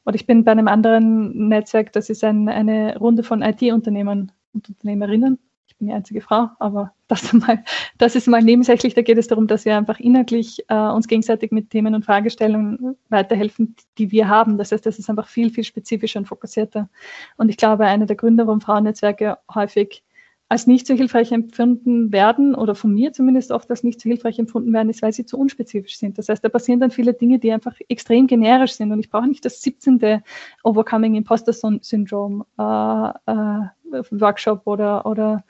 Oder 0.06 0.16
ich 0.16 0.28
bin 0.28 0.44
bei 0.44 0.52
einem 0.52 0.68
anderen 0.68 1.48
Netzwerk, 1.48 1.94
das 1.94 2.10
ist 2.10 2.22
ein, 2.26 2.50
eine 2.50 2.98
Runde 2.98 3.24
von 3.24 3.42
IT-Unternehmern 3.42 4.34
und 4.52 4.68
Unternehmerinnen, 4.68 5.40
bin 5.78 5.88
die 5.88 5.94
einzige 5.94 6.22
Frau, 6.22 6.50
aber 6.60 6.94
das, 7.08 7.32
mal, 7.34 7.64
das 7.98 8.16
ist 8.16 8.28
mal 8.28 8.42
nebensächlich. 8.42 8.94
Da 8.94 9.02
geht 9.02 9.18
es 9.18 9.28
darum, 9.28 9.48
dass 9.48 9.66
wir 9.66 9.78
einfach 9.78 10.00
inhaltlich 10.00 10.64
äh, 10.70 10.76
uns 10.76 11.08
gegenseitig 11.08 11.52
mit 11.52 11.70
Themen 11.70 11.96
und 11.96 12.06
Fragestellungen 12.06 12.98
weiterhelfen, 13.10 13.76
die 13.98 14.12
wir 14.12 14.28
haben. 14.28 14.58
Das 14.58 14.72
heißt, 14.72 14.86
das 14.86 15.00
ist 15.00 15.10
einfach 15.10 15.28
viel, 15.28 15.50
viel 15.50 15.64
spezifischer 15.64 16.20
und 16.20 16.26
fokussierter. 16.26 16.90
Und 17.38 17.50
ich 17.50 17.58
glaube, 17.58 17.86
einer 17.86 18.06
der 18.06 18.16
Gründe, 18.16 18.48
warum 18.48 18.62
Frauennetzwerke 18.62 19.38
häufig 19.54 20.04
als 20.48 20.68
nicht 20.68 20.86
so 20.86 20.94
hilfreich 20.94 21.32
empfunden 21.32 22.12
werden 22.12 22.54
oder 22.54 22.76
von 22.76 22.94
mir 22.94 23.14
zumindest 23.14 23.52
oft 23.52 23.70
als 23.72 23.84
nicht 23.84 24.00
so 24.00 24.08
hilfreich 24.08 24.38
empfunden 24.38 24.72
werden, 24.74 24.90
ist, 24.90 25.02
weil 25.02 25.12
sie 25.12 25.26
zu 25.26 25.40
unspezifisch 25.40 25.98
sind. 25.98 26.20
Das 26.20 26.30
heißt, 26.30 26.44
da 26.44 26.50
passieren 26.50 26.80
dann 26.80 26.92
viele 26.92 27.14
Dinge, 27.14 27.40
die 27.40 27.52
einfach 27.52 27.76
extrem 27.90 28.28
generisch 28.28 28.74
sind 28.74 28.92
und 28.92 29.00
ich 29.00 29.10
brauche 29.10 29.28
nicht 29.28 29.44
das 29.44 29.62
17. 29.62 30.22
Overcoming 30.64 31.16
Imposter 31.16 31.52
Syndrome 31.54 32.46
äh, 32.60 33.32
äh, 33.32 33.66
Workshop 33.92 34.62
oder, 34.66 35.06
oder 35.06 35.44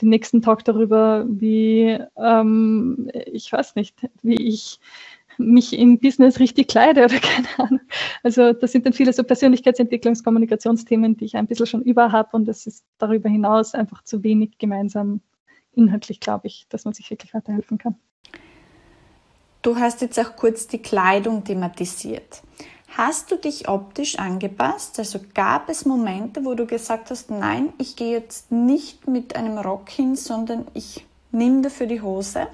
den 0.00 0.10
nächsten 0.10 0.42
Talk 0.42 0.64
darüber, 0.64 1.24
wie, 1.28 1.98
ähm, 2.16 3.10
ich 3.32 3.50
weiß 3.52 3.76
nicht, 3.76 3.96
wie 4.22 4.48
ich 4.48 4.78
mich 5.38 5.78
im 5.78 5.98
Business 5.98 6.40
richtig 6.40 6.68
kleide 6.68 7.04
oder 7.04 7.18
keine 7.20 7.48
Ahnung. 7.58 7.80
Also 8.22 8.52
das 8.52 8.72
sind 8.72 8.86
dann 8.86 8.92
viele 8.92 9.12
so 9.12 9.22
Persönlichkeitsentwicklungs-, 9.22 10.24
Kommunikationsthemen, 10.24 11.16
die 11.16 11.26
ich 11.26 11.36
ein 11.36 11.46
bisschen 11.46 11.66
schon 11.66 11.82
über 11.82 12.12
habe 12.12 12.30
und 12.32 12.48
es 12.48 12.66
ist 12.66 12.84
darüber 12.98 13.28
hinaus 13.28 13.74
einfach 13.74 14.02
zu 14.02 14.22
wenig 14.22 14.58
gemeinsam 14.58 15.20
inhaltlich, 15.72 16.20
glaube 16.20 16.46
ich, 16.46 16.66
dass 16.68 16.84
man 16.84 16.94
sich 16.94 17.10
wirklich 17.10 17.34
weiterhelfen 17.34 17.78
kann. 17.78 17.96
Du 19.62 19.76
hast 19.76 20.00
jetzt 20.00 20.18
auch 20.18 20.36
kurz 20.36 20.68
die 20.68 20.78
Kleidung 20.78 21.44
thematisiert. 21.44 22.42
Hast 22.96 23.30
du 23.30 23.36
dich 23.36 23.68
optisch 23.68 24.18
angepasst? 24.18 24.98
Also 24.98 25.18
gab 25.34 25.68
es 25.68 25.84
Momente, 25.84 26.46
wo 26.46 26.54
du 26.54 26.64
gesagt 26.64 27.10
hast, 27.10 27.30
nein, 27.30 27.74
ich 27.76 27.94
gehe 27.94 28.12
jetzt 28.12 28.50
nicht 28.50 29.06
mit 29.06 29.36
einem 29.36 29.58
Rock 29.58 29.90
hin, 29.90 30.16
sondern 30.16 30.66
ich 30.72 31.04
nehme 31.30 31.60
dafür 31.60 31.86
die 31.86 32.00
Hose? 32.00 32.46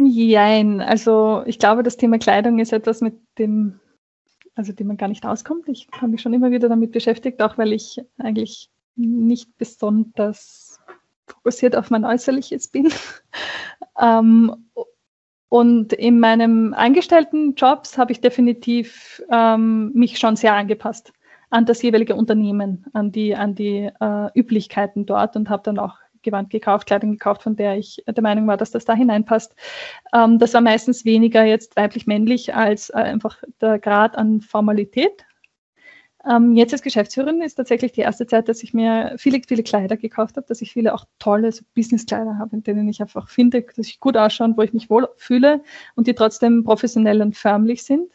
Jein, 0.00 0.80
also 0.80 1.42
ich 1.44 1.58
glaube, 1.58 1.82
das 1.82 1.98
Thema 1.98 2.18
Kleidung 2.18 2.60
ist 2.60 2.72
etwas, 2.72 3.02
mit 3.02 3.20
dem, 3.38 3.78
also 4.54 4.72
dem 4.72 4.86
man 4.86 4.96
gar 4.96 5.08
nicht 5.08 5.26
auskommt. 5.26 5.68
Ich 5.68 5.86
habe 5.92 6.08
mich 6.08 6.22
schon 6.22 6.32
immer 6.32 6.50
wieder 6.50 6.70
damit 6.70 6.92
beschäftigt, 6.92 7.42
auch 7.42 7.58
weil 7.58 7.74
ich 7.74 8.00
eigentlich 8.16 8.70
nicht 8.96 9.58
besonders 9.58 10.80
fokussiert 11.26 11.76
auf 11.76 11.90
mein 11.90 12.06
Äußerliches 12.06 12.68
bin. 12.68 12.90
ähm, 14.00 14.66
und 15.52 15.92
in 15.92 16.18
meinem 16.18 16.72
Angestelltenjobs 16.72 17.98
habe 17.98 18.10
ich 18.12 18.22
definitiv 18.22 19.22
ähm, 19.30 19.92
mich 19.92 20.18
schon 20.18 20.34
sehr 20.34 20.54
angepasst 20.54 21.12
an 21.50 21.66
das 21.66 21.82
jeweilige 21.82 22.14
Unternehmen, 22.14 22.86
an 22.94 23.12
die, 23.12 23.36
an 23.36 23.54
die 23.54 23.90
äh, 24.00 24.30
Üblichkeiten 24.34 25.04
dort 25.04 25.36
und 25.36 25.50
habe 25.50 25.62
dann 25.62 25.78
auch 25.78 25.96
Gewand 26.22 26.48
gekauft, 26.48 26.86
Kleidung 26.86 27.10
gekauft, 27.10 27.42
von 27.42 27.54
der 27.54 27.76
ich 27.76 28.02
der 28.08 28.22
Meinung 28.22 28.46
war, 28.46 28.56
dass 28.56 28.70
das 28.70 28.86
da 28.86 28.94
hineinpasst. 28.94 29.54
Ähm, 30.14 30.38
das 30.38 30.54
war 30.54 30.62
meistens 30.62 31.04
weniger 31.04 31.44
jetzt 31.44 31.76
weiblich-männlich 31.76 32.54
als 32.54 32.88
äh, 32.88 32.94
einfach 32.94 33.36
der 33.60 33.78
Grad 33.78 34.16
an 34.16 34.40
Formalität. 34.40 35.26
Ähm, 36.28 36.54
jetzt 36.54 36.72
als 36.72 36.82
Geschäftsführerin 36.82 37.42
ist 37.42 37.56
tatsächlich 37.56 37.92
die 37.92 38.02
erste 38.02 38.26
Zeit, 38.26 38.48
dass 38.48 38.62
ich 38.62 38.72
mir 38.72 39.14
viele, 39.18 39.40
viele 39.46 39.62
Kleider 39.62 39.96
gekauft 39.96 40.36
habe, 40.36 40.46
dass 40.46 40.62
ich 40.62 40.72
viele 40.72 40.94
auch 40.94 41.04
tolle 41.18 41.50
so 41.50 41.64
Business-Kleider 41.74 42.38
habe, 42.38 42.56
in 42.56 42.62
denen 42.62 42.88
ich 42.88 43.00
einfach 43.00 43.28
finde, 43.28 43.62
dass 43.62 43.86
ich 43.86 43.98
gut 43.98 44.16
ausschaue 44.16 44.54
wo 44.56 44.62
ich 44.62 44.72
mich 44.72 44.88
wohl 44.88 45.08
fühle 45.16 45.62
und 45.96 46.06
die 46.06 46.14
trotzdem 46.14 46.64
professionell 46.64 47.22
und 47.22 47.36
förmlich 47.36 47.82
sind 47.82 48.12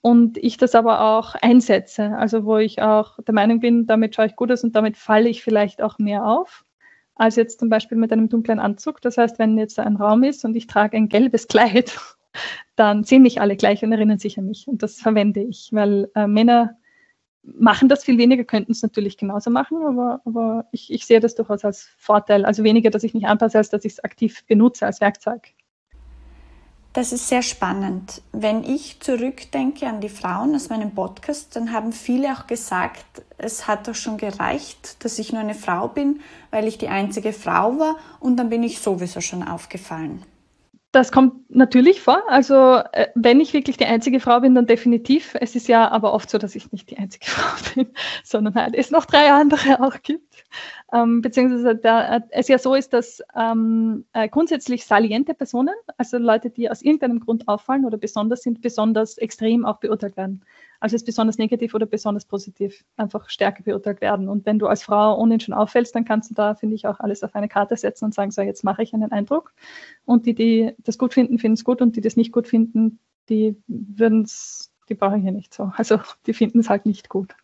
und 0.00 0.38
ich 0.38 0.56
das 0.56 0.74
aber 0.74 1.00
auch 1.00 1.34
einsetze. 1.36 2.16
Also 2.16 2.44
wo 2.44 2.56
ich 2.56 2.82
auch 2.82 3.18
der 3.22 3.34
Meinung 3.34 3.60
bin, 3.60 3.86
damit 3.86 4.14
schaue 4.14 4.26
ich 4.26 4.36
gut 4.36 4.50
aus 4.50 4.64
und 4.64 4.74
damit 4.74 4.96
falle 4.96 5.28
ich 5.28 5.42
vielleicht 5.42 5.82
auch 5.82 5.98
mehr 5.98 6.26
auf 6.26 6.64
als 7.18 7.36
jetzt 7.36 7.58
zum 7.58 7.68
Beispiel 7.68 7.98
mit 7.98 8.12
einem 8.12 8.28
dunklen 8.28 8.60
Anzug. 8.60 9.00
Das 9.00 9.18
heißt, 9.18 9.38
wenn 9.38 9.58
jetzt 9.58 9.78
ein 9.78 9.96
Raum 9.96 10.22
ist 10.22 10.44
und 10.44 10.56
ich 10.56 10.68
trage 10.68 10.96
ein 10.96 11.08
gelbes 11.08 11.48
Kleid, 11.48 11.98
dann 12.76 13.04
sehen 13.04 13.22
mich 13.22 13.40
alle 13.40 13.56
gleich 13.56 13.82
und 13.82 13.92
erinnern 13.92 14.18
sich 14.18 14.38
an 14.38 14.46
mich. 14.46 14.68
Und 14.68 14.82
das 14.82 15.00
verwende 15.00 15.40
ich, 15.40 15.70
weil 15.72 16.10
äh, 16.14 16.28
Männer 16.28 16.76
machen 17.58 17.88
das 17.88 18.04
viel 18.04 18.18
weniger, 18.18 18.44
könnten 18.44 18.72
es 18.72 18.82
natürlich 18.82 19.16
genauso 19.16 19.50
machen, 19.50 19.78
aber, 19.84 20.20
aber 20.24 20.66
ich, 20.72 20.92
ich 20.92 21.06
sehe 21.06 21.20
das 21.20 21.34
durchaus 21.34 21.64
als 21.64 21.88
Vorteil. 21.96 22.44
Also 22.44 22.64
weniger, 22.64 22.90
dass 22.90 23.04
ich 23.04 23.14
mich 23.14 23.26
anpasse, 23.26 23.58
als 23.58 23.70
dass 23.70 23.84
ich 23.84 23.92
es 23.92 24.04
aktiv 24.04 24.44
benutze 24.46 24.86
als 24.86 25.00
Werkzeug. 25.00 25.54
Das 26.94 27.12
ist 27.12 27.28
sehr 27.28 27.42
spannend. 27.42 28.22
Wenn 28.32 28.64
ich 28.64 28.98
zurückdenke 29.00 29.86
an 29.86 30.00
die 30.00 30.08
Frauen 30.08 30.54
aus 30.54 30.68
meinem 30.68 30.94
Podcast, 30.94 31.54
dann 31.54 31.72
haben 31.72 31.92
viele 31.92 32.32
auch 32.32 32.46
gesagt, 32.46 33.22
es 33.36 33.68
hat 33.68 33.86
doch 33.86 33.94
schon 33.94 34.16
gereicht, 34.16 35.04
dass 35.04 35.18
ich 35.18 35.32
nur 35.32 35.42
eine 35.42 35.54
Frau 35.54 35.88
bin, 35.88 36.20
weil 36.50 36.66
ich 36.66 36.78
die 36.78 36.88
einzige 36.88 37.32
Frau 37.32 37.78
war 37.78 37.96
und 38.20 38.36
dann 38.36 38.48
bin 38.48 38.62
ich 38.62 38.80
sowieso 38.80 39.20
schon 39.20 39.42
aufgefallen. 39.42 40.24
Das 40.98 41.12
kommt 41.12 41.48
natürlich 41.48 42.00
vor. 42.00 42.24
Also 42.26 42.82
äh, 42.90 43.06
wenn 43.14 43.38
ich 43.40 43.52
wirklich 43.52 43.76
die 43.76 43.84
einzige 43.84 44.18
Frau 44.18 44.40
bin, 44.40 44.56
dann 44.56 44.66
definitiv. 44.66 45.36
Es 45.40 45.54
ist 45.54 45.68
ja 45.68 45.88
aber 45.92 46.12
oft 46.12 46.28
so, 46.28 46.38
dass 46.38 46.56
ich 46.56 46.72
nicht 46.72 46.90
die 46.90 46.98
einzige 46.98 47.24
Frau 47.30 47.72
bin, 47.72 47.92
sondern 48.24 48.56
halt 48.56 48.74
es 48.74 48.90
noch 48.90 49.04
drei 49.04 49.30
andere 49.30 49.80
auch 49.80 50.02
gibt. 50.02 50.44
Ähm, 50.92 51.22
beziehungsweise 51.22 51.76
da, 51.76 52.16
äh, 52.16 52.20
es 52.30 52.48
ja 52.48 52.58
so 52.58 52.74
ist, 52.74 52.94
dass 52.94 53.22
ähm, 53.36 54.06
äh, 54.12 54.28
grundsätzlich 54.28 54.86
saliente 54.86 55.34
Personen, 55.34 55.76
also 55.98 56.18
Leute, 56.18 56.50
die 56.50 56.68
aus 56.68 56.82
irgendeinem 56.82 57.20
Grund 57.20 57.46
auffallen 57.46 57.84
oder 57.84 57.96
besonders 57.96 58.42
sind, 58.42 58.60
besonders 58.60 59.18
extrem 59.18 59.64
auch 59.64 59.78
beurteilt 59.78 60.16
werden. 60.16 60.42
Also 60.80 60.94
es 60.94 61.04
besonders 61.04 61.38
negativ 61.38 61.74
oder 61.74 61.86
besonders 61.86 62.24
positiv 62.24 62.84
einfach 62.96 63.28
stärker 63.28 63.62
beurteilt 63.64 64.00
werden. 64.00 64.28
Und 64.28 64.46
wenn 64.46 64.58
du 64.58 64.66
als 64.66 64.82
Frau 64.82 65.18
ohnehin 65.18 65.40
schon 65.40 65.54
auffällst, 65.54 65.94
dann 65.94 66.04
kannst 66.04 66.30
du 66.30 66.34
da, 66.34 66.54
finde 66.54 66.76
ich, 66.76 66.86
auch 66.86 67.00
alles 67.00 67.24
auf 67.24 67.34
eine 67.34 67.48
Karte 67.48 67.76
setzen 67.76 68.04
und 68.04 68.14
sagen, 68.14 68.30
so, 68.30 68.42
jetzt 68.42 68.62
mache 68.62 68.82
ich 68.82 68.94
einen 68.94 69.10
Eindruck. 69.10 69.52
Und 70.04 70.26
die, 70.26 70.34
die 70.34 70.74
das 70.78 70.98
gut 70.98 71.14
finden, 71.14 71.38
finden 71.38 71.54
es 71.54 71.64
gut 71.64 71.82
und 71.82 71.96
die 71.96 72.00
das 72.00 72.16
nicht 72.16 72.32
gut 72.32 72.46
finden, 72.46 73.00
die 73.28 73.56
würden 73.66 74.22
es, 74.22 74.72
die 74.88 74.94
brauche 74.94 75.18
ich 75.18 75.24
ja 75.24 75.32
nicht 75.32 75.52
so. 75.52 75.72
Also 75.76 75.98
die 76.26 76.34
finden 76.34 76.60
es 76.60 76.70
halt 76.70 76.86
nicht 76.86 77.08
gut. 77.08 77.34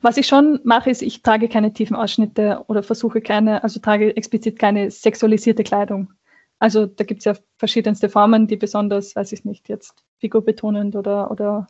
Was 0.00 0.16
ich 0.16 0.26
schon 0.26 0.60
mache, 0.64 0.90
ist, 0.90 1.02
ich 1.02 1.22
trage 1.22 1.48
keine 1.48 1.72
tiefen 1.72 1.96
Ausschnitte 1.96 2.64
oder 2.68 2.82
versuche 2.82 3.20
keine, 3.20 3.62
also 3.62 3.80
trage 3.80 4.16
explizit 4.16 4.58
keine 4.58 4.90
sexualisierte 4.90 5.64
Kleidung. 5.64 6.12
Also 6.58 6.86
da 6.86 7.04
gibt 7.04 7.20
es 7.20 7.24
ja 7.24 7.34
verschiedenste 7.56 8.08
Formen, 8.08 8.46
die 8.46 8.56
besonders, 8.56 9.14
weiß 9.14 9.32
ich 9.32 9.44
nicht, 9.44 9.68
jetzt 9.68 10.04
figurbetonend 10.18 10.96
oder, 10.96 11.30
oder 11.30 11.66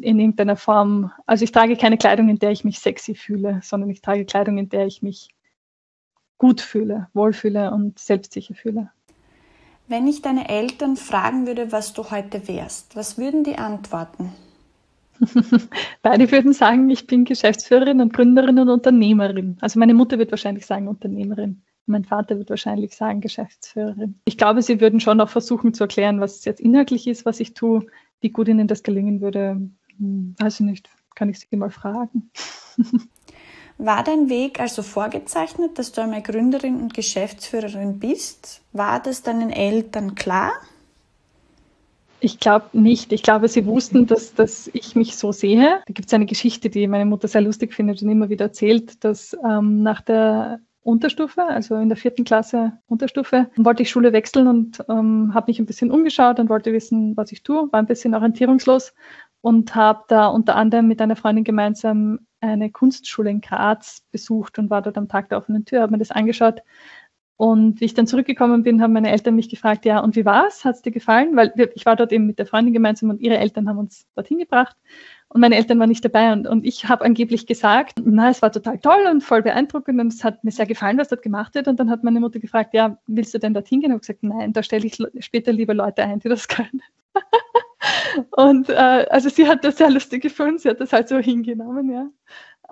in 0.00 0.18
irgendeiner 0.18 0.56
Form. 0.56 1.12
Also 1.26 1.44
ich 1.44 1.52
trage 1.52 1.76
keine 1.76 1.98
Kleidung, 1.98 2.28
in 2.28 2.38
der 2.38 2.50
ich 2.50 2.64
mich 2.64 2.78
sexy 2.78 3.14
fühle, 3.14 3.60
sondern 3.62 3.90
ich 3.90 4.00
trage 4.00 4.24
Kleidung, 4.24 4.58
in 4.58 4.68
der 4.68 4.86
ich 4.86 5.02
mich 5.02 5.28
gut 6.38 6.60
fühle, 6.60 7.08
wohlfühle 7.12 7.70
und 7.72 7.98
selbstsicher 7.98 8.54
fühle. 8.54 8.90
Wenn 9.88 10.06
ich 10.06 10.22
deine 10.22 10.48
Eltern 10.48 10.96
fragen 10.96 11.46
würde, 11.46 11.70
was 11.72 11.92
du 11.92 12.10
heute 12.10 12.48
wärst, 12.48 12.96
was 12.96 13.18
würden 13.18 13.44
die 13.44 13.56
antworten? 13.56 14.32
Beide 16.02 16.30
würden 16.30 16.52
sagen, 16.52 16.90
ich 16.90 17.06
bin 17.06 17.24
Geschäftsführerin 17.24 18.00
und 18.00 18.12
Gründerin 18.12 18.58
und 18.58 18.68
Unternehmerin. 18.68 19.56
Also 19.60 19.78
meine 19.78 19.94
Mutter 19.94 20.18
wird 20.18 20.30
wahrscheinlich 20.30 20.66
sagen 20.66 20.88
Unternehmerin. 20.88 21.62
Mein 21.86 22.04
Vater 22.04 22.36
wird 22.36 22.50
wahrscheinlich 22.50 22.96
sagen, 22.96 23.20
Geschäftsführerin. 23.20 24.18
Ich 24.24 24.36
glaube, 24.36 24.60
sie 24.60 24.80
würden 24.80 24.98
schon 24.98 25.20
auch 25.20 25.28
versuchen 25.28 25.72
zu 25.72 25.84
erklären, 25.84 26.20
was 26.20 26.44
jetzt 26.44 26.60
inhaltlich 26.60 27.06
ist, 27.06 27.24
was 27.24 27.38
ich 27.38 27.54
tue. 27.54 27.86
Wie 28.20 28.30
gut 28.30 28.48
ihnen 28.48 28.68
das 28.68 28.82
gelingen 28.82 29.20
würde, 29.20 29.60
hm, 29.98 30.34
weiß 30.38 30.60
ich 30.60 30.66
nicht. 30.66 30.90
Kann 31.14 31.28
ich 31.28 31.38
sie 31.38 31.56
mal 31.56 31.70
fragen. 31.70 32.30
War 33.78 34.02
dein 34.04 34.30
Weg 34.30 34.58
also 34.58 34.82
vorgezeichnet, 34.82 35.78
dass 35.78 35.92
du 35.92 36.00
einmal 36.00 36.22
Gründerin 36.22 36.80
und 36.80 36.94
Geschäftsführerin 36.94 37.98
bist? 37.98 38.62
War 38.72 39.00
das 39.00 39.22
deinen 39.22 39.50
Eltern 39.50 40.14
klar? 40.14 40.52
Ich 42.20 42.40
glaube 42.40 42.68
nicht. 42.72 43.12
Ich 43.12 43.22
glaube, 43.22 43.48
sie 43.48 43.66
wussten, 43.66 44.06
dass, 44.06 44.34
dass 44.34 44.70
ich 44.72 44.96
mich 44.96 45.16
so 45.16 45.32
sehe. 45.32 45.82
Da 45.86 45.92
gibt 45.92 46.08
es 46.08 46.14
eine 46.14 46.24
Geschichte, 46.24 46.70
die 46.70 46.86
meine 46.86 47.04
Mutter 47.04 47.28
sehr 47.28 47.42
lustig 47.42 47.74
findet 47.74 48.02
und 48.02 48.08
immer 48.08 48.30
wieder 48.30 48.46
erzählt, 48.46 49.04
dass 49.04 49.36
ähm, 49.44 49.82
nach 49.82 50.00
der 50.00 50.60
Unterstufe, 50.86 51.42
also 51.44 51.76
in 51.76 51.88
der 51.88 51.96
vierten 51.96 52.24
Klasse 52.24 52.78
Unterstufe, 52.86 53.50
wollte 53.56 53.82
ich 53.82 53.90
Schule 53.90 54.12
wechseln 54.12 54.46
und 54.46 54.84
ähm, 54.88 55.32
habe 55.34 55.50
mich 55.50 55.58
ein 55.58 55.66
bisschen 55.66 55.90
umgeschaut 55.90 56.38
und 56.38 56.48
wollte 56.48 56.72
wissen, 56.72 57.16
was 57.16 57.32
ich 57.32 57.42
tue, 57.42 57.68
war 57.72 57.80
ein 57.80 57.86
bisschen 57.86 58.14
orientierungslos 58.14 58.94
und 59.40 59.74
habe 59.74 60.04
da 60.08 60.28
unter 60.28 60.56
anderem 60.56 60.86
mit 60.86 61.00
einer 61.00 61.16
Freundin 61.16 61.44
gemeinsam 61.44 62.20
eine 62.40 62.70
Kunstschule 62.70 63.30
in 63.30 63.40
Graz 63.40 64.02
besucht 64.12 64.58
und 64.58 64.70
war 64.70 64.82
dort 64.82 64.96
am 64.96 65.08
Tag 65.08 65.28
der 65.28 65.38
offenen 65.38 65.64
Tür, 65.64 65.82
habe 65.82 65.92
mir 65.92 65.98
das 65.98 66.10
angeschaut. 66.10 66.60
Und 67.38 67.80
wie 67.80 67.84
ich 67.84 67.92
dann 67.92 68.06
zurückgekommen 68.06 68.62
bin, 68.62 68.80
haben 68.80 68.94
meine 68.94 69.10
Eltern 69.10 69.34
mich 69.34 69.50
gefragt, 69.50 69.84
ja, 69.84 70.00
und 70.00 70.16
wie 70.16 70.24
war's? 70.24 70.64
Hat's 70.64 70.80
dir 70.80 70.90
gefallen? 70.90 71.36
Weil 71.36 71.52
wir, 71.54 71.74
ich 71.76 71.84
war 71.84 71.94
dort 71.94 72.10
eben 72.12 72.26
mit 72.26 72.38
der 72.38 72.46
Freundin 72.46 72.72
gemeinsam 72.72 73.10
und 73.10 73.20
ihre 73.20 73.36
Eltern 73.36 73.68
haben 73.68 73.78
uns 73.78 74.06
dorthin 74.14 74.38
gebracht. 74.38 74.74
Und 75.28 75.42
meine 75.42 75.56
Eltern 75.56 75.78
waren 75.78 75.90
nicht 75.90 76.04
dabei 76.04 76.32
und, 76.32 76.46
und 76.46 76.64
ich 76.64 76.88
habe 76.88 77.04
angeblich 77.04 77.46
gesagt, 77.46 77.98
na, 78.02 78.30
es 78.30 78.40
war 78.40 78.52
total 78.52 78.78
toll 78.78 79.06
und 79.10 79.22
voll 79.22 79.42
beeindruckend 79.42 80.00
und 80.00 80.12
es 80.12 80.24
hat 80.24 80.44
mir 80.44 80.50
sehr 80.50 80.66
gefallen, 80.66 80.96
was 80.96 81.08
dort 81.08 81.22
gemacht 81.22 81.54
wird. 81.54 81.68
Und 81.68 81.78
dann 81.78 81.90
hat 81.90 82.04
meine 82.04 82.20
Mutter 82.20 82.38
gefragt, 82.38 82.72
ja, 82.72 82.98
willst 83.06 83.34
du 83.34 83.38
denn 83.38 83.52
dorthin 83.52 83.80
gehen? 83.80 83.92
Und 83.92 83.96
ich 83.96 84.02
gesagt, 84.02 84.22
nein, 84.22 84.54
da 84.54 84.62
stelle 84.62 84.86
ich 84.86 84.96
später 85.18 85.52
lieber 85.52 85.74
Leute 85.74 86.04
ein, 86.04 86.20
die 86.20 86.30
das 86.30 86.48
können. 86.48 86.80
und 88.30 88.70
äh, 88.70 89.06
also 89.10 89.28
sie 89.28 89.46
hat 89.46 89.62
das 89.62 89.76
sehr 89.76 89.90
lustig 89.90 90.22
gefunden, 90.22 90.58
sie 90.58 90.70
hat 90.70 90.80
das 90.80 90.92
halt 90.92 91.08
so 91.08 91.18
hingenommen, 91.18 91.90
ja. 91.90 92.08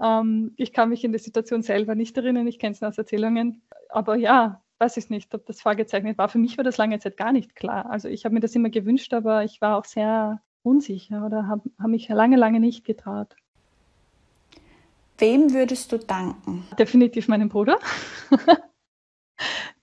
Ähm, 0.00 0.52
ich 0.56 0.72
kann 0.72 0.88
mich 0.88 1.04
in 1.04 1.12
die 1.12 1.18
Situation 1.18 1.62
selber 1.62 1.94
nicht 1.94 2.16
erinnern, 2.16 2.46
ich 2.46 2.58
kenne 2.58 2.72
es 2.72 2.80
nur 2.80 2.88
aus 2.88 2.98
Erzählungen. 2.98 3.62
Aber 3.88 4.16
ja, 4.16 4.62
weiß 4.78 4.96
ich 4.96 5.10
nicht, 5.10 5.34
ob 5.34 5.46
das 5.46 5.60
vorgezeichnet 5.60 6.18
war. 6.18 6.28
Für 6.28 6.38
mich 6.38 6.56
war 6.56 6.64
das 6.64 6.76
lange 6.76 6.98
Zeit 6.98 7.16
gar 7.16 7.32
nicht 7.32 7.54
klar. 7.54 7.90
Also 7.90 8.08
ich 8.08 8.24
habe 8.24 8.34
mir 8.34 8.40
das 8.40 8.54
immer 8.54 8.70
gewünscht, 8.70 9.14
aber 9.14 9.44
ich 9.44 9.60
war 9.60 9.78
auch 9.78 9.84
sehr 9.84 10.40
unsicher 10.62 11.24
oder 11.24 11.46
habe 11.46 11.70
hab 11.78 11.88
mich 11.88 12.08
lange, 12.08 12.36
lange 12.36 12.60
nicht 12.60 12.84
getraut. 12.84 13.36
Wem 15.18 15.52
würdest 15.52 15.92
du 15.92 15.98
danken? 15.98 16.66
Definitiv 16.78 17.28
meinem 17.28 17.48
Bruder, 17.48 17.78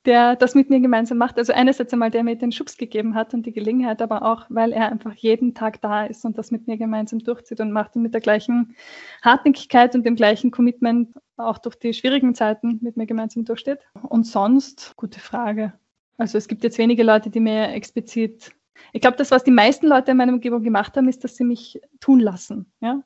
der 0.05 0.35
das 0.35 0.55
mit 0.55 0.69
mir 0.69 0.79
gemeinsam 0.79 1.17
macht. 1.17 1.37
Also 1.37 1.53
einerseits 1.53 1.93
einmal, 1.93 2.11
der 2.11 2.23
mir 2.23 2.35
den 2.35 2.51
Schubs 2.51 2.77
gegeben 2.77 3.15
hat 3.15 3.33
und 3.33 3.45
die 3.45 3.51
Gelegenheit, 3.51 4.01
aber 4.01 4.23
auch, 4.23 4.45
weil 4.49 4.71
er 4.71 4.91
einfach 4.91 5.13
jeden 5.13 5.53
Tag 5.53 5.81
da 5.81 6.05
ist 6.05 6.25
und 6.25 6.37
das 6.37 6.51
mit 6.51 6.67
mir 6.67 6.77
gemeinsam 6.77 7.19
durchzieht 7.19 7.59
und 7.59 7.71
macht 7.71 7.95
und 7.95 8.01
mit 8.01 8.13
der 8.13 8.21
gleichen 8.21 8.75
Hartnäckigkeit 9.21 9.93
und 9.95 10.05
dem 10.05 10.15
gleichen 10.15 10.51
Commitment 10.51 11.13
auch 11.37 11.57
durch 11.57 11.75
die 11.75 11.93
schwierigen 11.93 12.33
Zeiten 12.35 12.79
mit 12.81 12.97
mir 12.97 13.05
gemeinsam 13.05 13.45
durchsteht. 13.45 13.79
Und 14.09 14.25
sonst, 14.25 14.95
gute 14.95 15.19
Frage. 15.19 15.73
Also 16.17 16.37
es 16.37 16.47
gibt 16.47 16.63
jetzt 16.63 16.77
wenige 16.77 17.03
Leute, 17.03 17.29
die 17.29 17.39
mir 17.39 17.69
explizit 17.69 18.51
ich 18.93 19.01
glaube, 19.01 19.17
das, 19.17 19.31
was 19.31 19.43
die 19.43 19.51
meisten 19.51 19.87
Leute 19.87 20.11
in 20.11 20.17
meiner 20.17 20.33
Umgebung 20.33 20.63
gemacht 20.63 20.95
haben, 20.97 21.07
ist, 21.07 21.23
dass 21.23 21.35
sie 21.35 21.43
mich 21.43 21.79
tun 21.99 22.19
lassen. 22.19 22.71
Ja? 22.81 23.03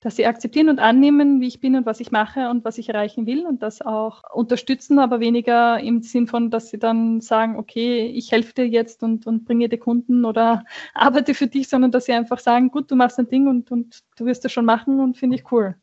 Dass 0.00 0.16
sie 0.16 0.26
akzeptieren 0.26 0.70
und 0.70 0.78
annehmen, 0.78 1.40
wie 1.40 1.46
ich 1.46 1.60
bin 1.60 1.76
und 1.76 1.84
was 1.84 2.00
ich 2.00 2.10
mache 2.10 2.48
und 2.48 2.64
was 2.64 2.78
ich 2.78 2.88
erreichen 2.88 3.26
will 3.26 3.46
und 3.46 3.62
das 3.62 3.82
auch 3.82 4.22
unterstützen, 4.32 4.98
aber 4.98 5.20
weniger 5.20 5.78
im 5.78 6.02
Sinn 6.02 6.26
von, 6.26 6.50
dass 6.50 6.70
sie 6.70 6.78
dann 6.78 7.20
sagen, 7.20 7.56
okay, 7.58 8.06
ich 8.06 8.32
helfe 8.32 8.54
dir 8.54 8.68
jetzt 8.68 9.02
und, 9.02 9.26
und 9.26 9.44
bringe 9.44 9.68
dir 9.68 9.78
Kunden 9.78 10.24
oder 10.24 10.64
arbeite 10.94 11.34
für 11.34 11.46
dich, 11.46 11.68
sondern 11.68 11.90
dass 11.90 12.06
sie 12.06 12.12
einfach 12.12 12.38
sagen, 12.38 12.70
gut, 12.70 12.90
du 12.90 12.96
machst 12.96 13.18
ein 13.18 13.28
Ding 13.28 13.46
und, 13.46 13.70
und 13.70 14.02
du 14.16 14.24
wirst 14.24 14.44
das 14.44 14.52
schon 14.52 14.64
machen 14.64 15.00
und 15.00 15.18
finde 15.18 15.36
ich 15.36 15.52
cool. 15.52 15.76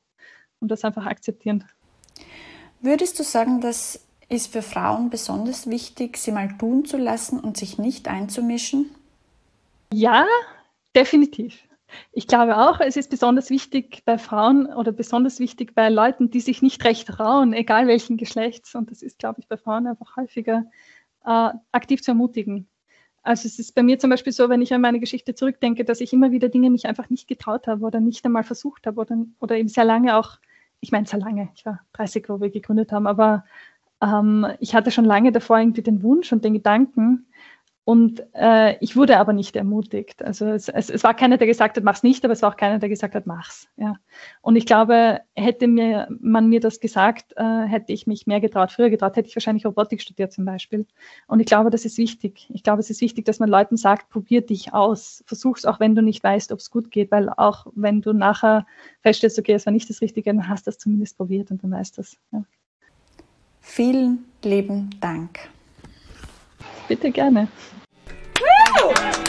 Und 0.60 0.72
das 0.72 0.84
einfach 0.84 1.06
akzeptieren. 1.06 1.64
Würdest 2.82 3.20
du 3.20 3.24
sagen, 3.24 3.62
dass 3.62 4.08
ist 4.30 4.52
für 4.52 4.62
Frauen 4.62 5.10
besonders 5.10 5.70
wichtig, 5.70 6.18
sie 6.18 6.32
mal 6.32 6.58
tun 6.58 6.86
zu 6.86 6.98
lassen 6.98 7.40
und 7.40 7.58
sich 7.58 7.78
nicht 7.78 8.08
einzumischen? 8.08 8.94
Ja, 9.94 10.26
definitiv. 10.96 11.64
Ich 12.12 12.28
glaube 12.28 12.58
auch, 12.58 12.80
es 12.80 12.98
ist 12.98 13.10
besonders 13.10 13.50
wichtig 13.50 14.04
bei 14.06 14.18
Frauen 14.18 14.68
oder 14.68 14.92
besonders 14.92 15.40
wichtig 15.40 15.74
bei 15.74 15.90
Leuten, 15.90 16.30
die 16.30 16.42
sich 16.42 16.62
nicht 16.62 16.84
recht 16.84 17.08
trauen, 17.08 17.54
egal 17.54 17.88
welchen 17.88 18.18
Geschlechts, 18.18 18.76
und 18.76 18.92
das 18.92 19.02
ist, 19.02 19.20
glaube 19.20 19.40
ich, 19.40 19.48
bei 19.48 19.58
Frauen 19.58 19.88
einfach 19.88 20.16
häufiger, 20.18 20.66
äh, 21.26 21.50
aktiv 21.72 22.02
zu 22.02 22.12
ermutigen. 22.12 22.68
Also 23.24 23.46
es 23.46 23.60
ist 23.60 23.76
bei 23.76 23.84
mir 23.84 24.00
zum 24.00 24.10
Beispiel 24.10 24.32
so, 24.32 24.48
wenn 24.48 24.62
ich 24.62 24.74
an 24.74 24.82
meine 24.82 25.00
Geschichte 25.02 25.36
zurückdenke, 25.36 25.84
dass 25.84 26.00
ich 26.00 26.14
immer 26.14 26.32
wieder 26.32 26.48
Dinge 26.50 26.70
mich 26.70 26.88
einfach 26.88 27.10
nicht 27.10 27.28
getraut 27.28 27.68
habe 27.68 27.86
oder 27.86 28.00
nicht 28.00 28.26
einmal 28.26 28.44
versucht 28.44 28.88
habe 28.88 29.02
oder, 29.02 29.18
oder 29.40 29.58
eben 29.58 29.68
sehr 29.68 29.84
lange 29.84 30.16
auch, 30.18 30.38
ich 30.80 30.92
meine 30.92 31.08
sehr 31.08 31.20
lange, 31.20 31.50
ich 31.56 31.66
war 31.66 31.82
30, 31.94 32.30
wo 32.30 32.40
wir 32.40 32.50
gegründet 32.50 32.92
haben, 32.92 33.06
aber 33.06 33.44
ähm, 34.02 34.48
ich 34.60 34.76
hatte 34.76 34.92
schon 34.92 35.06
lange 35.06 35.32
davor 35.32 35.60
irgendwie 35.60 35.82
den 35.82 36.04
Wunsch 36.04 36.32
und 36.32 36.46
den 36.46 36.54
Gedanken, 36.54 37.28
und 37.88 38.22
äh, 38.34 38.76
ich 38.84 38.98
wurde 38.98 39.18
aber 39.18 39.32
nicht 39.32 39.56
ermutigt. 39.56 40.22
Also 40.22 40.48
es, 40.48 40.68
es, 40.68 40.90
es, 40.90 41.06
war 41.06 41.14
keiner, 41.14 41.38
der 41.38 41.48
gesagt 41.48 41.78
hat, 41.78 41.86
mach's 41.86 42.04
nicht, 42.04 42.26
aber 42.26 42.34
es 42.34 42.42
war 42.42 42.52
auch 42.52 42.58
keiner, 42.58 42.80
der 42.80 42.90
gesagt 42.90 43.16
hat, 43.16 43.26
mach's. 43.26 43.70
Ja. 43.78 43.96
Und 44.42 44.58
ich 44.58 44.66
glaube, 44.66 45.22
hätte 45.36 45.68
mir 45.68 46.10
man 46.20 46.50
mir 46.50 46.60
das 46.60 46.82
gesagt, 46.82 47.32
äh, 47.38 47.64
hätte 47.64 47.94
ich 47.94 48.06
mich 48.06 48.28
mehr 48.28 48.42
getraut, 48.42 48.74
früher 48.74 48.90
getraut, 48.90 49.16
hätte 49.16 49.30
ich 49.30 49.38
wahrscheinlich 49.38 49.66
Robotik 49.66 50.02
studiert 50.02 50.34
zum 50.34 50.44
Beispiel. 50.44 50.86
Und 51.28 51.40
ich 51.40 51.46
glaube, 51.46 51.70
das 51.70 51.86
ist 51.86 51.98
wichtig. 51.98 52.50
Ich 52.54 52.62
glaube, 52.62 52.82
es 52.82 52.90
ist 52.90 53.00
wichtig, 53.00 53.24
dass 53.24 53.40
man 53.40 53.48
Leuten 53.48 53.78
sagt, 53.78 54.10
probier 54.10 54.42
dich 54.42 54.74
aus, 54.74 55.24
versuch's 55.26 55.64
auch, 55.64 55.80
wenn 55.80 55.96
du 55.96 56.02
nicht 56.02 56.22
weißt, 56.22 56.52
ob 56.52 56.60
es 56.60 56.70
gut 56.70 56.92
geht, 56.92 57.10
weil 57.10 57.30
auch 57.30 57.68
wenn 57.74 58.02
du 58.02 58.12
nachher 58.12 58.66
feststellst, 59.00 59.40
okay, 59.40 59.54
es 59.54 59.66
war 59.66 59.72
nicht 59.72 59.90
das 59.90 60.02
Richtige, 60.02 60.30
dann 60.30 60.50
hast 60.50 60.68
du 60.68 60.72
es 60.72 60.78
zumindest 60.78 61.16
probiert 61.16 61.52
und 61.52 61.64
dann 61.64 61.72
weißt 61.72 61.96
du 61.96 62.02
es. 62.02 62.18
Ja. 62.34 62.44
Vielen 63.62 64.26
lieben 64.44 64.90
Dank. 65.00 65.40
Bitte 66.88 67.12
gerne. 67.12 67.48
Woo! 68.40 69.27